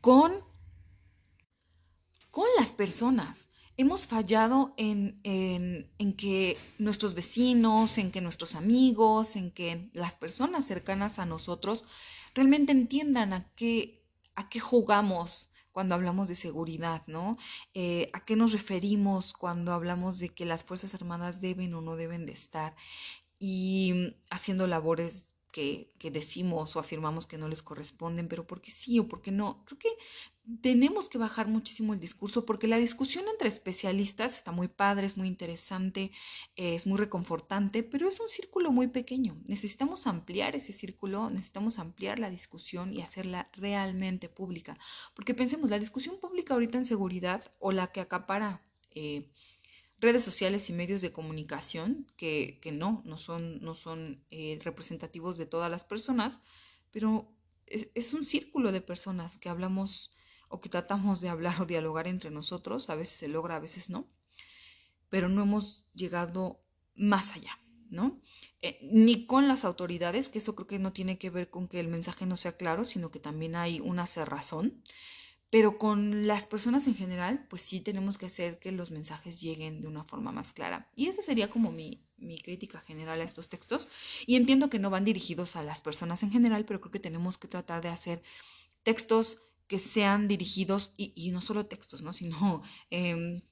con, 0.00 0.32
con 2.30 2.46
las 2.58 2.72
personas 2.72 3.50
hemos 3.76 4.06
fallado 4.06 4.74
en, 4.76 5.20
que 6.16 6.58
nuestros 6.78 7.14
vecinos, 7.14 7.98
en 7.98 8.10
que 8.10 8.20
nuestros 8.20 8.54
amigos, 8.54 9.36
en 9.36 9.50
que 9.50 9.90
las 9.92 10.16
personas 10.16 10.66
cercanas 10.66 11.18
a 11.18 11.26
nosotros 11.26 11.84
realmente 12.34 12.72
entiendan 12.72 13.32
a 13.32 13.50
qué, 13.54 14.04
a 14.34 14.48
qué 14.48 14.60
jugamos 14.60 15.50
cuando 15.72 15.94
hablamos 15.94 16.28
de 16.28 16.34
seguridad, 16.34 17.02
¿no? 17.06 17.38
Eh, 17.74 18.10
¿A 18.12 18.24
qué 18.24 18.36
nos 18.36 18.52
referimos 18.52 19.32
cuando 19.32 19.72
hablamos 19.72 20.18
de 20.18 20.28
que 20.30 20.44
las 20.44 20.64
Fuerzas 20.64 20.94
Armadas 20.94 21.40
deben 21.40 21.72
o 21.74 21.80
no 21.80 21.96
deben 21.96 22.26
de 22.26 22.32
estar 22.32 22.74
y 23.38 24.14
haciendo 24.30 24.66
labores 24.66 25.29
que, 25.50 25.92
decimos 26.12 26.76
o 26.76 26.80
afirmamos 26.80 27.26
que 27.26 27.38
no 27.38 27.48
les 27.48 27.62
corresponden, 27.62 28.28
pero 28.28 28.46
porque 28.46 28.70
sí 28.70 28.98
o 28.98 29.08
porque 29.08 29.30
no. 29.30 29.64
Creo 29.64 29.78
que 29.78 29.90
tenemos 30.62 31.08
que 31.08 31.18
bajar 31.18 31.48
muchísimo 31.48 31.92
el 31.92 32.00
discurso 32.00 32.46
porque 32.46 32.68
la 32.68 32.78
discusión 32.78 33.24
entre 33.28 33.48
especialistas 33.48 34.34
está 34.34 34.52
muy 34.52 34.68
padre, 34.68 35.06
es 35.06 35.16
muy 35.16 35.28
interesante, 35.28 36.10
es 36.56 36.86
muy 36.86 36.98
reconfortante, 36.98 37.82
pero 37.82 38.08
es 38.08 38.20
un 38.20 38.28
círculo 38.28 38.72
muy 38.72 38.88
pequeño. 38.88 39.40
Necesitamos 39.46 40.06
ampliar 40.06 40.56
ese 40.56 40.72
círculo, 40.72 41.30
necesitamos 41.30 41.78
ampliar 41.78 42.18
la 42.18 42.30
discusión 42.30 42.92
y 42.92 43.02
hacerla 43.02 43.50
realmente 43.52 44.28
pública. 44.28 44.78
Porque 45.14 45.34
pensemos, 45.34 45.70
la 45.70 45.78
discusión 45.78 46.18
pública 46.18 46.54
ahorita 46.54 46.78
en 46.78 46.86
seguridad 46.86 47.52
o 47.58 47.72
la 47.72 47.88
que 47.88 48.00
acapara... 48.00 48.60
Eh, 48.92 49.28
redes 50.00 50.24
sociales 50.24 50.68
y 50.70 50.72
medios 50.72 51.02
de 51.02 51.12
comunicación 51.12 52.06
que, 52.16 52.58
no, 52.72 53.02
no 53.04 53.18
son, 53.18 53.62
no 53.62 53.74
son 53.74 54.24
eh, 54.30 54.58
representativos 54.62 55.36
de 55.36 55.46
todas 55.46 55.70
las 55.70 55.84
personas, 55.84 56.40
pero 56.90 57.30
es, 57.66 58.14
un 58.14 58.24
círculo 58.24 58.72
de 58.72 58.80
personas 58.80 59.38
que 59.38 59.48
hablamos 59.48 60.10
o 60.48 60.60
que 60.60 60.68
tratamos 60.68 61.20
de 61.20 61.28
hablar 61.28 61.60
o 61.60 61.66
dialogar 61.66 62.08
entre 62.08 62.30
nosotros, 62.30 62.90
a 62.90 62.94
veces 62.94 63.16
se 63.16 63.28
logra, 63.28 63.56
a 63.56 63.60
veces 63.60 63.90
no, 63.90 64.08
pero 65.08 65.28
no 65.28 65.42
hemos 65.42 65.86
llegado 65.94 66.60
más 66.94 67.36
allá, 67.36 67.58
¿no? 67.88 68.20
Eh, 68.62 68.78
ni 68.82 69.26
con 69.26 69.48
las 69.48 69.64
autoridades, 69.64 70.28
que 70.28 70.38
eso 70.38 70.56
creo 70.56 70.66
que 70.66 70.78
no 70.78 70.92
tiene 70.92 71.18
que 71.18 71.30
ver 71.30 71.50
con 71.50 71.68
que 71.68 71.78
el 71.78 71.88
mensaje 71.88 72.26
no 72.26 72.36
sea 72.36 72.56
claro, 72.56 72.84
sino 72.84 73.10
que 73.10 73.20
también 73.20 73.54
hay 73.54 73.80
una 73.80 74.06
cerrazón 74.06 74.82
pero 75.50 75.78
con 75.78 76.28
las 76.28 76.46
personas 76.46 76.86
en 76.86 76.94
general, 76.94 77.44
pues 77.50 77.62
sí 77.62 77.80
tenemos 77.80 78.18
que 78.18 78.26
hacer 78.26 78.60
que 78.60 78.70
los 78.70 78.92
mensajes 78.92 79.40
lleguen 79.40 79.80
de 79.80 79.88
una 79.88 80.04
forma 80.04 80.30
más 80.30 80.52
clara. 80.52 80.88
Y 80.94 81.08
esa 81.08 81.22
sería 81.22 81.50
como 81.50 81.72
mi, 81.72 82.00
crítica 82.44 82.78
general 82.80 83.20
a 83.20 83.24
estos 83.24 83.48
textos. 83.48 83.88
Y 84.26 84.36
entiendo 84.36 84.70
que 84.70 84.78
no 84.78 84.90
van 84.90 85.04
dirigidos 85.04 85.56
a 85.56 85.64
las 85.64 85.80
personas 85.80 86.22
en 86.22 86.30
general, 86.30 86.64
pero 86.64 86.80
creo 86.80 86.92
que 86.92 87.00
tenemos 87.00 87.36
que 87.36 87.48
tratar 87.48 87.82
de 87.82 87.88
hacer 87.88 88.22
textos 88.84 89.38
que 89.66 89.80
sean 89.80 90.28
dirigidos, 90.28 90.92
y, 90.96 91.30
no 91.32 91.40
solo 91.40 91.66
textos, 91.66 92.02
¿no? 92.02 92.12
sino 92.12 92.62
em, 92.90 93.42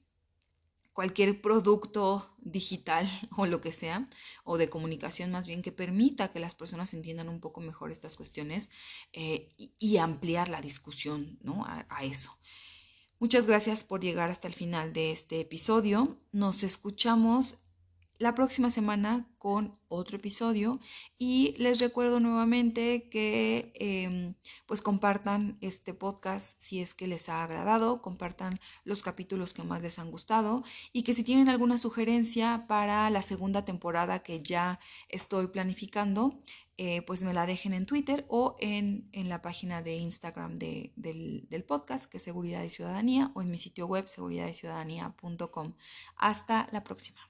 cualquier 0.99 1.41
producto 1.41 2.35
digital 2.41 3.09
o 3.37 3.47
lo 3.47 3.61
que 3.61 3.71
sea, 3.71 4.05
o 4.43 4.59
de 4.59 4.69
comunicación 4.69 5.31
más 5.31 5.47
bien, 5.47 5.63
que 5.63 5.71
permita 5.71 6.33
que 6.33 6.41
las 6.41 6.57
personas 6.57 6.93
entiendan 6.93 7.29
un 7.29 7.39
poco 7.39 7.61
mejor 7.61 7.93
estas 7.93 8.17
cuestiones 8.17 8.71
eh, 9.13 9.47
y, 9.79 9.99
ampliar 9.99 10.49
la 10.49 10.61
discusión 10.61 11.39
¿no? 11.41 11.65
a 11.65 12.03
eso. 12.03 12.37
Muchas 13.21 13.47
gracias 13.47 13.85
por 13.85 14.01
llegar 14.01 14.29
hasta 14.29 14.49
el 14.49 14.55
final 14.55 14.93
de 14.93 15.13
este 15.13 15.39
episodio. 15.39 16.19
Nos 16.33 16.65
escuchamos 16.65 17.68
la 18.19 18.35
próxima 18.35 18.71
semana 18.71 19.29
con 19.39 19.79
otro 19.89 20.17
episodio 20.17 20.81
y 21.19 21.55
les 21.59 21.79
recuerdo 21.79 22.19
nuevamente 22.21 23.09
que 23.09 23.73
em, 23.77 24.35
pues 24.67 24.83
compartan 24.83 25.57
este 25.61 25.95
podcast 25.95 26.61
si 26.61 26.81
es 26.81 26.95
que 26.95 27.07
les 27.07 27.29
ha 27.29 27.45
agradado, 27.45 28.03
compartan 28.03 28.59
los 28.85 29.03
capítulos 29.03 29.55
que 29.55 29.63
más 29.63 29.81
les 29.83 29.99
han 29.99 30.11
gustado 30.11 30.65
y 30.93 31.03
que 31.05 31.15
si 31.15 31.23
tienen 31.23 31.49
alguna 31.49 31.79
sugerencia 31.79 32.67
para 32.69 33.09
la 33.11 33.23
segunda 33.23 33.65
temporada 33.65 34.19
que 34.23 34.43
ya 34.43 34.81
estoy 35.09 35.47
planificando, 35.47 36.43
eh, 36.77 37.03
pues 37.03 37.25
me 37.25 37.35
la 37.35 37.47
dejen 37.47 37.73
en 37.73 37.87
Twitter 37.87 38.25
o 38.29 38.57
en, 38.61 39.09
la 39.13 39.43
página 39.43 39.83
de 39.83 39.97
Instagram 39.97 40.57
del, 40.57 40.93
del, 40.95 41.65
podcast, 41.65 42.07
que 42.07 42.19
es 42.19 42.23
Seguridad 42.23 42.63
y 42.63 42.71
Ciudadanía, 42.71 43.33
o 43.35 43.43
en 43.43 43.51
mi 43.51 43.59
sitio 43.59 43.87
web 43.87 44.07
seguridadyciudadanía.com. 44.09 45.75
Hasta 46.17 46.69
la 46.71 46.85
próxima. 46.85 47.28